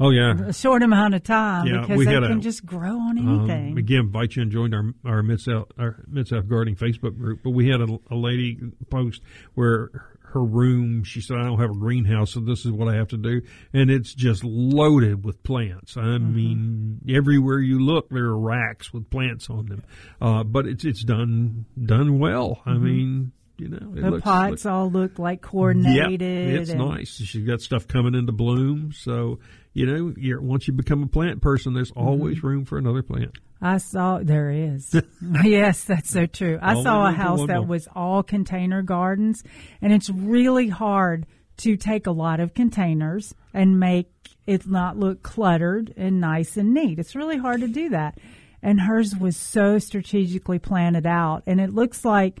[0.00, 0.34] Oh yeah.
[0.46, 3.78] a short amount of time Yeah, because they can a- just grow on Um, anything.
[3.78, 7.40] again, invite you and join our our mid south our mid south gardening Facebook group.
[7.42, 8.58] But we had a, a lady
[8.90, 9.22] post
[9.54, 9.90] where
[10.32, 11.04] her room.
[11.04, 13.40] She said, "I don't have a greenhouse, so this is what I have to do,"
[13.72, 15.96] and it's just loaded with plants.
[15.96, 16.34] I Mm-hmm.
[16.36, 19.82] mean, everywhere you look, there are racks with plants on them.
[20.20, 22.60] Uh, but it's it's done done well.
[22.66, 24.00] I mean, you know, Mm-hmm.
[24.00, 26.20] the looks, pots looks- all look like Yep, coordinated.
[26.60, 27.08] it's and- nice.
[27.16, 28.92] She's got stuff coming into bloom.
[28.92, 29.38] So
[29.74, 32.08] you know, you're, once you become a plant person, there's Mm-hmm.
[32.08, 33.38] always room for another plant.
[33.60, 34.94] I saw there is.
[35.44, 36.58] yes, that's so true.
[36.62, 39.42] I Only saw a house that was all container gardens,
[39.82, 41.26] and it's really hard
[41.58, 44.10] to take a lot of containers and make
[44.46, 46.98] it not look cluttered and nice and neat.
[47.00, 48.18] It's really hard to do that.
[48.62, 52.40] And hers was so strategically planted out, and it looks like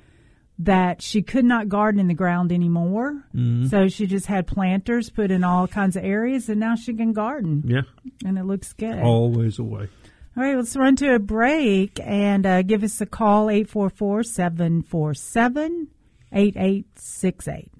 [0.60, 3.12] that she could not garden in the ground anymore.
[3.34, 3.66] Mm-hmm.
[3.66, 7.12] So she just had planters put in all kinds of areas, and now she can
[7.12, 7.82] garden, Yeah,
[8.24, 8.98] and it looks good.
[8.98, 9.88] always away.
[10.36, 15.88] All right, let's run to a break and uh, give us a call 844 747
[16.32, 17.70] 8868.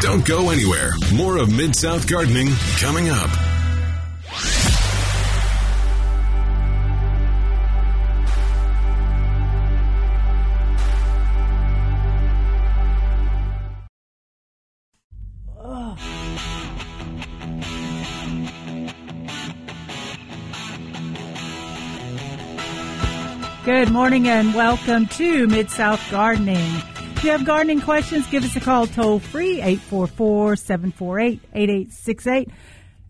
[0.00, 0.92] Don't go anywhere.
[1.14, 3.30] More of Mid South Gardening coming up.
[23.70, 26.74] Good morning and welcome to Mid South Gardening.
[27.14, 32.48] If you have gardening questions, give us a call toll free 844 748 8868.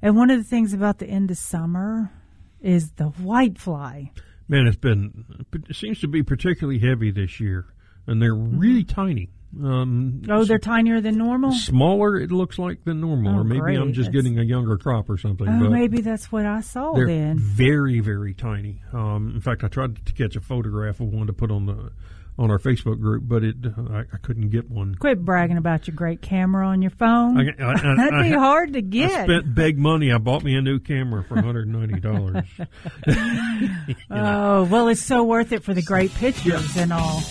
[0.03, 2.13] And one of the things about the end of summer
[2.61, 4.11] is the whitefly.
[4.49, 5.25] Man, it's been
[5.67, 7.65] it seems to be particularly heavy this year,
[8.07, 9.31] and they're really tiny.
[9.63, 11.51] Um, Oh, they're tinier than normal?
[11.53, 12.17] smaller.
[12.19, 13.79] It looks like than normal, Oh, or maybe great.
[13.79, 15.49] I'm just That's- getting a younger crop or something.
[15.49, 17.39] Oh, maybe that's what I saw they're then.
[17.39, 18.81] very, very tiny.
[18.93, 21.91] Um, in fact, I tried to catch a photograph of one to put on the
[22.39, 23.57] on our Facebook group, but it
[23.91, 24.95] I, I couldn't get one.
[24.95, 27.37] Quit bragging about your great camera on your phone.
[27.37, 29.11] I, I, That'd be ha- hard to get.
[29.11, 30.11] I spent big money.
[30.11, 32.47] I bought me a new camera for $190.
[34.11, 37.23] Oh, well, it's so worth it for the great pictures and all.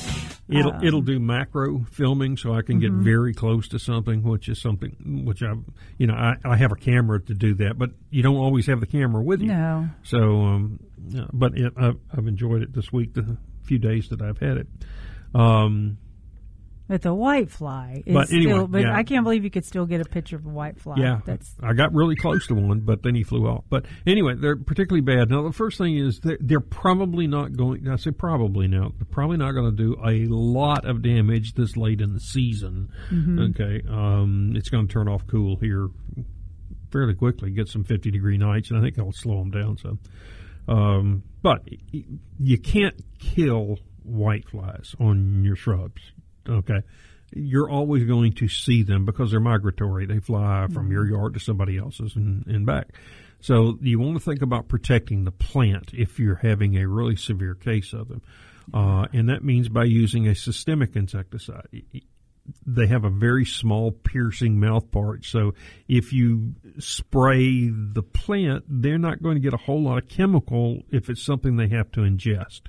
[0.50, 3.04] It'll Um, it'll do macro filming, so I can get Mm-hmm.
[3.04, 5.54] very close to something, which is something which I,
[5.98, 8.80] you know, I, I have a camera to do that, but you don't always have
[8.80, 9.48] the camera with you.
[9.48, 9.88] No.
[10.04, 10.80] So, um,
[11.32, 14.68] but it, I've, I've enjoyed it this week, the few days that I've had it.
[15.36, 15.98] Um,
[16.90, 18.68] But the white fly is But anyway, still.
[18.68, 18.96] But yeah.
[18.96, 20.96] I can't believe you could still get a picture of a white fly.
[20.98, 23.64] yeah, that's I got really close to one, but then he flew off.
[23.70, 25.30] But anyway, they're particularly bad.
[25.30, 27.88] Now, the first thing is they're, they're probably not going.
[27.88, 28.92] I say probably now.
[28.98, 32.90] They're probably not going to do a lot of damage this late in the season.
[33.52, 35.90] Okay, um, it's going to turn off cool here
[36.92, 37.52] fairly quickly.
[37.52, 40.00] Get some fifty degree nights, and I think that'll slow them down some.
[40.68, 41.62] Um, but
[41.92, 46.02] you can't kill white flies on your shrubs.
[46.50, 46.82] Okay.
[47.32, 50.08] You're always going to see them because they're migratory.
[50.08, 52.88] They fly from your yard to somebody else's and, and back.
[53.40, 57.54] So you want to think about protecting the plant if you're having a really severe
[57.54, 58.22] case of them.
[58.74, 61.68] Uh, and that means by using a systemic insecticide
[62.66, 65.26] they have a very small piercing mouth part.
[65.26, 65.54] So
[65.88, 70.82] if you spray the plant, they're not going to get a whole lot of chemical
[70.92, 72.62] if it's something they have to ingest.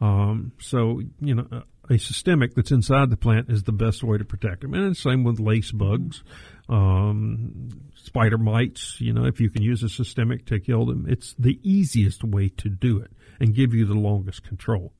[0.00, 1.60] Um, so you know, uh,
[1.90, 4.74] a systemic that's inside the plant is the best way to protect them.
[4.74, 6.22] And same with lace bugs,
[6.68, 9.00] um, spider mites.
[9.00, 12.48] You know, if you can use a systemic to kill them, it's the easiest way
[12.58, 13.10] to do it
[13.40, 14.92] and give you the longest control.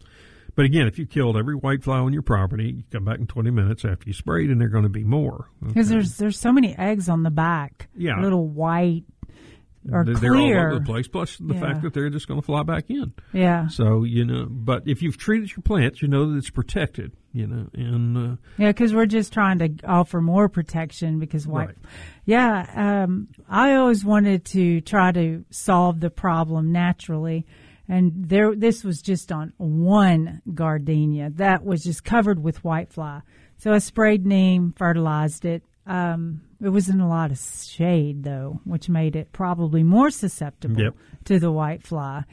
[0.57, 3.51] But again, if you killed every whitefly on your property, you come back in 20
[3.51, 5.49] minutes after you sprayed, and there are going to be more.
[5.63, 5.95] Because okay?
[5.95, 7.89] there's there's so many eggs on the back.
[7.97, 8.21] Yeah.
[8.21, 9.05] Little white
[9.91, 10.33] or they're, clear.
[10.33, 11.09] they're all over the place.
[11.09, 11.61] Plus the Yeah.
[11.61, 13.13] fact that they're just going to fly back in.
[13.33, 13.69] Yeah.
[13.69, 17.13] So you know, but if you've treated your plants, you know that it's protected.
[17.33, 21.69] You know, and uh, Yeah, because we're just trying to offer more protection because white.
[21.69, 21.77] Right.
[22.27, 27.47] Yeah, um, I always wanted to try to solve the problem naturally,
[27.89, 33.23] and there this was just on one gardenia that was just covered with whitefly.
[33.59, 35.63] So I sprayed neem, fertilized it.
[35.87, 40.81] Um, it was in a lot of shade though, which made it probably more susceptible
[40.83, 40.95] Yep.
[41.25, 42.25] to the white fly.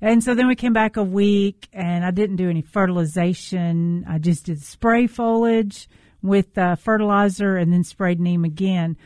[0.00, 4.04] And so then we came back a week, and I didn't do any fertilization.
[4.08, 5.88] I just did spray foliage
[6.22, 8.96] with uh, fertilizer, and then sprayed neem again.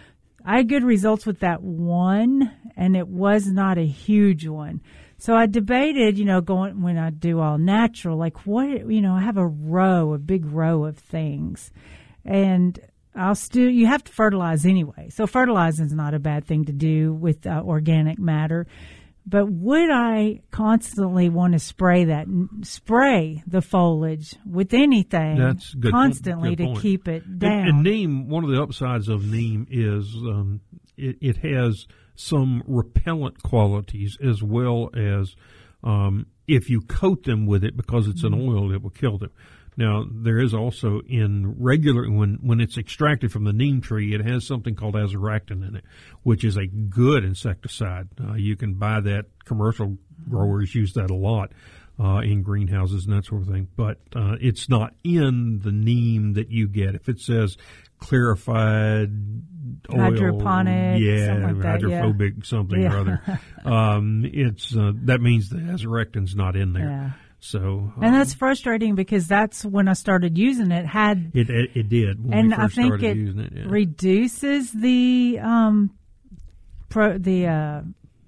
[0.44, 4.80] I had good results with that one, and it was not a huge one.
[5.18, 9.14] So I debated, you know, going when I do all natural, like what, you know,
[9.14, 11.70] I have a row, a big row of things,
[12.24, 12.78] and
[13.18, 15.08] I'll still, you have to fertilize anyway.
[15.10, 18.66] So fertilizing is not a bad thing to do with uh, organic matter.
[19.26, 22.26] But would I constantly want to spray that,
[22.62, 27.68] spray the foliage with anything That's good- constantly good to keep it down?
[27.68, 30.60] and neem, one of the upsides of neem is um,
[30.96, 35.36] it, it has some repellent qualities as well as
[35.84, 38.48] um, if you coat them with it because it's an Mm-hmm.
[38.48, 39.30] oil, it will kill them.
[39.78, 44.26] Now there is also in regular when when it's extracted from the neem tree, it
[44.26, 45.84] has something called azadirachtin in it,
[46.24, 48.08] which is a good insecticide.
[48.20, 49.26] Uh, you can buy that.
[49.44, 49.96] Commercial
[50.28, 51.52] growers use that a lot
[52.00, 53.68] uh, in greenhouses and that sort of thing.
[53.76, 56.96] But uh, it's not in the neem that you get.
[56.96, 57.56] If it says
[58.00, 59.10] clarified
[59.92, 62.00] oil, Hydroponic, yeah, something like that, yeah.
[62.00, 62.94] hydrophobic something Yeah.
[62.94, 66.88] or other, um, it's uh, that means the azadirachtin's not in there.
[66.88, 67.10] Yeah.
[67.40, 70.86] So And that's frustrating because that's when I started using it.
[70.86, 73.52] Had it, it it did when and we I think it using it.
[73.54, 73.64] Yeah.
[73.68, 75.90] reduces the um
[76.88, 77.82] pro the uh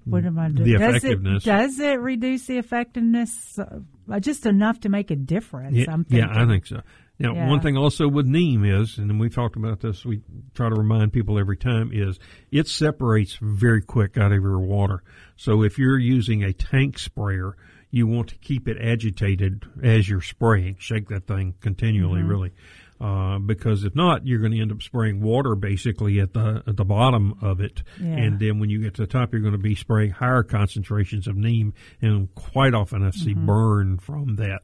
[0.05, 0.71] what am I doing?
[0.71, 1.43] The does effectiveness.
[1.43, 5.77] It, does it reduce the effectiveness uh, just enough to make a difference?
[5.77, 6.27] Yeah, I'm yeah.
[6.31, 6.81] I think so.
[7.19, 7.47] Now, Yeah.
[7.47, 10.21] one thing also with neem is, and we've talked about this, we
[10.55, 12.17] try to remind people every time, is
[12.51, 15.03] it separates very quick out of your water.
[15.35, 17.55] So if you're using a tank sprayer,
[17.91, 20.77] you want to keep it agitated as you're spraying.
[20.79, 22.29] Shake that thing continually, Mm-hmm.
[22.29, 22.51] really.
[22.99, 26.77] Uh, because if not, you're going to end up spraying water basically at the at
[26.77, 28.09] the bottom of it, Yeah.
[28.15, 31.25] and then when you get to the top, you're going to be spraying higher concentrations
[31.27, 34.61] of neem, and quite often I see burn from that.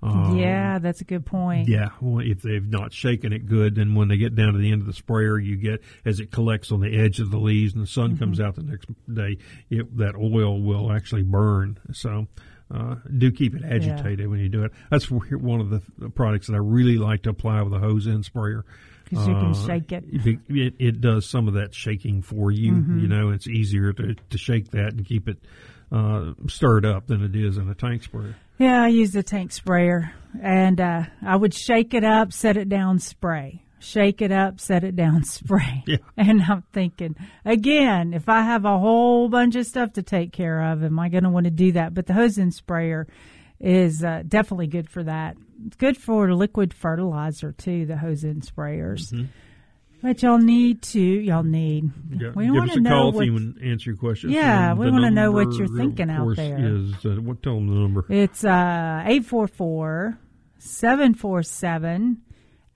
[0.00, 1.68] Um, yeah, that's a good point.
[1.68, 4.70] yeah, well, if they've not shaken it good, then when they get down to the
[4.70, 7.74] end of the sprayer, you get as it collects on the edge of the leaves
[7.74, 8.46] and the sun comes Mm-hmm.
[8.48, 9.38] out the next day,
[9.70, 11.78] it, that oil will actually burn.
[11.92, 12.28] So.
[12.72, 14.72] Uh, do keep it agitated when you do it.
[14.90, 18.24] That's one of the, products that I really like to apply with a hose end
[18.24, 18.64] sprayer.
[19.10, 20.04] 'Cause you can Uh, shake it.
[20.08, 20.74] It, it.
[20.78, 22.72] it does some of that shaking for you.
[22.72, 22.98] Mm-hmm.
[23.00, 25.36] You know, it's easier to, to shake that and keep it
[25.90, 28.34] uh, stirred up than it is in a tank sprayer.
[28.58, 32.70] Yeah, I use the tank sprayer, and uh, I would shake it up, set it
[32.70, 33.64] down, spray.
[33.82, 35.82] Shake it up, set it down, spray.
[35.86, 35.96] Yeah.
[36.16, 40.72] And I'm thinking, again, if I have a whole bunch of stuff to take care
[40.72, 41.92] of, am I going to want to do that?
[41.92, 43.08] But the hose end sprayer
[43.58, 45.36] is uh, definitely good for that.
[45.66, 47.86] It's good for liquid fertilizer too.
[47.86, 49.28] The hose end sprayers.
[50.02, 51.00] But y'all need to.
[51.00, 51.90] Y'all need.
[52.10, 54.32] Yeah, we give want us to a know call if what, answer your questions.
[54.32, 56.58] Yeah, we wanna know what you're thinking out there.
[56.58, 57.40] Is uh, what?
[57.42, 58.04] Tell them the number.
[58.08, 60.18] It's uh 844
[60.58, 62.22] 747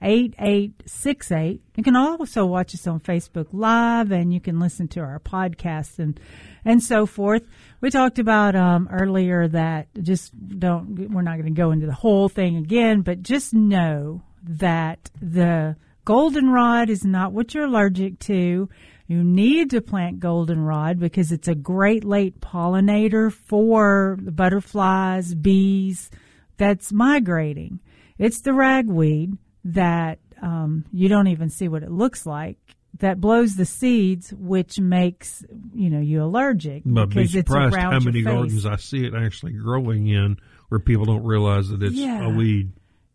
[0.02, 1.62] 8868.
[1.77, 5.98] You can also watch us on Facebook Live and you can listen to our podcast
[5.98, 6.20] and
[6.64, 7.47] and so forth.
[7.81, 11.94] We talked about um, earlier that just don't we're not going to go into the
[11.94, 18.68] whole thing again, but just know that the goldenrod is not what you're allergic to.
[19.09, 26.10] You need to plant goldenrod because it's a great late pollinator for the butterflies, bees
[26.56, 27.81] that's migrating.
[28.18, 29.36] It's the ragweed
[29.66, 32.59] that um, you don't even see what it looks like
[32.98, 35.44] that blows the seeds, which makes
[35.74, 39.14] you know you allergic But be because it's surprised how many gardens I see it
[39.14, 40.38] actually growing in
[40.68, 42.26] where people don't realize that it's Yeah.
[42.26, 42.72] a weed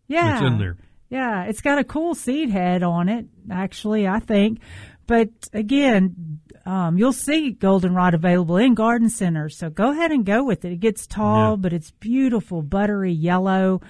[0.08, 0.32] yeah.
[0.34, 0.78] that's in there.
[1.10, 4.60] Yeah, it's got a cool seed head on it, actually, I think.
[5.08, 9.58] But again, um, you'll see goldenrod available in garden centers.
[9.58, 10.72] So go ahead and go with it.
[10.72, 11.56] It gets tall, Yeah.
[11.58, 13.82] but it's beautiful, buttery yellow.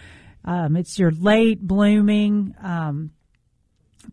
[0.43, 3.11] Um, it's your late blooming um,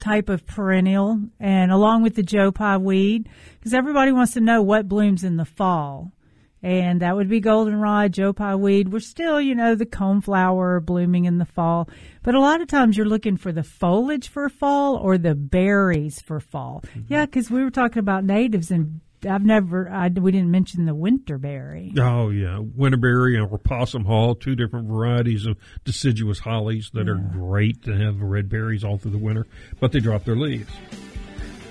[0.00, 3.28] type of perennial, and along with the Joe Pye weed,
[3.58, 6.12] because everybody wants to know what blooms in the fall.
[6.60, 8.92] And that would be goldenrod, Joe Pye weed.
[8.92, 11.88] We're still, you know, the coneflower blooming in the fall.
[12.24, 16.20] But a lot of times you're looking for the foliage for fall or the berries
[16.20, 16.82] for fall.
[16.88, 17.12] Mm-hmm.
[17.12, 20.94] Yeah, because we were talking about natives and I've never, I, we didn't mention the
[20.94, 21.98] winterberry.
[21.98, 27.82] Oh yeah, winterberry or possum haw, two different varieties of deciduous hollies that are great
[27.84, 29.46] to have red berries all through the winter,
[29.80, 30.72] but they drop their leaves.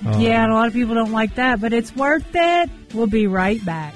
[0.03, 2.69] yeah, and a um, lot of people don't like that, but it's worth it.
[2.93, 3.93] We'll be right back.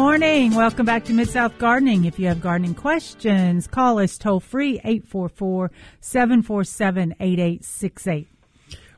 [0.00, 0.54] Morning.
[0.54, 2.06] Welcome back to Mid South Gardening.
[2.06, 5.70] If you have gardening questions, call us toll free 844
[6.00, 8.28] 747 8868.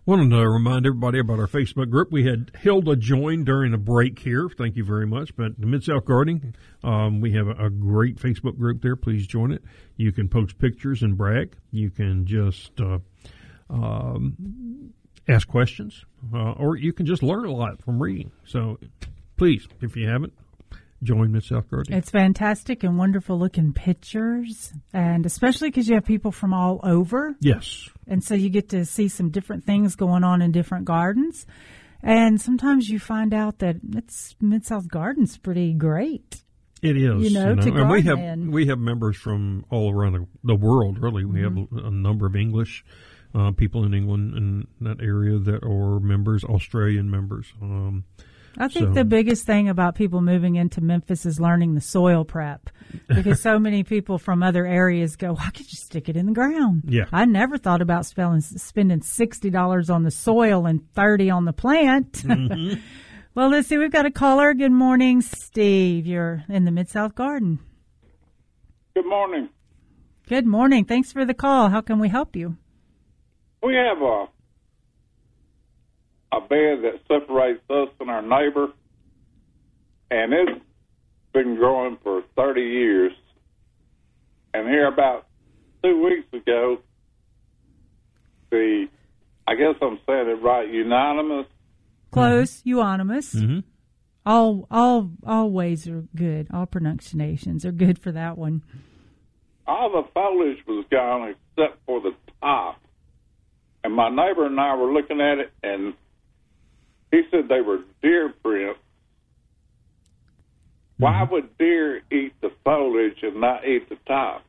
[0.06, 2.12] Wanted to remind everybody about our Facebook group.
[2.12, 4.48] We had Hilda join during a break here.
[4.56, 5.34] Thank you very much.
[5.34, 6.54] But Mid South Gardening,
[6.84, 8.94] um, we have a, a great Facebook group there.
[8.94, 9.64] Please join it.
[9.96, 11.56] You can post pictures and brag.
[11.72, 13.00] You can just uh,
[13.68, 14.92] um,
[15.28, 18.30] ask questions, uh, or you can just learn a lot from reading.
[18.44, 18.78] So
[19.36, 20.32] please, if you haven't,
[21.02, 21.98] join Mid South Gardening.
[21.98, 27.34] It's fantastic and wonderful looking pictures, and especially because you have people from all over.
[27.40, 27.88] yes.
[28.06, 31.46] And so you get to see some different things going on in different gardens.
[32.02, 36.42] And sometimes you find out that it's Mid South Garden's pretty great.
[36.82, 38.50] It is, You know, to and we have in.
[38.50, 40.98] we have members from all around the, the world.
[41.00, 41.76] Really, we Mm-hmm.
[41.76, 42.84] have a number of English
[43.36, 47.52] uh, people in England and that area that are members, Australian members.
[47.62, 48.02] Um,
[48.58, 52.24] I think So- the biggest thing about people moving into Memphis is learning the soil
[52.24, 52.68] prep
[53.08, 56.32] because so many people from other areas go, I could just stick it in the
[56.32, 56.82] ground.
[56.86, 57.04] Yeah.
[57.12, 62.12] I never thought about spelling, spending $60 on the soil and 30 on the plant.
[62.12, 62.80] Mm-hmm.
[63.34, 63.78] well, let's see.
[63.78, 64.52] We've got a caller.
[64.52, 66.06] Good morning, Steve.
[66.06, 67.58] You're in the Mid South Garden.
[68.94, 69.48] Good morning.
[70.28, 70.84] Good morning.
[70.84, 71.70] Thanks for the call.
[71.70, 72.56] How can we help you?
[73.62, 74.26] We have a
[76.32, 78.68] a bed that separates us and our neighbor,
[80.10, 80.60] and it's
[81.32, 83.12] been growing for 30 years.
[84.54, 85.26] And here about
[85.82, 86.78] two weeks ago,
[88.50, 88.86] the
[89.46, 91.46] I guess I'm saying it right, unanimous.
[92.12, 93.34] Close, euonymus.
[93.34, 93.64] mhm.
[94.24, 96.46] All, all, all ways are good.
[96.52, 98.62] All pronunciations are good for that one.
[99.66, 102.80] All the foliage was gone except for the top.
[103.82, 105.94] And my neighbor and I were looking at it, and
[107.12, 108.80] he said they were deer prints.
[110.98, 114.44] Why would deer eat the foliage and not eat the top?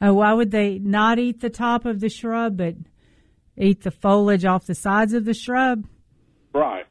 [0.00, 2.74] Oh, why would they not eat the top of the shrub, but
[3.56, 5.86] eat the foliage off the sides of the shrub?
[6.54, 6.86] Right.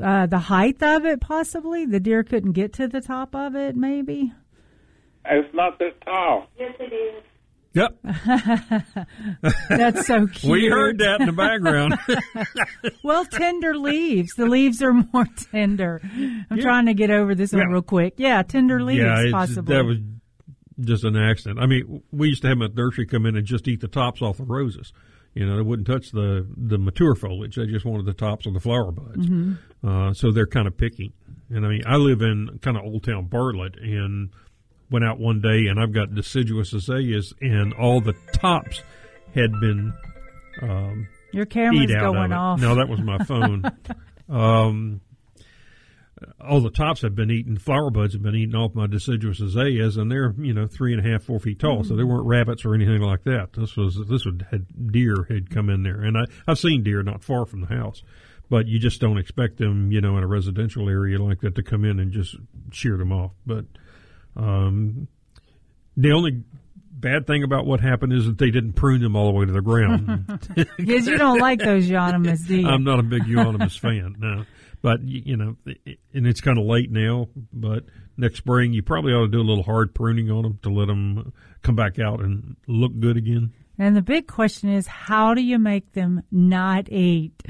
[0.00, 1.86] Uh, the height of it, possibly.
[1.86, 4.32] The deer couldn't get to the top of it, maybe.
[5.24, 6.46] It's not that tall.
[7.76, 7.98] Yep,
[9.68, 10.44] That's so cute.
[10.50, 11.94] we heard that in the background.
[13.04, 14.32] Well, tender leaves.
[14.36, 16.00] The leaves are more tender.
[16.50, 17.72] I'm trying to get over this one Yeah.
[17.72, 18.14] real quick.
[18.16, 19.74] Yeah, tender leaves, yeah, possibly.
[19.76, 19.98] that was
[20.80, 21.60] just an accident.
[21.60, 24.22] I mean, we used to have at nursery come in and just eat the tops
[24.22, 24.92] off the roses.
[25.34, 27.56] You know, they wouldn't touch the the mature foliage.
[27.56, 29.28] They just wanted the tops of the flower buds.
[29.86, 31.12] Uh, so they're kind of picky.
[31.50, 34.30] And I mean, I live in kind of Old Town Bartlett, and
[34.90, 38.82] went out one day, and I've got deciduous azaleas, and all the tops
[39.34, 39.92] had been
[40.62, 42.60] um, Your camera's eat out going of off.
[42.60, 43.64] No, that was my phone.
[44.28, 45.00] um,
[46.40, 47.58] all the tops have been eaten.
[47.58, 51.06] Flower buds have been eaten off my deciduous azaleas, and they're you know three and
[51.06, 51.84] a half, four feet tall.
[51.84, 53.52] So they weren't rabbits or anything like that.
[53.52, 57.02] This was this would had deer had come in there, and I I've seen deer
[57.02, 58.02] not far from the house,
[58.48, 61.62] but you just don't expect them you know in a residential area like that to
[61.62, 62.36] come in and just
[62.72, 63.32] shear them off.
[63.44, 63.66] But
[64.36, 65.08] um,
[65.96, 66.42] the only
[66.90, 69.52] bad thing about what happened is that they didn't prune them all the way to
[69.52, 70.24] the ground.
[70.76, 72.68] Because you don't like those euonymus, do you?
[72.68, 74.44] I'm not a big euonymus fan, no.
[74.82, 75.56] But you know,
[76.14, 77.28] and it's kind of late now.
[77.52, 77.84] But
[78.16, 80.86] next spring, you probably ought to do a little hard pruning on them to let
[80.86, 81.32] them
[81.62, 83.52] come back out and look good again.
[83.78, 87.42] And the big question is, how do you make them not eat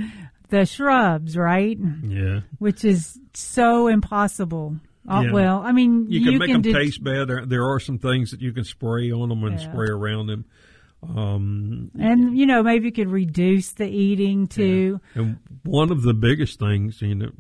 [0.48, 1.78] the shrubs, right?
[2.02, 2.40] Yeah.
[2.58, 4.76] Which is so impossible.
[5.08, 5.32] Uh, Yeah.
[5.32, 7.28] Well, I mean, You can make them do- taste bad.
[7.28, 9.70] There, there are some things that you can spray on them and Yeah.
[9.72, 10.44] spray around them.
[11.02, 15.00] Um, and you know maybe you could reduce the eating too.
[15.14, 17.30] And one of the biggest things, you know,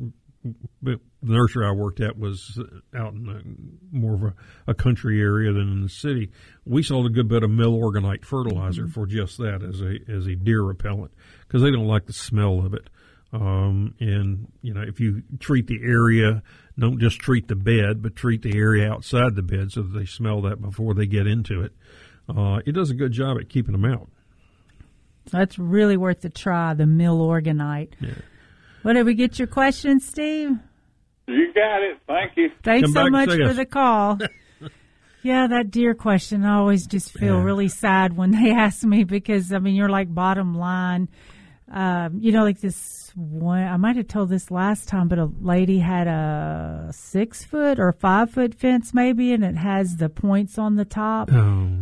[0.82, 2.60] the nursery I worked at was
[2.94, 4.34] out in a, more of a,
[4.68, 6.30] a country area than in the city.
[6.64, 8.92] We sold a good bit of Milorganite fertilizer Mm-hmm.
[8.92, 11.12] for just that as a as a deer repellent
[11.48, 12.88] because they don't like the smell of it.
[13.32, 16.42] Um, and you know, if you treat the area,
[16.78, 20.04] don't just treat the bed, but treat the area outside the bed so that they
[20.06, 21.72] smell that before they get into it.
[22.28, 24.08] Uh, it does a good job at keeping them out.
[25.26, 26.74] So that's really worth a try.
[26.74, 27.92] The Milorganite.
[28.00, 28.10] Yeah.
[28.82, 30.50] What did we get your question, Steve?
[31.26, 31.98] You got it.
[32.06, 32.50] Thank you.
[32.62, 33.56] Thanks Come so much for us.
[33.56, 34.18] the call.
[35.22, 36.44] yeah, that deer question.
[36.44, 37.42] I always just feel Yeah.
[37.42, 41.08] really sad when they ask me because I mean you're like bottom line.
[41.70, 43.62] Um, you know, like this one.
[43.64, 47.92] I might have told this last time, but a lady had a six foot or
[47.92, 51.38] five foot fence maybe, and it has the points on the top, Oh,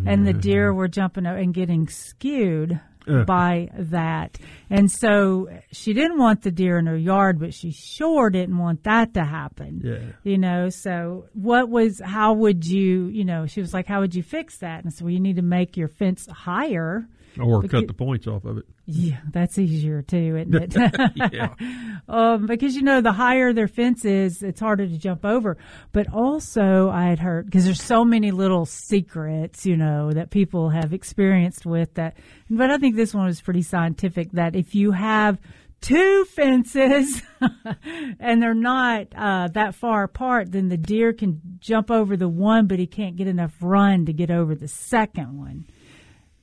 [0.06, 2.80] and the deer were jumping out and getting skewed.
[3.06, 3.26] Ugh.
[3.26, 4.38] By that.
[4.70, 8.84] And so she didn't want the deer in her yard, but she sure didn't want
[8.84, 10.12] that to happen Yeah.
[10.22, 14.14] you know so what was how would you you know she was like how would
[14.14, 17.06] you fix that and so well, you need to make your fence higher
[17.40, 18.64] Or But cut the points off of it.
[18.86, 21.54] yeah that's easier too isn't it Yeah.
[22.08, 25.56] um, because you know the higher their fence is it's harder to jump over
[25.92, 30.70] but also i had heard because there's so many little secrets you know that people
[30.70, 32.16] have experienced with that
[32.50, 35.38] but i think this one was pretty scientific that if you have
[35.80, 37.20] two fences
[38.20, 42.66] and they're not uh, that far apart then the deer can jump over the one
[42.66, 45.66] but he can't get enough run to get over the second one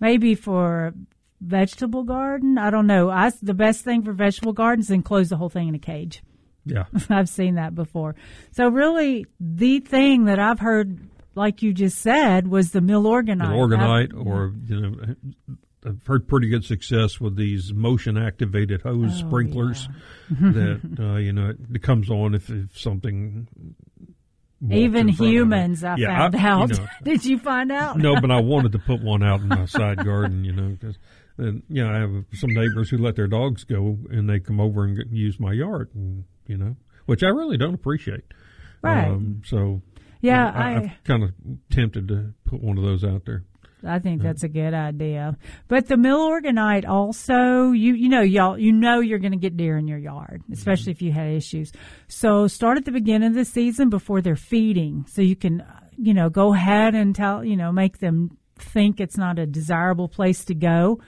[0.01, 0.93] maybe for
[1.39, 2.57] vegetable garden.
[2.57, 3.09] I don't know.
[3.09, 6.21] I, the best thing for vegetable gardens is enclose the whole thing in a cage.
[6.65, 6.85] Yeah.
[7.09, 8.15] I've seen that before.
[8.51, 10.99] So really, the thing that I've heard,
[11.33, 13.45] like you just said, was the Milorganite.
[13.45, 15.15] An organite, or you know,
[15.85, 19.87] I've heard pretty good success with these motion activated hose Oh, sprinklers
[20.29, 23.47] that uh, you know it comes on if, if something.
[24.69, 25.29] Even in front of it.
[25.31, 26.69] humans, I Yeah, found I- you out.
[26.71, 27.97] know, Did you find out?
[27.97, 30.97] no, but I wanted to put one out in my side garden, you know, because
[31.37, 34.59] and you know I have some neighbors who let their dogs go and they come
[34.59, 36.75] over and use my yard, and, you know,
[37.07, 38.23] which I really don't appreciate.
[38.83, 39.07] Right.
[39.07, 39.81] Um, so
[40.21, 41.31] Yeah, I, I- I'm kind of
[41.71, 43.43] tempted to put one of those out there.
[43.83, 44.27] I think hmm.
[44.27, 45.37] that's a good idea.
[45.67, 49.57] But the mill organite also, you you know y'all you know you're going to get
[49.57, 50.53] deer in your yard, hmm.
[50.53, 51.71] especially if you had issues.
[52.07, 55.65] So start at the beginning of the season before they're feeding, so you can
[55.97, 60.07] you know go ahead and tell you know make them think it's not a desirable
[60.07, 60.99] place to go,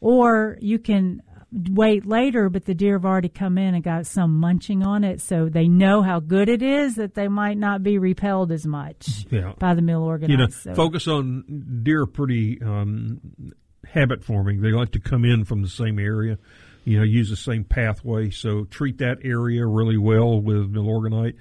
[0.00, 4.38] or you can wait later, but the deer have already come in and got some
[4.38, 7.98] munching on it, so they know how good it is that they might not be
[7.98, 9.52] repelled as much Yeah.
[9.58, 10.28] by the Milorganite.
[10.28, 13.20] you know, So- focus on deer pretty um,
[13.84, 14.60] habit forming.
[14.60, 16.38] They like to come in from the same area,
[16.84, 18.30] you know, use the same pathway.
[18.30, 21.34] So treat that area really well with milorganite.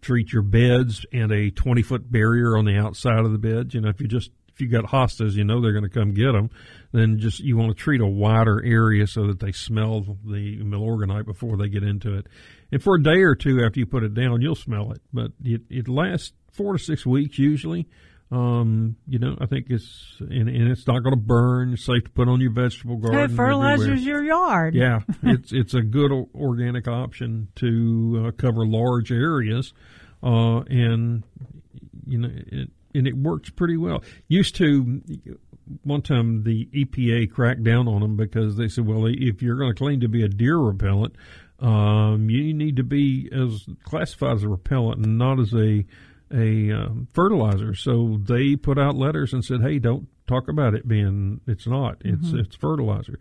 [0.00, 3.74] Treat your beds and a 20 foot barrier on the outside of the beds.
[3.74, 6.12] You know, if you just if you got hostas, you know they're going to come
[6.14, 6.50] get them.
[6.92, 11.26] Then just you want to treat a wider area so that they smell the milorganite
[11.26, 12.26] before they get into it.
[12.72, 15.02] And for a day or two after you put it down, you'll smell it.
[15.12, 17.88] But it, it lasts four to six weeks usually.
[18.30, 21.72] Um, you know, I think it's and, and it's not going to burn.
[21.72, 23.20] It's safe to put on your vegetable garden.
[23.20, 24.04] It fertilizes everywhere.
[24.04, 24.74] your yard.
[24.74, 29.72] Yeah, it's it's a good organic option to uh, cover large areas,
[30.22, 31.22] uh, and
[32.06, 34.02] you know, it, and it works pretty well.
[34.28, 35.00] Used to,
[35.82, 39.72] one time the EPA cracked down on them because they said, well, if you're going
[39.72, 41.14] to claim to be a deer repellent,
[41.60, 45.84] um, you need to be as classified as a repellent and not as a
[46.30, 47.74] a um, fertilizer.
[47.74, 51.96] So they put out letters and said, hey, don't talk about it being it's not.
[52.04, 53.18] It's it's fertilizer.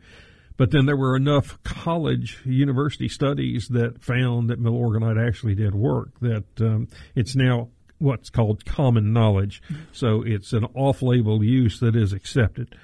[0.57, 6.19] But then there were enough college, university studies that found that milorganite actually did work.
[6.19, 7.69] That um, it's now
[7.99, 9.61] what's called common knowledge.
[9.91, 12.75] So it's an off-label use that is accepted.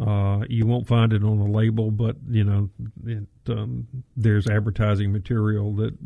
[0.00, 2.70] Uh, you won't find it on a label, but you know,
[3.06, 3.86] it, um,
[4.16, 5.96] there's advertising material that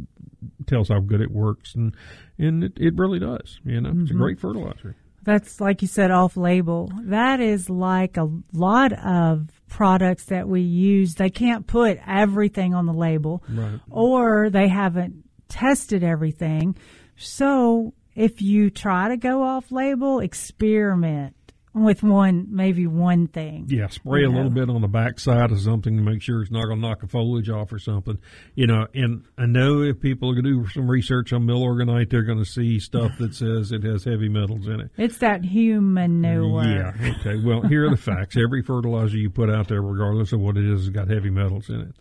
[0.66, 1.94] tells how good it works, and
[2.38, 3.58] and it, it really does.
[3.64, 4.96] You know, it's a great fertilizer.
[5.22, 6.90] That's like you said, off label.
[7.04, 11.14] That is like a lot of products that we use.
[11.14, 13.80] They can't put everything on the label, Right.
[13.90, 16.76] or they haven't tested everything.
[17.16, 21.36] So if you try to go off label, experiment
[21.76, 23.66] with one maybe one thing.
[23.68, 26.64] Yeah, spray a little bit on the backside of something to make sure it's not
[26.64, 28.18] going to knock the foliage off or something.
[28.54, 32.08] You know, and I know if people are going to do some research on milorganite,
[32.08, 34.90] they're going to see stuff that says it has heavy metals in it.
[34.96, 36.64] It's that human manure.
[36.64, 37.14] Yeah.
[37.20, 37.36] Okay.
[37.44, 38.36] Well, here are the facts.
[38.38, 41.68] Every fertilizer you put out there, regardless of what it is, has got heavy metals
[41.68, 41.94] in it.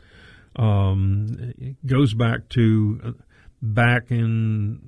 [0.56, 3.12] Um, it goes back to uh,
[3.62, 4.80] back in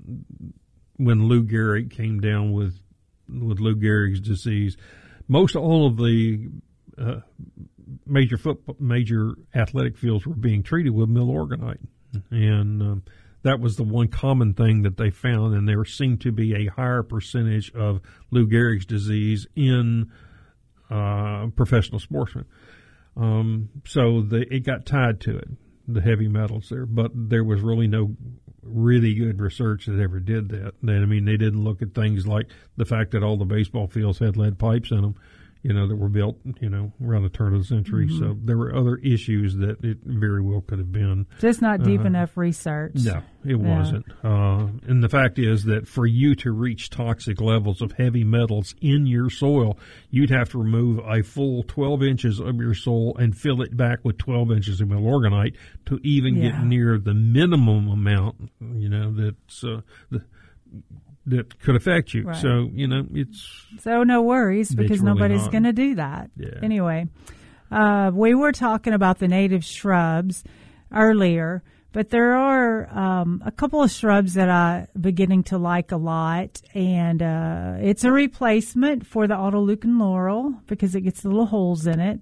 [0.98, 2.80] when Lou Gehrig came down with
[3.28, 4.78] with Lou Gehrig's disease.
[5.28, 6.49] Most all of the
[6.98, 7.19] uh,
[8.06, 11.86] major foot major athletic fields were being treated with milorganite,
[12.32, 13.03] and um,
[13.44, 15.56] that was the one common thing that they found.
[15.56, 18.02] And there seemed to be a higher percentage of
[18.32, 20.11] Lou Gehrig's disease in
[20.90, 22.45] uh, professional sportsmen.
[23.15, 25.49] Um, so the, it got tied to it,
[25.88, 28.15] the heavy metals there, but there was really no
[28.68, 30.73] really good research that ever did that.
[30.84, 34.19] I mean, they didn't look at things like the fact that all the baseball fields
[34.19, 35.15] had lead pipes in them
[35.64, 38.08] you know, that were built, you know, around the turn of the century.
[38.08, 38.20] Mm-hmm.
[38.20, 41.26] So there were other issues that it very well could have been.
[41.40, 42.96] Just not deep uh, enough research.
[42.96, 43.78] No, it yeah.
[43.78, 44.06] wasn't.
[44.24, 48.76] Uh, and the fact is that for you to reach toxic levels of heavy metals
[48.82, 49.78] in your soil,
[50.10, 54.00] you'd have to remove a full 12 inches of your soil and fill it back
[54.04, 55.56] with 12 inches of milorganite
[55.86, 56.52] to even yeah.
[56.52, 60.24] get near the minimum amount, you know, that's uh, the
[61.28, 62.24] that could affect you.
[62.24, 62.41] Right.
[62.41, 66.32] So you know it's so no worries because really nobody's going to do that.
[66.36, 66.60] Yeah.
[66.64, 67.08] Anyway,
[67.72, 70.44] uh, we were talking about the native shrubs
[70.91, 75.98] earlier, but there are um, a couple of shrubs that I'm beginning to like a
[75.98, 81.48] lot, and uh, it's a replacement for the Otto Luyken laurel because it gets little
[81.48, 82.22] holes in it.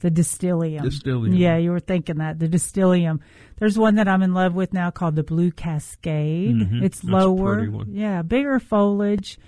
[0.00, 0.80] The Distylium.
[0.80, 1.38] Distylium.
[1.38, 2.38] Yeah, you were thinking that.
[2.38, 3.20] The Distylium.
[3.58, 6.56] There's one that I'm in love with now called the Blue Cascade.
[6.56, 6.82] Mm-hmm.
[6.82, 7.66] It's That's lower.
[7.86, 9.38] Yeah, bigger foliage,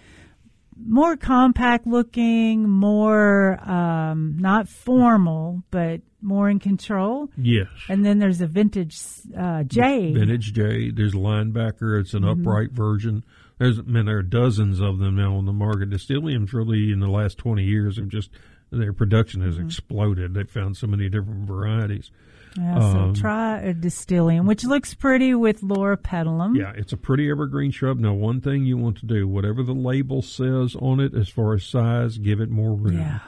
[0.76, 7.28] more compact looking, more um, not formal, but more in control.
[7.36, 7.68] Yes.
[7.88, 8.98] And then there's a vintage
[9.36, 10.12] uh, J.
[10.12, 10.90] Vintage J.
[10.90, 12.00] There's linebacker.
[12.00, 12.40] It's an mm-hmm.
[12.40, 13.24] upright version.
[13.58, 15.90] There's I mean, there are dozens of them now on the market.
[15.90, 18.30] Distylium's really in the last 20 years have just
[18.72, 19.66] their production has mm-hmm.
[19.66, 20.34] exploded.
[20.34, 22.10] They found so many different varieties.
[22.56, 26.56] Yeah, so um, try a Distylium, which looks pretty with Loropetalum.
[26.56, 27.98] Yeah, it's a pretty evergreen shrub.
[27.98, 31.54] Now, one thing you want to do, whatever the label says on it as far
[31.54, 32.98] as size, give it more room.
[32.98, 33.18] Yeah.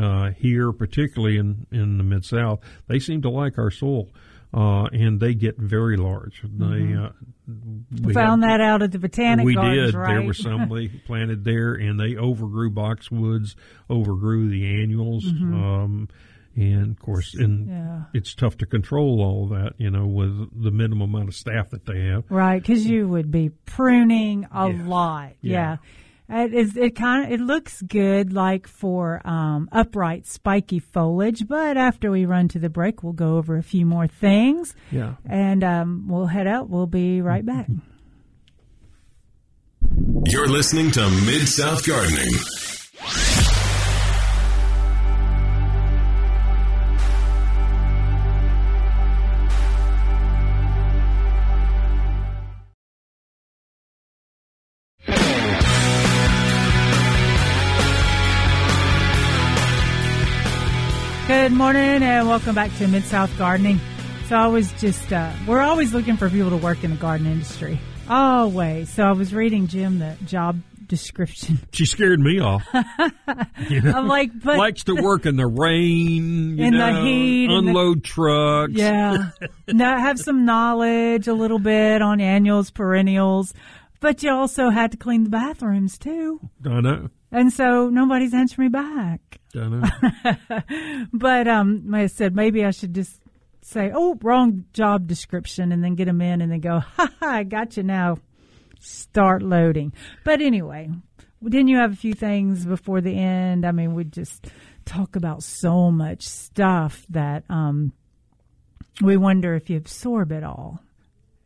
[0.00, 4.10] Uh, here, particularly in, in the Mid South, they seem to like our soil
[4.52, 6.42] uh, and they get very large.
[6.42, 8.06] Mm-hmm.
[8.06, 9.98] They uh, found had, that out at the botanic we gardens, did.
[9.98, 10.14] Right?
[10.14, 13.54] There were some they planted there, and they overgrew boxwoods,
[13.90, 15.24] overgrew the annuals.
[15.24, 15.54] Mm-hmm.
[15.54, 16.08] Um,
[16.56, 18.02] and of course, and yeah.
[18.14, 21.70] it's tough to control all of that, you know, with the minimum amount of staff
[21.70, 22.24] that they have.
[22.28, 24.82] Right, because you would be pruning a yeah.
[24.84, 25.32] lot.
[25.40, 25.52] yeah.
[25.52, 25.76] yeah.
[26.30, 26.76] It is.
[26.76, 27.32] It kind of.
[27.32, 31.48] It looks good, like for um, upright, spiky foliage.
[31.48, 34.74] But after we run to the break, we'll go over a few more things.
[34.90, 35.14] Yeah.
[35.26, 36.68] And um, we'll head out.
[36.68, 37.68] We'll be right back.
[40.26, 42.28] You're listening to Mid South Gardening.
[61.48, 63.80] Good morning and welcome back to Mid South Gardening.
[64.26, 67.26] So I was just, uh, we're always looking for people to work in the garden
[67.26, 67.80] industry.
[68.06, 68.90] Always.
[68.90, 71.60] So I was reading Jim the job description.
[71.72, 72.62] She scared me off.
[73.70, 73.92] You know?
[73.92, 78.08] I'm like, but likes to work in the rain, in know, the heat, unload the,
[78.08, 78.72] trucks.
[78.72, 79.30] Yeah,
[79.68, 83.52] now have some knowledge a little bit on annuals, perennials,
[84.00, 86.40] but you also had to clean the bathrooms too.
[86.64, 87.10] I know.
[87.30, 89.40] And so nobody's answering me back.
[89.54, 91.08] I know.
[91.12, 93.20] but um, I said maybe I should just
[93.60, 97.26] say, "Oh, wrong job description," and then get them in, and then go, "Ha ha,
[97.26, 98.18] I got you now."
[98.80, 99.92] Start loading.
[100.24, 100.88] But anyway,
[101.42, 103.66] didn't you have a few things before the end?
[103.66, 104.46] I mean, we just
[104.84, 107.92] talk about so much stuff that um,
[109.02, 110.80] we wonder if you absorb it all.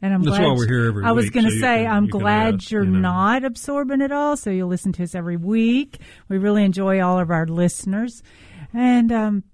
[0.03, 1.93] And I'm That's glad why we're here every I was going to so say, can,
[1.93, 2.99] I'm you glad ask, you're you know.
[2.99, 4.37] not absorbing it all.
[4.37, 5.99] So you'll listen to us every week.
[6.29, 8.21] We really enjoy all of our listeners.
[8.75, 9.45] And um,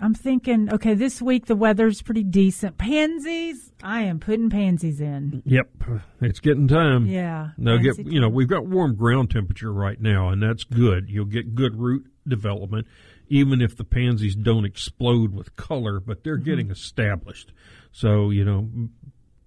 [0.00, 2.78] I'm thinking, okay, this week the weather's pretty decent.
[2.78, 5.42] Pansies, I am putting pansies in.
[5.44, 5.68] Yep,
[6.20, 7.06] it's getting time.
[7.06, 7.50] Yeah.
[7.56, 11.08] Now get you know we've got warm ground temperature right now, and that's good.
[11.08, 12.88] You'll get good root development,
[13.28, 16.44] even if the pansies don't explode with color, but they're mm-hmm.
[16.44, 17.52] getting established.
[17.92, 18.68] So you know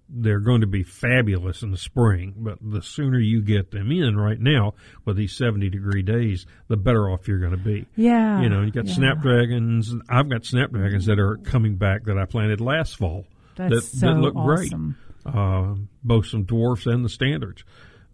[0.08, 4.16] they're going to be fabulous in the spring, but the sooner you get them in
[4.16, 4.74] right now
[5.04, 7.86] with these 70 degree days, the better off you're going to be.
[7.96, 8.40] Yeah.
[8.40, 8.94] You know, you got yeah.
[8.94, 9.92] snapdragons.
[10.08, 13.26] I've got snapdragons that are coming back that I planted last fall
[13.56, 14.96] That's that, so that look awesome.
[15.24, 15.34] great.
[15.34, 15.74] Uh,
[16.04, 17.64] both some dwarfs and the standards.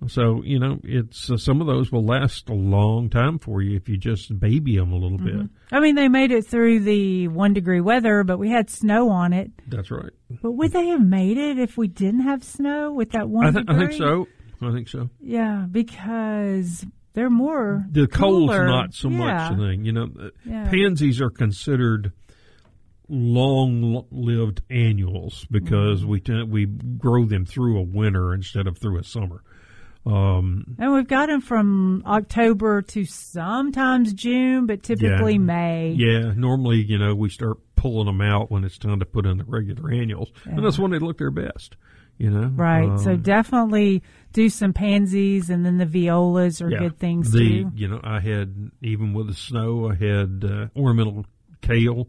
[0.09, 3.77] So you know, it's uh, some of those will last a long time for you
[3.77, 5.49] if you just baby them a little bit.
[5.71, 9.33] I mean, they made it through the one degree weather, but we had snow on
[9.33, 9.51] it.
[9.69, 10.11] That's right.
[10.43, 13.51] But would they have made it if we didn't have snow with that one I,
[13.53, 14.27] th- I think so.
[14.61, 15.09] I think so.
[15.21, 16.85] Yeah, because
[17.15, 18.67] they're more The cold's cooler.
[18.67, 19.17] not so Yeah.
[19.19, 19.85] much the thing.
[19.85, 20.69] You know, uh, Yeah.
[20.71, 22.13] pansies are considered
[23.09, 26.11] long-lived annuals because Mm-hmm.
[26.11, 29.43] we tend, we grow them through a winter instead of through a summer.
[30.05, 35.39] Um, And we've got them from October to sometimes June, but typically Yeah.
[35.39, 35.95] May.
[35.97, 39.39] yeah, normally you know we start pulling them out when it's time to put in
[39.39, 41.77] the regular annuals, and that's when they look their best.
[42.19, 43.01] You know, Right.
[43.01, 44.03] so Um, definitely
[44.33, 46.79] do some pansies, and then the violas are yeah.
[46.79, 47.71] good things the, too.
[47.75, 51.27] You know, I had even with the snow, I had uh, ornamental
[51.63, 52.09] kale.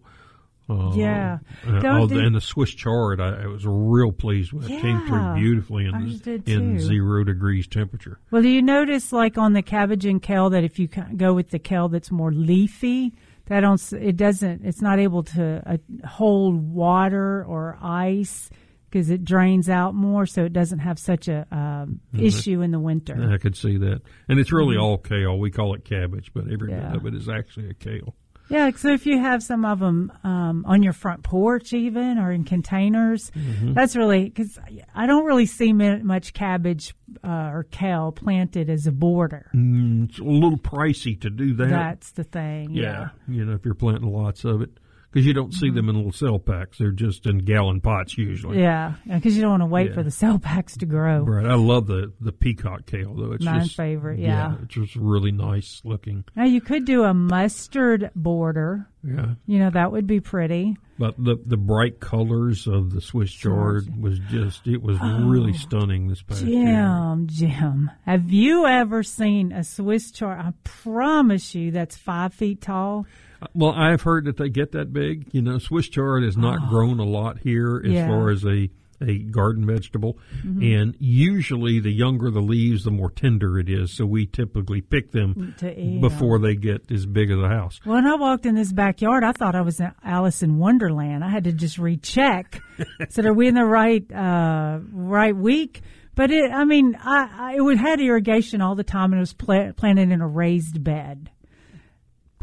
[0.70, 1.40] Uh, Yeah.
[1.68, 4.70] uh, Don't all they- the, and the Swiss chard, I, I was real pleased with.
[4.70, 8.20] It came through beautifully in, the, in zero degrees temperature.
[8.32, 11.50] Well, do you notice, like on the cabbage and kale, that if you go with
[11.50, 13.14] the kale that's more leafy,
[13.48, 15.78] that don't it doesn't it's not able to uh,
[16.08, 18.50] hold water or ice
[18.90, 22.26] because it drains out more, so it doesn't have such a um, Mm-hmm.
[22.26, 23.32] issue in the winter.
[23.34, 25.38] I could see that, and it's really all kale.
[25.38, 26.82] We call it cabbage, but every Mm-hmm.
[26.82, 26.88] Yeah.
[26.92, 28.16] bit of it is actually a kale.
[28.50, 32.32] Yeah, so if you have some of them um, on your front porch, even or
[32.32, 33.74] in containers, Mm-hmm.
[33.74, 34.60] that's really because
[34.94, 36.94] I don't really see much cabbage
[37.24, 39.50] uh, or kale planted as a border.
[39.56, 41.70] Mm, it's a little pricey to do that.
[41.70, 42.72] That's the thing.
[42.72, 44.70] yeah, you know, if you're planting lots of it,
[45.14, 45.76] because you don't see mm-hmm.
[45.76, 46.80] them in little cell packs.
[46.80, 48.60] They're just in gallon pots usually.
[48.60, 49.94] Yeah, because you don't want to wait Yeah.
[49.94, 51.22] for the cell packs to grow.
[51.22, 51.46] Right.
[51.46, 53.34] I love the the peacock kale though.
[53.34, 54.56] It's My just favorite, yeah.
[54.64, 56.24] it's just really nice looking.
[56.36, 58.88] Now you could do a mustard border.
[59.04, 59.36] Yeah.
[59.46, 60.78] You know that would be pretty.
[60.98, 65.54] But the the bright colors of the Swiss chard was just it was oh, really
[65.54, 66.66] stunning this past year.
[66.66, 70.40] Jim, Jim, have you ever seen a Swiss chard?
[70.40, 73.06] I promise you, that's five feet tall.
[73.54, 75.30] Well, I've heard that they get that big.
[75.32, 77.94] You know, Swiss chard has not grown a lot here as Oh.
[77.94, 78.02] Yeah.
[78.08, 78.12] Mm-hmm.
[78.12, 78.70] far as a
[79.02, 83.92] a garden vegetable, and usually the younger the leaves, the more tender it is.
[83.92, 86.00] So we typically pick them 'em.
[86.00, 87.82] before they get as big as a house.
[87.84, 91.22] When I walked in this backyard, I thought I was in Alice in Wonderland.
[91.22, 92.62] I had to just recheck.
[93.10, 95.82] Said, "Are we in the right uh, right week?"
[96.16, 99.20] But it, I mean, I, I it would had irrigation all the time, and it
[99.20, 101.30] was pla- planted in a raised bed.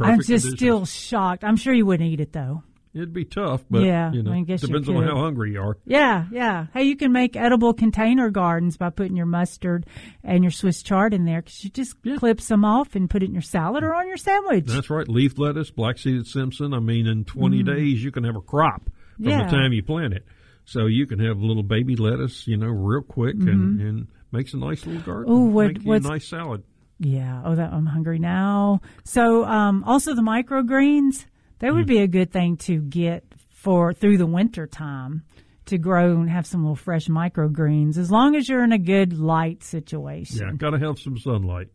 [0.06, 0.54] I'm just conditions.
[0.58, 1.44] still shocked.
[1.44, 2.62] I'm sure you wouldn't eat it though.
[2.92, 5.78] It'd be tough, but Yeah, you know, I guess depends on how hungry you are.
[5.86, 6.66] Yeah, yeah.
[6.74, 9.86] Hey, you can make edible container gardens by putting your mustard
[10.24, 13.26] and your Swiss chard in there because you just clip some off and put it
[13.26, 14.66] in your salad or on your sandwich.
[14.66, 15.06] That's right.
[15.08, 16.74] Leaf lettuce, black seeded Simpson.
[16.74, 18.82] I mean, in 20 days, you can have a crop
[19.16, 19.30] from Mm.
[19.30, 19.44] Yeah.
[19.44, 20.24] the time you plant it.
[20.64, 24.52] So you can have a little baby lettuce, you know, real quick and, and makes
[24.52, 25.32] a nice little garden.
[25.32, 25.52] Mm-hmm.
[25.52, 26.64] What- what's- nice salad.
[27.00, 27.42] Yeah.
[27.44, 28.82] Oh, that I'm hungry now.
[29.04, 31.24] So, um, also the microgreens,
[31.58, 35.24] they would be a good thing to get for through the winter time
[35.66, 39.18] to grow and have some little fresh microgreens as long as you're in a good
[39.18, 40.38] light situation.
[40.38, 41.68] Yeah, got to have some sunlight.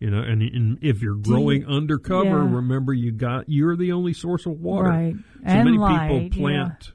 [0.00, 2.54] You know, and, and if you're growing under cover, yeah.
[2.54, 4.88] remember you got you're the only source of water.
[4.88, 5.14] Right.
[5.14, 6.92] So And many light, people plant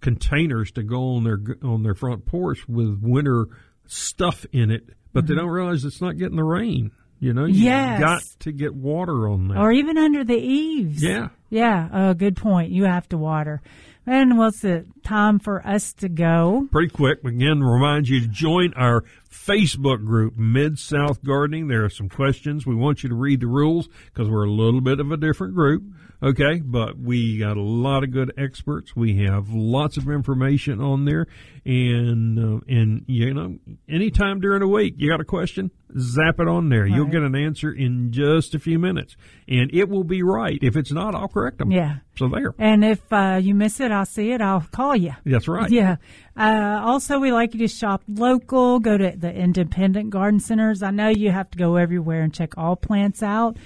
[0.00, 3.46] containers to go on their on their front porch with winter
[3.86, 6.90] stuff in it, but they don't realize it's not getting the rain.
[7.18, 7.64] You know, you Mm-hmm.
[7.64, 8.00] Yes.
[8.00, 9.58] got to get water on that.
[9.58, 11.02] Or even under the eaves.
[11.02, 11.28] Yeah.
[11.50, 11.88] Yeah.
[11.92, 12.70] Uh, good point.
[12.70, 13.60] You have to water.
[14.06, 16.66] And what's it time for us to go?
[16.72, 17.22] pretty quick.
[17.22, 21.68] Again, remind you to join our Facebook group, Mid South Gardening.
[21.68, 22.66] There are some questions.
[22.66, 25.54] We want you to read the rules because we're a little bit of a different
[25.54, 25.82] group.
[26.22, 28.94] Okay, but we got a lot of good experts.
[28.94, 31.26] We have lots of information on there,
[31.64, 36.46] and uh, and you know, anytime during the week you got a question, zap it
[36.46, 36.86] on there.
[36.86, 39.16] You'll get an answer in just a few minutes,
[39.48, 40.58] and it will be right.
[40.60, 41.70] If it's not, I'll correct them.
[41.70, 41.96] Yeah.
[42.18, 42.54] So there.
[42.58, 44.42] And if uh, you miss it, I'll see it.
[44.42, 45.14] I'll call you.
[45.24, 45.70] That's right.
[45.70, 45.96] Yeah.
[46.36, 48.78] Uh, also, we like you to shop local.
[48.78, 50.82] Go to the independent garden centers.
[50.82, 53.56] I know you have to go everywhere and check all plants out,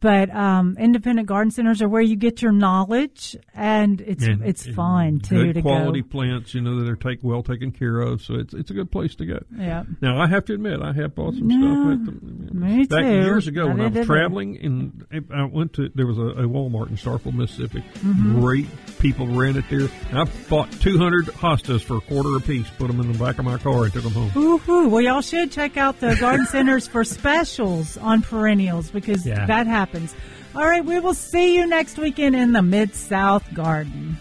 [0.00, 4.66] But um, independent garden centers are where you get your knowledge, and it's And- it's
[4.66, 6.08] and fun too good to quality go.
[6.08, 8.20] plants, you know, that are take well taken care of.
[8.22, 9.38] So it's it's a good place to go.
[9.56, 9.84] Yeah.
[10.00, 12.20] Now I have to admit, I have bought some stuff.
[12.20, 13.10] The, me back too.
[13.12, 16.42] years ago I when I was traveling, and I went to there was a, a
[16.48, 17.82] Walmart in Starkville, Mississippi.
[18.00, 18.40] Mm-hmm.
[18.40, 18.66] Great
[18.98, 19.88] people ran it there.
[20.10, 22.68] And I bought two hundred hostas for a quarter a piece.
[22.78, 24.30] Put them in the back of my car and took them home.
[24.30, 24.90] Woohoo!
[24.90, 29.46] Well, y'all should check out the garden centers for specials on perennials because Yeah.
[29.46, 30.14] that happens.
[30.54, 34.16] All right, we will see you next weekend in the Mid South Garden.